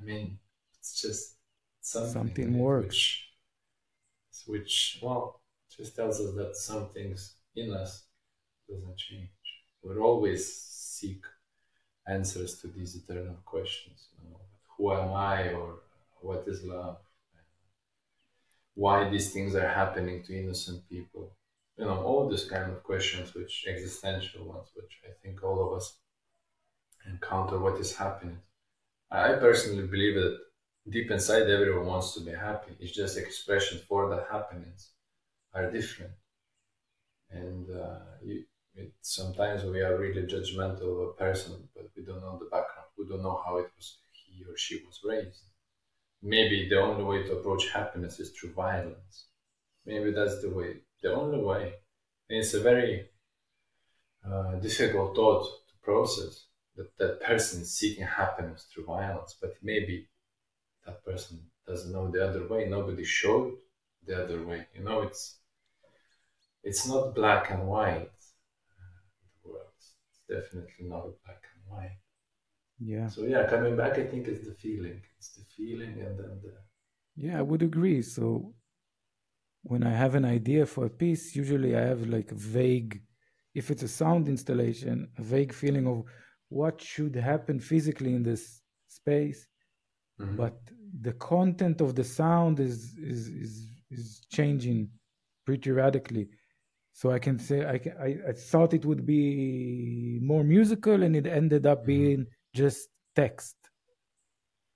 I 0.00 0.02
mean, 0.02 0.40
it's 0.80 1.00
just 1.00 1.36
something, 1.80 2.12
Something 2.12 2.58
works. 2.58 2.88
Which, 4.46 4.46
which, 4.46 4.98
well, 5.02 5.37
just 5.78 5.94
tells 5.94 6.20
us 6.20 6.34
that 6.34 6.56
some 6.56 6.88
things 6.88 7.34
in 7.54 7.72
us 7.72 8.04
doesn't 8.68 8.96
change. 8.96 9.28
We'll 9.82 10.02
always 10.02 10.52
seek 10.52 11.22
answers 12.06 12.60
to 12.60 12.66
these 12.66 12.96
eternal 12.96 13.36
questions. 13.44 14.08
You 14.18 14.30
know, 14.30 14.40
who 14.76 14.92
am 14.92 15.12
I, 15.12 15.52
or 15.52 15.76
what 16.20 16.44
is 16.48 16.64
love? 16.64 16.98
Why 18.74 19.08
these 19.08 19.32
things 19.32 19.54
are 19.54 19.68
happening 19.68 20.22
to 20.24 20.38
innocent 20.38 20.88
people? 20.88 21.36
You 21.76 21.84
know, 21.84 22.02
all 22.02 22.28
these 22.28 22.44
kind 22.44 22.72
of 22.72 22.82
questions, 22.82 23.34
which 23.34 23.64
existential 23.68 24.44
ones, 24.44 24.68
which 24.74 24.98
I 25.04 25.12
think 25.22 25.44
all 25.44 25.64
of 25.64 25.76
us 25.76 25.96
encounter. 27.08 27.58
What 27.58 27.78
is 27.78 27.96
happening? 27.96 28.38
I 29.10 29.32
I 29.32 29.36
personally 29.36 29.86
believe 29.86 30.14
that 30.16 30.38
deep 30.88 31.10
inside, 31.10 31.42
everyone 31.42 31.86
wants 31.86 32.14
to 32.14 32.20
be 32.20 32.32
happy. 32.32 32.72
It's 32.80 32.92
just 32.92 33.16
expression 33.16 33.78
for 33.88 34.08
the 34.08 34.24
happiness 34.30 34.90
are 35.54 35.70
different, 35.70 36.12
and 37.30 37.66
uh, 37.70 37.98
you, 38.22 38.44
it, 38.74 38.92
sometimes 39.00 39.64
we 39.64 39.80
are 39.80 39.98
really 39.98 40.22
judgmental 40.22 40.92
of 40.92 41.08
a 41.08 41.12
person, 41.12 41.68
but 41.74 41.90
we 41.96 42.04
don't 42.04 42.20
know 42.20 42.38
the 42.38 42.46
background. 42.46 42.88
We 42.96 43.06
don't 43.08 43.22
know 43.22 43.40
how 43.44 43.58
it 43.58 43.70
was 43.76 43.98
he 44.12 44.44
or 44.44 44.56
she 44.56 44.82
was 44.86 45.00
raised. 45.04 45.44
Maybe 46.22 46.68
the 46.68 46.80
only 46.80 47.04
way 47.04 47.22
to 47.24 47.36
approach 47.36 47.70
happiness 47.70 48.18
is 48.20 48.30
through 48.30 48.52
violence. 48.52 49.26
Maybe 49.86 50.12
that's 50.12 50.42
the 50.42 50.50
way, 50.50 50.76
the 51.02 51.12
only 51.14 51.38
way. 51.38 51.74
And 52.28 52.38
it's 52.40 52.54
a 52.54 52.60
very 52.60 53.08
uh, 54.26 54.56
difficult 54.56 55.14
thought 55.14 55.44
to 55.68 55.74
process 55.82 56.46
that 56.76 56.96
that 56.98 57.20
person 57.20 57.62
is 57.62 57.76
seeking 57.76 58.04
happiness 58.04 58.66
through 58.72 58.84
violence, 58.84 59.36
but 59.40 59.54
maybe 59.62 60.08
that 60.86 61.04
person 61.04 61.40
doesn't 61.66 61.92
know 61.92 62.10
the 62.10 62.26
other 62.26 62.46
way. 62.46 62.68
Nobody 62.68 63.04
showed 63.04 63.54
the 64.06 64.24
other 64.24 64.44
way. 64.44 64.66
You 64.74 64.84
know, 64.84 65.02
it's 65.02 65.37
it's 66.62 66.86
not 66.86 67.14
black 67.14 67.50
and 67.50 67.66
white. 67.66 68.10
uh, 68.78 68.98
The 69.44 69.50
world, 69.50 69.72
it's 69.78 70.20
definitely 70.28 70.86
not 70.88 71.04
black 71.24 71.42
and 71.54 71.62
white. 71.72 71.98
Yeah. 72.80 73.08
So 73.08 73.24
yeah, 73.24 73.48
coming 73.48 73.76
back, 73.76 73.98
I 73.98 74.04
think 74.06 74.28
it's 74.28 74.46
the 74.46 74.54
feeling. 74.54 75.02
It's 75.18 75.30
the 75.36 75.44
feeling, 75.56 76.00
and 76.00 76.18
then 76.18 76.40
the 76.42 76.54
Yeah, 77.16 77.38
I 77.38 77.42
would 77.42 77.62
agree. 77.62 78.02
So 78.02 78.54
when 79.62 79.82
I 79.82 79.90
have 79.92 80.14
an 80.14 80.24
idea 80.24 80.66
for 80.66 80.86
a 80.86 80.90
piece, 80.90 81.34
usually 81.36 81.76
I 81.76 81.80
have 81.80 82.06
like 82.06 82.30
vague, 82.30 83.02
if 83.54 83.70
it's 83.70 83.82
a 83.82 83.88
sound 83.88 84.28
installation, 84.28 85.08
a 85.18 85.22
vague 85.22 85.52
feeling 85.52 85.86
of 85.86 86.04
what 86.48 86.80
should 86.80 87.14
happen 87.16 87.60
physically 87.60 88.14
in 88.14 88.22
this 88.22 88.62
space. 88.88 89.46
Mhm. 90.20 90.36
But 90.36 90.58
the 91.00 91.12
content 91.14 91.80
of 91.80 91.94
the 91.94 92.04
sound 92.04 92.60
is 92.60 92.94
is 92.98 93.28
is, 93.28 93.68
is 93.90 94.26
changing 94.30 94.90
pretty 95.44 95.70
radically. 95.70 96.28
So 96.98 97.12
I 97.12 97.20
can 97.20 97.38
say 97.38 97.64
I, 97.64 97.78
can, 97.78 97.94
I 98.00 98.10
I 98.30 98.32
thought 98.32 98.74
it 98.74 98.84
would 98.84 99.06
be 99.06 100.18
more 100.20 100.42
musical, 100.42 101.04
and 101.04 101.14
it 101.14 101.26
ended 101.28 101.64
up 101.64 101.82
Mhm. 101.82 101.86
being 101.86 102.26
just 102.52 102.88
text. 103.14 103.56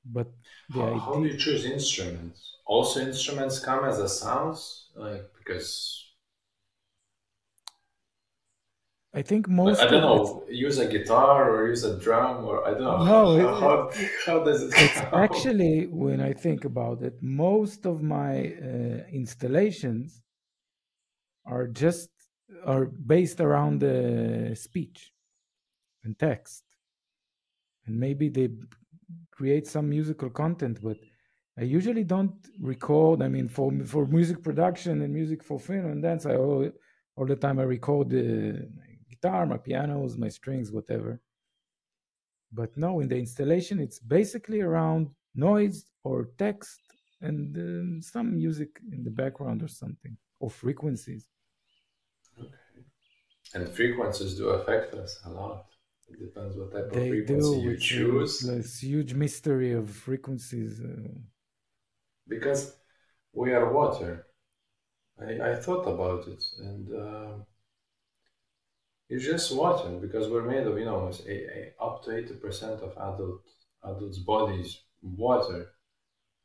But 0.04 0.28
the 0.68 0.80
how, 0.80 0.94
how 1.00 1.12
do 1.12 1.20
you 1.20 1.36
choose 1.36 1.64
instruments? 1.66 2.58
Also, 2.66 3.00
instruments 3.00 3.58
come 3.58 3.84
as 3.84 3.98
a 3.98 4.06
sounds, 4.08 4.90
like 4.94 5.24
because 5.36 6.06
I 9.14 9.22
think 9.22 9.48
most 9.48 9.80
I 9.80 9.86
don't 9.86 10.02
know, 10.02 10.44
use 10.48 10.78
a 10.78 10.86
guitar 10.86 11.50
or 11.50 11.68
use 11.68 11.84
a 11.84 11.98
drum 11.98 12.44
or 12.44 12.66
I 12.66 12.70
don't 12.74 12.84
know. 12.84 13.04
No, 13.04 13.36
how, 13.36 13.36
it- 13.36 13.58
how, 13.60 13.90
how 14.26 14.44
does 14.44 14.62
it 14.62 15.02
actually, 15.12 15.86
when 15.86 16.20
I 16.20 16.32
think 16.32 16.64
about 16.64 17.02
it, 17.02 17.22
most 17.22 17.86
of 17.86 18.02
my 18.02 18.54
uh, 18.54 19.04
installations 19.12 20.22
are 21.46 21.66
just 21.66 22.08
are 22.64 22.86
based 22.86 23.40
around 23.40 23.80
the 23.80 24.54
speech 24.54 25.12
and 26.04 26.18
text, 26.18 26.64
and 27.86 27.98
maybe 27.98 28.28
they 28.28 28.48
create 29.30 29.66
some 29.66 29.88
musical 29.88 30.30
content, 30.30 30.78
but 30.82 30.96
I 31.58 31.62
usually 31.62 32.04
don't 32.04 32.34
record. 32.60 33.22
I 33.22 33.28
mean, 33.28 33.48
for 33.48 33.72
for 33.84 34.06
music 34.06 34.42
production 34.42 35.02
and 35.02 35.12
music 35.12 35.42
for 35.42 35.58
film 35.58 35.86
and 35.86 36.02
dance, 36.02 36.24
I 36.26 36.36
all, 36.36 36.70
all 37.16 37.26
the 37.26 37.36
time 37.36 37.58
I 37.58 37.64
record 37.64 38.10
the 38.10 38.68
guitar, 39.10 39.46
my 39.46 39.58
pianos, 39.58 40.16
my 40.16 40.28
strings, 40.28 40.72
whatever. 40.72 41.20
But 42.52 42.76
no, 42.76 43.00
in 43.00 43.08
the 43.08 43.16
installation, 43.16 43.80
it's 43.80 43.98
basically 43.98 44.60
around 44.60 45.08
noise 45.34 45.84
or 46.04 46.30
text 46.38 46.80
and 47.20 47.56
um, 47.56 48.02
some 48.02 48.34
music 48.34 48.80
in 48.90 49.04
the 49.04 49.10
background 49.10 49.62
or 49.62 49.68
something, 49.68 50.16
or 50.40 50.50
frequencies. 50.50 51.28
And 53.54 53.68
frequencies 53.68 54.34
do 54.34 54.48
affect 54.48 54.94
us 54.94 55.20
a 55.26 55.30
lot. 55.30 55.66
It 56.08 56.18
depends 56.20 56.56
what 56.56 56.72
type 56.72 56.86
of 56.86 56.92
They 56.92 57.08
frequency 57.10 57.60
do, 57.60 57.60
you 57.60 57.76
choose. 57.76 58.42
is 58.42 58.48
this 58.48 58.82
huge 58.82 59.14
mystery 59.14 59.72
of 59.72 59.90
frequencies. 59.90 60.80
Uh, 60.80 61.08
because 62.28 62.76
we 63.32 63.52
are 63.52 63.72
water. 63.72 64.26
I, 65.20 65.50
I 65.50 65.54
thought 65.56 65.86
about 65.86 66.26
it, 66.28 66.42
and 66.58 66.84
um 66.94 67.46
it's 69.08 69.24
just 69.24 69.54
water 69.54 69.90
because 70.00 70.28
we're 70.28 70.48
made 70.54 70.66
of 70.66 70.78
you 70.78 70.84
know 70.86 71.10
a, 71.28 71.32
a, 71.32 71.72
up 71.84 72.02
to 72.04 72.16
eighty 72.16 72.34
percent 72.34 72.80
of 72.80 72.92
adult 72.92 73.42
adults' 73.84 74.18
bodies 74.18 74.80
water, 75.02 75.72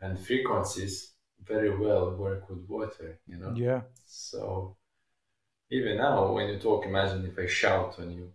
and 0.02 0.20
frequencies 0.20 1.14
very 1.44 1.76
well 1.78 2.16
work 2.16 2.50
with 2.50 2.66
water. 2.68 3.20
You 3.28 3.38
know, 3.38 3.54
yeah, 3.56 3.82
so 4.06 4.76
even 5.70 5.98
now 5.98 6.32
when 6.32 6.50
you 6.50 6.60
talk, 6.60 6.86
imagine 6.86 7.26
if 7.26 7.38
I 7.38 7.48
shout 7.48 8.00
on 8.00 8.12
you, 8.12 8.32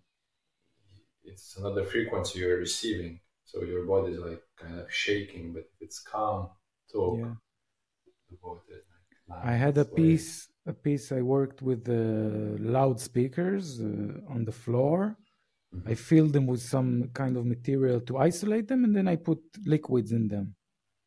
it's 1.24 1.57
another 1.57 1.85
frequency 1.85 2.41
you're 2.41 2.59
receiving. 2.59 3.20
So 3.45 3.62
your 3.62 3.85
body 3.87 4.12
is 4.14 4.20
like 4.20 4.43
kind 4.57 4.78
of 4.80 4.93
shaking, 4.93 5.53
but 5.53 5.61
if 5.61 5.78
it's 5.80 6.01
calm 6.01 6.49
talk, 6.91 7.18
yeah. 7.18 7.35
the 8.30 8.37
water 8.43 8.62
is 8.70 8.85
like 8.93 9.45
I 9.45 9.53
had 9.53 9.78
a 9.78 9.85
piece, 9.85 10.49
a 10.66 10.72
piece 10.72 11.12
I 11.12 11.22
worked 11.22 11.62
with 11.62 11.89
uh, 11.89 12.62
loudspeakers 12.62 13.80
uh, 13.80 14.35
on 14.35 14.45
the 14.45 14.53
floor. 14.53 15.16
Mhm. 15.74 15.91
I 15.91 15.95
filled 15.95 16.33
them 16.33 16.47
with 16.47 16.61
some 16.61 17.11
kind 17.14 17.37
of 17.37 17.47
material 17.47 18.01
to 18.03 18.18
isolate 18.18 18.68
them, 18.68 18.85
and 18.85 18.95
then 18.97 19.09
I 19.09 19.16
put 19.16 19.41
liquids 19.64 20.12
in 20.12 20.28
them. 20.28 20.55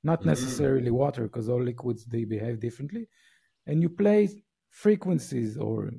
Not 0.03 0.21
Mhm. 0.21 0.27
necessarily 0.27 0.91
water, 0.91 1.23
because 1.23 1.49
all 1.49 1.61
liquids 1.61 2.05
they 2.05 2.25
behave 2.25 2.59
differently. 2.59 3.07
And 3.67 3.81
you 3.81 3.89
play 3.89 4.29
frequencies, 4.69 5.57
or 5.57 5.91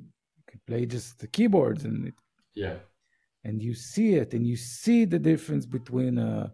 play 0.65 0.85
just 0.85 1.19
the 1.19 1.27
keyboards, 1.27 1.83
and 1.85 2.07
it, 2.07 2.13
Yeah. 2.55 2.77
and 3.43 3.61
you 3.61 3.73
see 3.73 4.15
it, 4.15 4.33
and 4.33 4.45
you 4.47 4.55
see 4.55 5.05
the 5.05 5.19
difference 5.19 5.65
between 5.65 6.17
a 6.17 6.53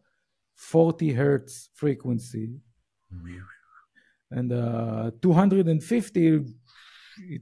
40 0.56 1.12
hertz 1.14 1.70
frequency 1.74 2.60
and 4.32 4.52
uh, 4.52 5.12
250 5.22 6.46
it, 7.18 7.42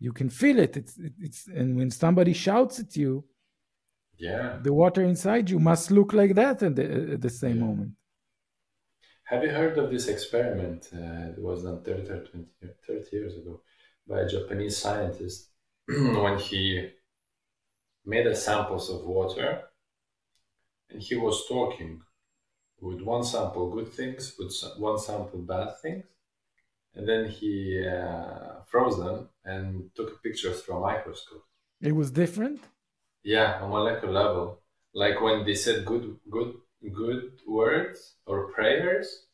you 0.00 0.12
can 0.12 0.28
feel 0.30 0.58
it 0.58 0.76
it's 0.76 0.96
it, 0.98 1.12
it's 1.20 1.46
and 1.48 1.76
when 1.76 1.90
somebody 1.90 2.32
shouts 2.32 2.78
at 2.80 2.96
you 2.96 3.24
Yeah. 4.16 4.58
the 4.62 4.72
water 4.72 5.02
inside 5.02 5.50
you 5.50 5.58
must 5.58 5.90
look 5.90 6.12
like 6.12 6.34
that 6.34 6.62
at 6.62 6.74
the, 6.76 7.12
at 7.14 7.20
the 7.20 7.30
same 7.30 7.58
Yeah. 7.58 7.64
moment 7.66 7.92
Have 9.24 9.42
you 9.44 9.50
heard 9.50 9.76
of 9.78 9.90
this 9.90 10.08
experiment? 10.08 10.88
Uh, 10.92 11.32
it 11.32 11.38
was 11.38 11.62
done 11.64 11.82
30, 11.82 12.02
or 12.14 12.24
20, 12.24 12.46
30 12.86 13.16
years 13.16 13.36
ago 13.36 13.60
by 14.06 14.20
a 14.20 14.28
Japanese 14.28 14.76
scientist 14.78 15.50
when 16.22 16.38
he 16.38 16.90
made 18.04 18.26
a 18.26 18.36
samples 18.36 18.90
of 18.90 19.04
water 19.04 19.64
and 20.90 21.00
he 21.02 21.16
was 21.16 21.46
talking 21.48 22.02
with 22.80 23.00
one 23.00 23.24
sample 23.24 23.70
good 23.70 23.88
things, 23.92 24.36
with 24.38 24.52
one 24.76 24.98
sample 24.98 25.40
bad 25.40 25.70
things, 25.80 26.04
and 26.94 27.08
then 27.08 27.28
he 27.28 27.86
uh, 27.86 28.62
froze 28.66 28.98
them 28.98 29.28
and 29.44 29.90
took 29.94 30.22
pictures 30.22 30.60
through 30.60 30.76
a 30.76 30.80
microscope. 30.80 31.44
It 31.80 31.92
was 31.92 32.10
different. 32.10 32.60
Yeah, 33.22 33.60
on 33.62 33.70
molecular 33.70 34.12
level, 34.12 34.60
like 34.94 35.20
when 35.20 35.44
they 35.44 35.54
said 35.54 35.84
good, 35.84 36.18
good, 36.30 36.54
good 36.92 37.40
words 37.46 38.16
or 38.26 38.52
prayers, 38.52 39.26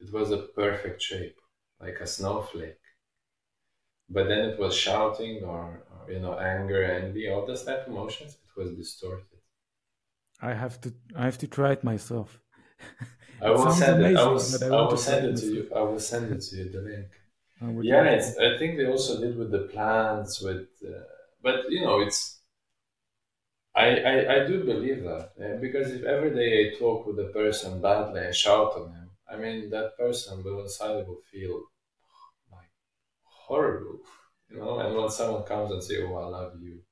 it 0.00 0.12
was 0.12 0.30
a 0.30 0.38
perfect 0.38 1.00
shape, 1.02 1.38
like 1.80 1.98
a 2.00 2.06
snowflake. 2.06 2.80
But 4.08 4.28
then 4.28 4.50
it 4.50 4.58
was 4.58 4.74
shouting 4.76 5.44
or, 5.44 5.84
or 5.90 6.10
you 6.12 6.20
know 6.20 6.38
anger, 6.38 6.82
envy, 6.84 7.28
all 7.28 7.46
those 7.46 7.64
type 7.64 7.82
of 7.86 7.92
emotions. 7.92 8.38
It 8.44 8.60
was 8.60 8.74
distorted. 8.76 9.40
I 10.40 10.54
have 10.54 10.80
to 10.82 10.94
I 11.14 11.24
have 11.26 11.36
to 11.38 11.46
try 11.46 11.72
it 11.72 11.84
myself. 11.84 12.40
I 13.40 13.50
will 13.50 13.70
send 13.70 14.00
it. 14.02 14.14
I 14.16 14.24
will, 14.24 14.40
I 14.62 14.66
I 14.78 14.82
will 14.82 14.96
send 14.96 15.24
it 15.26 15.36
to 15.38 15.46
you. 15.46 15.70
I 15.74 15.80
will 15.82 15.98
send 15.98 16.30
it 16.32 16.40
to 16.42 16.56
you. 16.56 16.70
The 16.70 16.80
link. 16.80 17.08
Yeah, 17.80 18.04
it's, 18.10 18.38
I 18.38 18.58
think 18.58 18.76
they 18.78 18.86
also 18.86 19.20
did 19.20 19.36
with 19.36 19.50
the 19.50 19.68
plants. 19.68 20.40
With, 20.40 20.68
uh, 20.86 21.04
but 21.42 21.70
you 21.70 21.82
know, 21.82 22.00
it's. 22.00 22.40
I, 23.76 23.88
I, 24.00 24.34
I 24.36 24.46
do 24.46 24.64
believe 24.64 25.04
that 25.04 25.32
yeah? 25.38 25.54
because 25.60 25.92
if 25.92 26.02
every 26.04 26.34
day 26.34 26.50
I 26.74 26.78
talk 26.78 27.06
with 27.06 27.18
a 27.20 27.28
person 27.32 27.80
badly, 27.80 28.24
and 28.24 28.34
shout 28.34 28.72
on 28.74 28.92
him. 28.92 29.10
I 29.30 29.36
mean, 29.36 29.70
that 29.70 29.96
person 29.96 30.42
will 30.42 30.62
inside 30.62 31.06
will 31.06 31.20
feel 31.30 31.64
horrible, 33.46 34.00
you 34.50 34.58
know. 34.58 34.78
And 34.80 34.96
when 34.96 35.10
someone 35.10 35.44
comes 35.44 35.70
and 35.72 35.82
say, 35.82 36.02
"Oh, 36.02 36.16
I 36.16 36.26
love 36.26 36.60
you," 36.60 36.82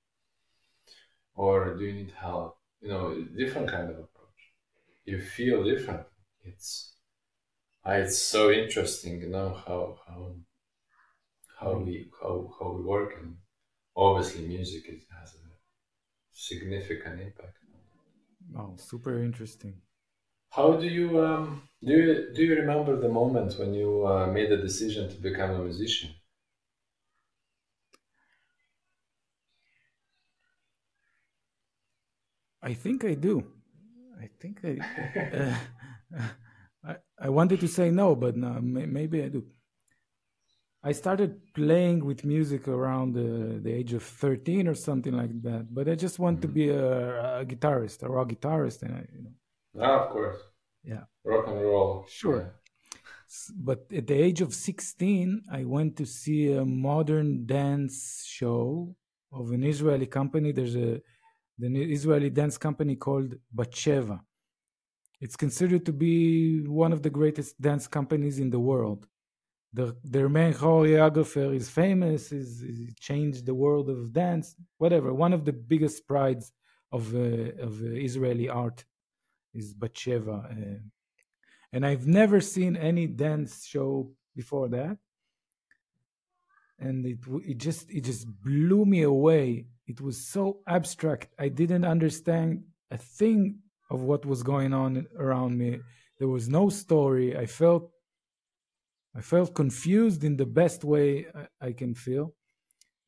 or 1.36 1.76
"Do 1.76 1.84
you 1.84 1.92
need 1.92 2.10
help?" 2.12 2.58
you 2.80 2.88
know, 2.88 3.22
different 3.36 3.68
kind 3.70 3.88
of 3.88 3.98
approach. 3.98 4.40
You 5.04 5.20
feel 5.20 5.64
different. 5.64 6.06
It's 6.44 6.94
it's 7.86 8.18
so 8.18 8.50
interesting, 8.52 9.20
you 9.22 9.28
know, 9.30 9.50
how 9.66 9.98
how 10.06 10.36
how 11.58 11.72
we 11.78 12.10
how 12.20 12.34
how 12.58 12.70
we 12.72 12.82
work 12.82 13.14
and 13.20 13.36
obviously 13.96 14.46
music 14.46 14.84
is, 14.88 15.04
has 15.20 15.34
a 15.34 15.38
significant 16.32 17.20
impact. 17.20 17.58
Oh, 18.56 18.74
super 18.78 19.18
interesting. 19.22 19.82
How 20.48 20.72
do 20.80 20.86
you 20.88 21.22
um 21.22 21.68
do 21.84 21.92
you 21.92 22.32
do 22.34 22.42
you 22.42 22.54
remember 22.54 22.96
the 22.98 23.10
moment 23.10 23.58
when 23.58 23.74
you 23.74 24.06
uh, 24.06 24.26
made 24.26 24.50
a 24.50 24.56
decision 24.62 25.10
to 25.10 25.16
become 25.20 25.50
a 25.50 25.58
musician? 25.62 26.14
I 32.64 32.72
think 32.72 33.04
I 33.04 33.14
do. 33.14 33.44
I 34.20 34.28
think 34.40 34.60
I. 34.64 34.72
Uh, 35.20 35.54
I, 36.86 36.96
I 37.26 37.28
wanted 37.28 37.60
to 37.60 37.68
say 37.68 37.90
no, 37.90 38.16
but 38.16 38.36
no, 38.36 38.58
maybe 38.60 39.22
I 39.22 39.28
do. 39.28 39.44
I 40.82 40.92
started 40.92 41.54
playing 41.54 42.04
with 42.04 42.24
music 42.24 42.68
around 42.68 43.14
the, 43.14 43.58
the 43.62 43.72
age 43.72 43.92
of 43.94 44.02
13 44.02 44.68
or 44.68 44.74
something 44.74 45.14
like 45.14 45.42
that. 45.42 45.74
But 45.74 45.88
I 45.88 45.94
just 45.94 46.18
want 46.18 46.42
to 46.42 46.48
mm-hmm. 46.48 46.54
be 46.54 46.68
a, 46.68 47.40
a 47.40 47.44
guitarist, 47.46 48.02
a 48.02 48.08
rock 48.08 48.28
guitarist, 48.28 48.82
and 48.82 48.94
I, 48.94 49.06
you 49.14 49.22
know. 49.24 49.82
Ah, 49.82 50.04
of 50.04 50.10
course. 50.10 50.36
Yeah. 50.82 51.04
Rock 51.24 51.46
and 51.48 51.60
roll. 51.60 52.06
Sure. 52.08 52.54
But 53.56 53.86
at 53.96 54.06
the 54.06 54.14
age 54.14 54.42
of 54.42 54.52
16, 54.52 55.44
I 55.50 55.64
went 55.64 55.96
to 55.96 56.06
see 56.06 56.52
a 56.52 56.64
modern 56.64 57.46
dance 57.46 58.24
show 58.26 58.94
of 59.32 59.52
an 59.52 59.64
Israeli 59.64 60.06
company. 60.06 60.52
There's 60.52 60.76
a 60.76 61.00
the 61.58 61.68
Israeli 61.92 62.30
dance 62.30 62.58
company 62.58 62.96
called 62.96 63.34
Batsheva. 63.54 64.20
It's 65.20 65.36
considered 65.36 65.86
to 65.86 65.92
be 65.92 66.66
one 66.66 66.92
of 66.92 67.02
the 67.02 67.10
greatest 67.10 67.60
dance 67.60 67.86
companies 67.86 68.38
in 68.38 68.50
the 68.50 68.60
world. 68.60 69.06
The, 69.72 69.96
their 70.04 70.28
main 70.28 70.52
choreographer 70.52 71.54
is 71.54 71.68
famous, 71.68 72.30
is, 72.30 72.62
is 72.62 72.94
changed 73.00 73.46
the 73.46 73.54
world 73.54 73.90
of 73.90 74.12
dance, 74.12 74.54
whatever. 74.78 75.12
One 75.12 75.32
of 75.32 75.44
the 75.44 75.52
biggest 75.52 76.06
prides 76.06 76.52
of, 76.92 77.14
uh, 77.14 77.62
of 77.66 77.82
uh, 77.82 77.86
Israeli 77.86 78.48
art 78.48 78.84
is 79.52 79.74
Batsheva. 79.74 80.38
Uh, 80.52 80.80
and 81.72 81.84
I've 81.84 82.06
never 82.06 82.40
seen 82.40 82.76
any 82.76 83.06
dance 83.06 83.66
show 83.66 84.10
before 84.36 84.68
that. 84.68 84.96
And 86.78 87.06
it, 87.06 87.18
it 87.44 87.58
just 87.58 87.90
it 87.90 88.02
just 88.02 88.26
blew 88.42 88.84
me 88.84 89.02
away 89.02 89.66
it 89.86 90.00
was 90.00 90.26
so 90.26 90.60
abstract. 90.66 91.28
I 91.38 91.48
didn't 91.48 91.84
understand 91.84 92.64
a 92.90 92.98
thing 92.98 93.58
of 93.90 94.02
what 94.02 94.24
was 94.24 94.42
going 94.42 94.72
on 94.72 95.06
around 95.18 95.58
me. 95.58 95.80
There 96.18 96.28
was 96.28 96.48
no 96.48 96.68
story. 96.68 97.36
I 97.36 97.46
felt 97.46 97.90
I 99.16 99.20
felt 99.20 99.54
confused 99.54 100.24
in 100.24 100.36
the 100.36 100.46
best 100.46 100.82
way 100.82 101.26
I, 101.60 101.68
I 101.68 101.72
can 101.72 101.94
feel. 101.94 102.34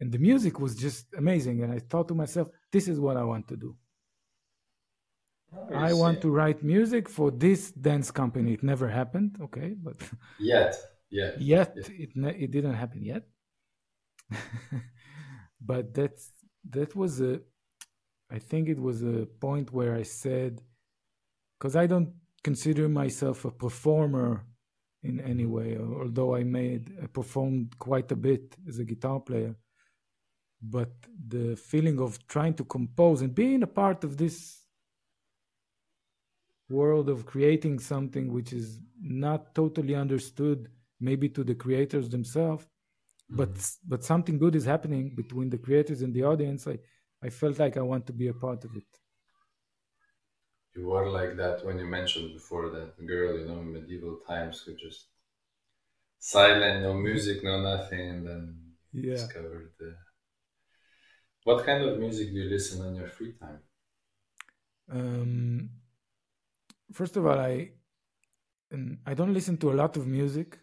And 0.01 0.13
the 0.13 0.19
music 0.19 0.61
was 0.61 0.77
just 0.77 1.07
amazing. 1.15 1.63
And 1.63 1.73
I 1.73 1.81
thought 1.81 2.07
to 2.09 2.15
myself, 2.15 2.49
this 2.71 2.87
is 2.87 3.01
what 3.01 3.17
I 3.17 3.25
want 3.25 3.49
to 3.49 3.57
do. 3.57 3.77
I 5.75 5.93
want 5.93 6.21
to 6.21 6.31
write 6.31 6.63
music 6.63 7.09
for 7.09 7.31
this 7.31 7.73
dance 7.73 8.11
company. 8.11 8.53
It 8.53 8.63
never 8.63 8.89
happened, 8.89 9.37
okay, 9.43 9.75
but 9.83 9.97
yet, 10.41 10.77
yet, 11.11 11.41
yet, 11.41 11.73
it 11.77 12.11
it 12.15 12.51
didn't 12.51 12.75
happen 12.75 13.03
yet. 13.05 13.23
but 15.61 15.95
that's 15.95 16.33
that 16.71 16.95
was 16.97 17.21
a 17.21 17.41
i 18.31 18.39
think 18.39 18.69
it 18.69 18.79
was 18.79 19.03
a 19.03 19.27
point 19.41 19.73
where 19.73 19.95
i 19.95 20.03
said 20.03 20.63
because 21.59 21.77
i 21.77 21.87
don't 21.87 22.13
consider 22.43 22.89
myself 22.89 23.45
a 23.45 23.51
performer 23.51 24.45
in 25.03 25.21
any 25.21 25.47
way 25.47 25.79
although 25.79 26.35
i 26.35 26.43
made 26.43 26.93
i 27.03 27.07
performed 27.07 27.77
quite 27.79 28.11
a 28.13 28.17
bit 28.17 28.57
as 28.69 28.79
a 28.79 28.85
guitar 28.85 29.21
player 29.21 29.55
but 30.63 30.91
the 31.29 31.55
feeling 31.57 32.01
of 32.01 32.27
trying 32.27 32.55
to 32.55 32.65
compose 32.65 33.23
and 33.23 33.35
being 33.35 33.63
a 33.63 33.67
part 33.67 34.05
of 34.05 34.17
this 34.17 34.67
world 36.69 37.09
of 37.09 37.27
creating 37.27 37.79
something 37.79 38.33
which 38.33 38.53
is 38.53 38.81
not 39.01 39.55
totally 39.55 39.95
understood 39.95 40.69
maybe 40.99 41.29
to 41.29 41.45
the 41.45 41.55
creators 41.55 42.09
themselves 42.09 42.67
but 43.29 43.53
mm-hmm. 43.53 43.89
but 43.89 44.05
something 44.05 44.39
good 44.39 44.55
is 44.55 44.65
happening 44.65 45.15
between 45.15 45.51
the 45.51 45.59
creators 45.59 46.03
and 46.03 46.15
the 46.15 46.23
audience 46.23 46.67
i 46.67 46.79
i 47.23 47.29
felt 47.29 47.59
like 47.59 47.77
i 47.77 47.81
want 47.81 48.07
to 48.07 48.13
be 48.13 48.29
a 48.29 48.35
part 48.35 48.65
of 48.65 48.75
it 48.77 48.85
you 50.77 50.87
were 50.87 51.11
like 51.11 51.37
that 51.37 51.65
when 51.65 51.79
you 51.79 51.87
mentioned 51.87 52.33
before 52.33 52.71
that 52.71 52.95
girl 53.07 53.39
you 53.39 53.47
know 53.47 53.63
medieval 53.63 54.19
times 54.27 54.61
who 54.61 54.75
just 54.77 55.09
silent 56.19 56.83
no 56.83 56.95
music 56.95 57.43
no 57.43 57.61
nothing 57.61 58.09
and 58.11 58.27
then 58.27 58.57
yeah. 58.93 59.15
discovered 59.15 59.71
the 59.79 59.95
what 61.45 61.65
kind 61.65 61.83
of 61.85 61.99
music 61.99 62.29
do 62.33 62.39
you 62.41 62.51
listen 62.51 62.85
on 62.87 62.95
your 62.95 63.09
free 63.09 63.33
time 63.41 63.61
um 64.93 65.71
first 66.93 67.17
of 67.17 67.27
all 67.27 67.39
i 67.39 67.71
i 69.07 69.15
don't 69.15 69.33
listen 69.33 69.57
to 69.57 69.73
a 69.73 69.79
lot 69.83 69.97
of 69.97 70.07
music 70.07 70.59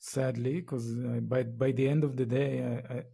sadly, 0.00 0.54
because 0.60 0.92
by 1.22 1.44
by 1.44 1.70
the 1.70 1.88
end 1.88 2.02
of 2.02 2.16
the 2.16 2.26
day 2.26 2.64
I, 2.64 2.94
I, 2.94 3.04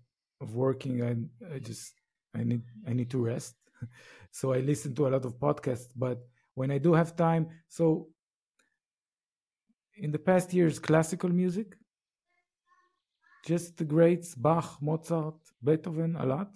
of 0.41 0.55
working, 0.55 1.03
I 1.03 1.55
I 1.55 1.59
just 1.59 1.93
I 2.35 2.45
need 2.45 2.63
I 2.89 2.93
need 2.95 3.11
to 3.11 3.19
rest. 3.19 3.57
so 4.31 4.55
I 4.55 4.61
listen 4.61 4.95
to 4.95 5.07
a 5.07 5.11
lot 5.11 5.25
of 5.25 5.39
podcasts, 5.39 5.93
but 5.95 6.19
when 6.55 6.71
I 6.71 6.79
do 6.79 6.95
have 6.95 7.17
time, 7.17 7.49
so 7.69 8.09
in 9.97 10.11
the 10.11 10.19
past 10.19 10.55
years, 10.55 10.79
classical 10.79 11.31
music, 11.31 11.77
just 13.45 13.77
the 13.77 13.85
greats, 13.85 14.35
Bach, 14.35 14.79
Mozart, 14.81 15.37
Beethoven, 15.63 16.17
a 16.17 16.27
lot, 16.27 16.51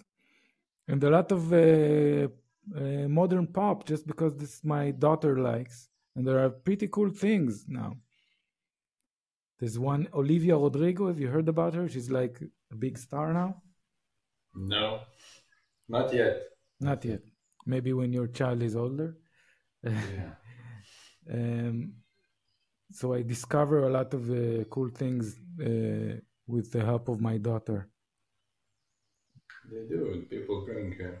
and 0.87 1.03
a 1.03 1.09
lot 1.09 1.31
of 1.31 1.53
uh, 1.53 2.27
uh, 2.75 3.07
modern 3.07 3.47
pop, 3.47 3.85
just 3.85 4.07
because 4.07 4.35
this 4.35 4.63
my 4.63 4.91
daughter 4.91 5.39
likes, 5.39 5.89
and 6.15 6.27
there 6.27 6.39
are 6.39 6.49
pretty 6.49 6.87
cool 6.87 7.09
things 7.09 7.65
now. 7.67 7.95
There's 9.61 9.77
one 9.77 10.07
Olivia 10.15 10.57
Rodrigo. 10.57 11.07
Have 11.07 11.19
you 11.19 11.27
heard 11.27 11.47
about 11.47 11.75
her? 11.75 11.87
She's 11.87 12.09
like 12.09 12.41
a 12.71 12.75
big 12.75 12.97
star 12.97 13.31
now. 13.31 13.61
No, 14.55 15.01
not 15.87 16.11
yet. 16.11 16.41
Not 16.79 17.05
yet. 17.05 17.21
Maybe 17.67 17.93
when 17.93 18.11
your 18.11 18.25
child 18.25 18.63
is 18.63 18.75
older. 18.75 19.19
Yeah. 19.83 20.33
um, 21.31 21.93
so 22.91 23.13
I 23.13 23.21
discover 23.21 23.83
a 23.83 23.91
lot 23.91 24.15
of 24.15 24.31
uh, 24.31 24.63
cool 24.71 24.89
things 24.89 25.39
uh, 25.61 26.19
with 26.47 26.71
the 26.71 26.83
help 26.83 27.07
of 27.07 27.21
my 27.21 27.37
daughter. 27.37 27.87
They 29.71 29.85
do. 29.87 30.25
People 30.27 30.65
bring, 30.65 30.97
uh, 30.99 31.19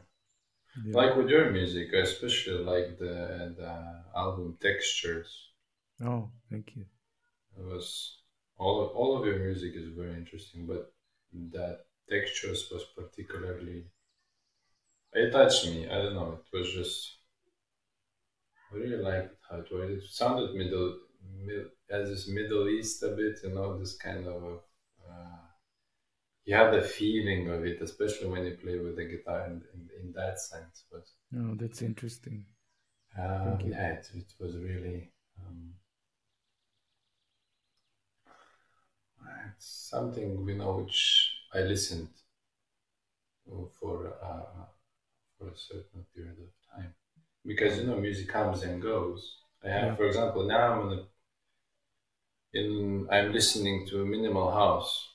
yeah. 0.83 0.97
like 0.99 1.15
with 1.15 1.29
your 1.29 1.51
music, 1.51 1.93
especially 1.93 2.63
like 2.63 2.97
the 2.97 3.53
the 3.55 3.71
album 4.15 4.57
textures. 4.59 5.29
Oh, 6.03 6.31
thank 6.49 6.75
you. 6.75 6.85
It 7.55 7.63
was 7.63 8.20
all 8.61 8.75
of, 8.83 8.89
all 8.95 9.17
of 9.17 9.25
your 9.25 9.39
music 9.39 9.73
is 9.75 9.89
very 9.89 10.13
interesting, 10.13 10.67
but 10.67 10.93
that 11.57 11.77
textures 12.09 12.61
was 12.71 12.83
particularly 12.95 13.85
it 15.13 15.31
touched 15.31 15.65
me. 15.67 15.89
I 15.89 15.95
don't 16.01 16.13
know. 16.15 16.39
It 16.53 16.57
was 16.57 16.73
just 16.73 17.17
I 18.71 18.77
really 18.77 19.03
liked 19.03 19.35
how 19.49 19.57
it 19.57 19.71
was. 19.71 19.89
It 19.89 20.03
sounded 20.09 20.53
middle, 20.55 20.99
mid, 21.45 21.65
as 21.89 22.09
this 22.09 22.27
Middle 22.27 22.69
East 22.69 23.03
a 23.03 23.09
bit, 23.09 23.39
you 23.43 23.49
know, 23.49 23.77
this 23.77 23.97
kind 23.97 24.25
of. 24.27 24.61
Uh, 25.09 25.41
you 26.45 26.55
have 26.55 26.73
the 26.73 26.81
feeling 26.81 27.49
of 27.49 27.65
it, 27.65 27.81
especially 27.81 28.29
when 28.29 28.45
you 28.45 28.57
play 28.63 28.77
with 28.79 28.95
the 28.95 29.05
guitar 29.05 29.45
in, 29.47 29.61
in, 29.73 29.89
in 30.01 30.13
that 30.13 30.39
sense. 30.39 30.85
But 30.91 31.05
oh, 31.37 31.55
that's 31.55 31.81
interesting. 31.81 32.45
uh, 33.17 33.57
yeah, 33.65 33.93
it, 33.93 34.09
it 34.15 34.33
was 34.39 34.55
really. 34.57 35.11
Um, 35.39 35.73
it's 39.47 39.87
something 39.89 40.45
we 40.45 40.53
know 40.55 40.77
which 40.77 41.31
I 41.53 41.59
listened 41.61 42.09
for 43.79 44.13
uh, 44.23 44.65
for 45.37 45.49
a 45.49 45.57
certain 45.57 46.05
period 46.15 46.37
of 46.39 46.51
time 46.75 46.93
because 47.45 47.77
you 47.79 47.85
know 47.87 47.97
music 47.99 48.29
comes 48.29 48.63
and 48.63 48.81
goes. 48.81 49.37
I 49.63 49.69
have, 49.69 49.87
Yeah. 49.89 49.95
for 49.95 50.05
example, 50.07 50.43
now 50.47 50.73
I'm 50.73 50.91
in, 50.91 50.99
a, 50.99 51.03
in 52.53 53.07
I'm 53.11 53.33
listening 53.33 53.85
to 53.89 54.05
Minimal 54.05 54.51
House. 54.51 55.09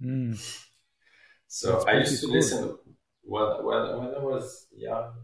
Mm. 0.00 0.34
So 1.46 1.84
I 1.86 1.98
used 1.98 2.20
to 2.20 2.26
cool. 2.26 2.34
listen 2.36 2.78
when, 3.22 3.64
when 3.64 3.82
when 3.98 4.14
I 4.14 4.18
was 4.22 4.66
young. 4.76 5.14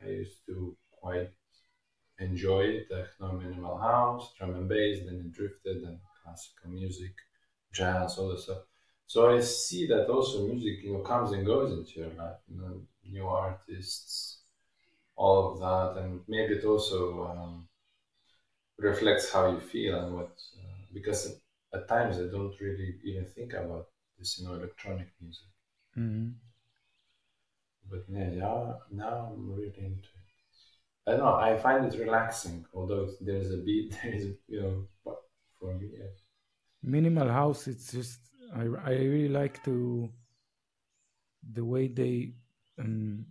I 0.00 0.06
used 0.08 0.46
to 0.46 0.76
quite 0.92 1.30
enjoy. 2.18 2.84
Techno, 2.90 3.32
minimal 3.32 3.78
house, 3.78 4.32
drum 4.38 4.54
and 4.54 4.68
bass. 4.68 5.04
Then 5.04 5.16
it 5.26 5.32
drifted 5.32 5.82
and 5.84 5.98
classical 6.22 6.70
music, 6.70 7.14
jazz, 7.72 8.18
all 8.18 8.28
that 8.30 8.40
stuff. 8.40 8.62
So 9.06 9.34
I 9.34 9.40
see 9.40 9.86
that 9.88 10.08
also 10.08 10.46
music, 10.46 10.82
you 10.82 10.92
know, 10.94 11.00
comes 11.00 11.32
and 11.32 11.46
goes 11.46 11.72
into 11.72 12.00
your 12.00 12.10
life. 12.10 12.36
You 12.48 12.60
know, 12.60 12.82
new 13.10 13.26
artists, 13.26 14.38
all 15.16 15.52
of 15.52 15.60
that, 15.60 16.02
and 16.02 16.20
maybe 16.28 16.54
it 16.54 16.64
also 16.64 17.26
um, 17.28 17.68
reflects 18.78 19.30
how 19.32 19.50
you 19.50 19.60
feel 19.60 19.98
and 19.98 20.14
what. 20.14 20.32
Uh, 20.58 20.78
because 20.94 21.36
at 21.74 21.88
times 21.88 22.16
I 22.18 22.26
don't 22.28 22.58
really 22.60 22.96
even 23.04 23.26
think 23.26 23.52
about 23.52 23.88
this, 24.18 24.38
you 24.38 24.46
know, 24.48 24.54
electronic 24.54 25.08
music. 25.20 25.44
Mhm. 25.96 26.40
But 27.90 28.04
yeah, 28.08 28.30
yeah, 28.30 28.74
now 28.92 29.32
I'm 29.32 29.50
really 29.52 29.72
into 29.78 29.98
it. 29.98 30.04
I 31.06 31.12
don't 31.12 31.20
know. 31.20 31.34
I 31.36 31.56
find 31.58 31.84
it 31.86 31.98
relaxing, 31.98 32.66
although 32.74 33.10
there's 33.20 33.52
a 33.52 33.58
beat. 33.58 33.96
There 34.02 34.12
is, 34.14 34.26
you 34.48 34.62
know, 34.62 34.88
but 35.04 35.22
for 35.58 35.74
me, 35.74 35.88
yeah. 35.98 36.06
Minimal 36.82 37.28
House. 37.28 37.66
It's 37.66 37.92
just 37.92 38.20
I 38.54 38.62
I 38.62 38.92
really 38.92 39.28
like 39.28 39.62
to 39.64 40.10
the 41.52 41.64
way 41.64 41.88
they. 41.88 42.34
Um, 42.78 43.26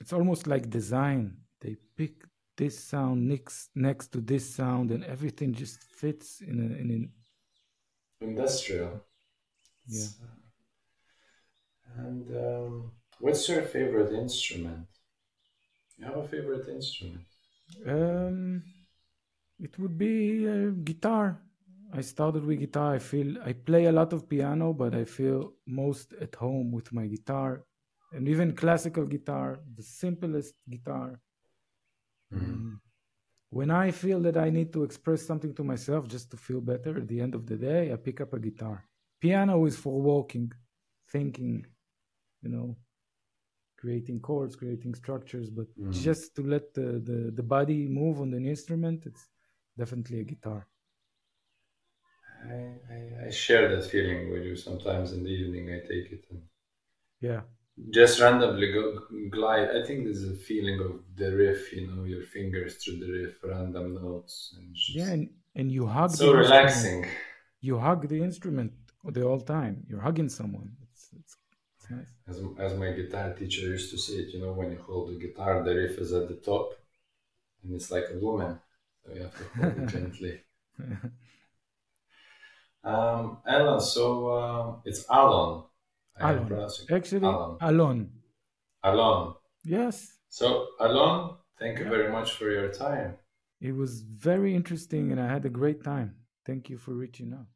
it's 0.00 0.12
almost 0.12 0.46
like 0.46 0.70
design. 0.70 1.36
They 1.60 1.76
pick 1.96 2.22
this 2.56 2.78
sound 2.78 3.28
next 3.28 3.70
next 3.74 4.12
to 4.12 4.20
this 4.20 4.48
sound, 4.48 4.90
and 4.90 5.04
everything 5.04 5.52
just 5.52 5.82
fits 5.82 6.40
in 6.40 6.60
a, 6.60 6.80
in 6.80 6.90
an 6.90 7.12
industrial. 8.20 9.02
Yeah. 9.86 10.06
And 11.98 12.36
um, 12.36 12.92
what's 13.20 13.48
your 13.48 13.62
favorite 13.62 14.12
instrument? 14.12 14.86
You 15.98 16.06
have 16.06 16.16
a 16.18 16.28
favorite 16.28 16.68
instrument? 16.68 17.24
Um, 17.86 18.62
it 19.58 19.78
would 19.78 19.96
be 19.96 20.46
uh, 20.48 20.70
guitar. 20.84 21.40
I 21.92 22.00
started 22.02 22.44
with 22.44 22.60
guitar. 22.60 22.94
I 22.94 22.98
feel 22.98 23.40
I 23.42 23.52
play 23.52 23.86
a 23.86 23.92
lot 23.92 24.12
of 24.12 24.28
piano, 24.28 24.72
but 24.72 24.94
I 24.94 25.04
feel 25.04 25.52
most 25.66 26.12
at 26.20 26.34
home 26.34 26.72
with 26.72 26.92
my 26.92 27.06
guitar, 27.06 27.64
and 28.12 28.28
even 28.28 28.54
classical 28.54 29.06
guitar, 29.06 29.60
the 29.74 29.82
simplest 29.82 30.54
guitar. 30.68 31.20
Um, 32.32 32.80
when 33.50 33.70
I 33.70 33.90
feel 33.90 34.20
that 34.22 34.36
I 34.36 34.50
need 34.50 34.72
to 34.72 34.84
express 34.84 35.22
something 35.26 35.54
to 35.54 35.64
myself 35.64 36.08
just 36.08 36.30
to 36.32 36.36
feel 36.36 36.60
better 36.60 36.98
at 36.98 37.08
the 37.08 37.20
end 37.20 37.34
of 37.34 37.46
the 37.46 37.56
day, 37.56 37.92
I 37.92 37.96
pick 37.96 38.20
up 38.20 38.32
a 38.34 38.38
guitar. 38.38 38.84
Piano 39.20 39.64
is 39.66 39.76
for 39.76 40.00
walking, 40.00 40.52
thinking, 41.10 41.66
you 42.42 42.50
know, 42.50 42.76
creating 43.78 44.20
chords, 44.20 44.56
creating 44.56 44.94
structures, 44.94 45.50
but 45.50 45.66
Mhm. 45.78 45.90
just 46.02 46.34
to 46.36 46.42
let 46.42 46.74
the, 46.74 47.00
the, 47.08 47.32
the 47.34 47.42
body 47.42 47.86
move 47.88 48.20
on 48.20 48.34
an 48.34 48.46
instrument, 48.46 49.06
it's 49.06 49.28
definitely 49.76 50.20
a 50.20 50.24
guitar. 50.24 50.66
I, 52.44 52.78
I, 52.92 53.26
I 53.26 53.30
share 53.30 53.74
that 53.74 53.90
feeling 53.90 54.30
with 54.30 54.44
you. 54.44 54.56
Sometimes 54.56 55.12
in 55.12 55.24
the 55.24 55.30
evening, 55.30 55.70
I 55.72 55.80
take 55.80 56.12
it 56.12 56.24
and 56.30 56.42
Yeah. 57.20 57.42
just 57.90 58.20
randomly 58.20 58.72
go 58.72 58.84
glide. 59.30 59.70
I 59.70 59.84
think 59.86 60.04
there's 60.04 60.24
a 60.24 60.34
feeling 60.34 60.80
of 60.80 61.00
the 61.14 61.34
riff, 61.34 61.72
you 61.72 61.86
know, 61.88 62.04
your 62.04 62.22
fingers 62.22 62.76
through 62.76 62.98
the 62.98 63.10
riff, 63.12 63.42
random 63.44 63.94
notes, 63.94 64.54
and 64.56 64.74
just 64.74 64.88
Yeah, 64.94 65.10
and, 65.10 65.30
and 65.54 65.70
you 65.72 65.86
hug 65.86 66.18
so 66.18 66.32
the 66.32 66.34
instrument. 66.34 66.94
relaxing. 66.94 67.06
You 67.60 67.78
hug 67.78 68.08
the 68.08 68.22
instrument 68.22 68.72
the 69.04 69.22
whole 69.22 69.40
time. 69.40 69.84
You're 69.88 70.00
hugging 70.00 70.28
someone. 70.28 70.76
It's, 70.82 71.10
it's, 71.18 71.36
it's 71.78 71.90
nice. 71.90 72.14
As, 72.28 72.40
as 72.58 72.78
my 72.78 72.92
guitar 72.92 73.32
teacher 73.34 73.62
used 73.62 73.90
to 73.90 73.98
say 73.98 74.14
it, 74.18 74.28
you 74.32 74.40
know, 74.40 74.52
when 74.52 74.70
you 74.70 74.78
hold 74.78 75.08
the 75.10 75.18
guitar, 75.18 75.64
the 75.64 75.74
riff 75.74 75.98
is 75.98 76.12
at 76.12 76.28
the 76.28 76.36
top, 76.36 76.72
and 77.62 77.74
it's 77.74 77.90
like 77.90 78.06
a 78.10 78.18
woman, 78.18 78.60
so 79.04 79.14
you 79.14 79.22
have 79.22 79.36
to 79.38 79.44
hold 79.56 79.78
it 79.78 79.86
gently. 79.88 80.42
Um, 82.86 83.38
Alan, 83.46 83.80
so 83.80 84.30
um, 84.30 84.82
it's 84.84 85.04
Alon. 85.10 85.64
Am 86.20 86.46
Alon. 86.46 86.68
Actually, 86.90 87.26
Alon. 87.60 88.10
Alon. 88.82 89.34
Yes. 89.64 90.12
So 90.28 90.66
Alon, 90.80 91.36
thank 91.58 91.78
you 91.78 91.84
Yeah. 91.84 91.90
very 91.90 92.12
much 92.12 92.32
for 92.38 92.48
your 92.50 92.70
time. 92.72 93.16
It 93.60 93.72
was 93.74 94.02
very 94.02 94.54
interesting 94.54 95.10
and 95.12 95.20
I 95.20 95.26
had 95.26 95.44
a 95.44 95.48
great 95.60 95.82
time. 95.82 96.10
Thank 96.44 96.70
you 96.70 96.78
for 96.78 96.92
reaching 96.92 97.32
out. 97.32 97.48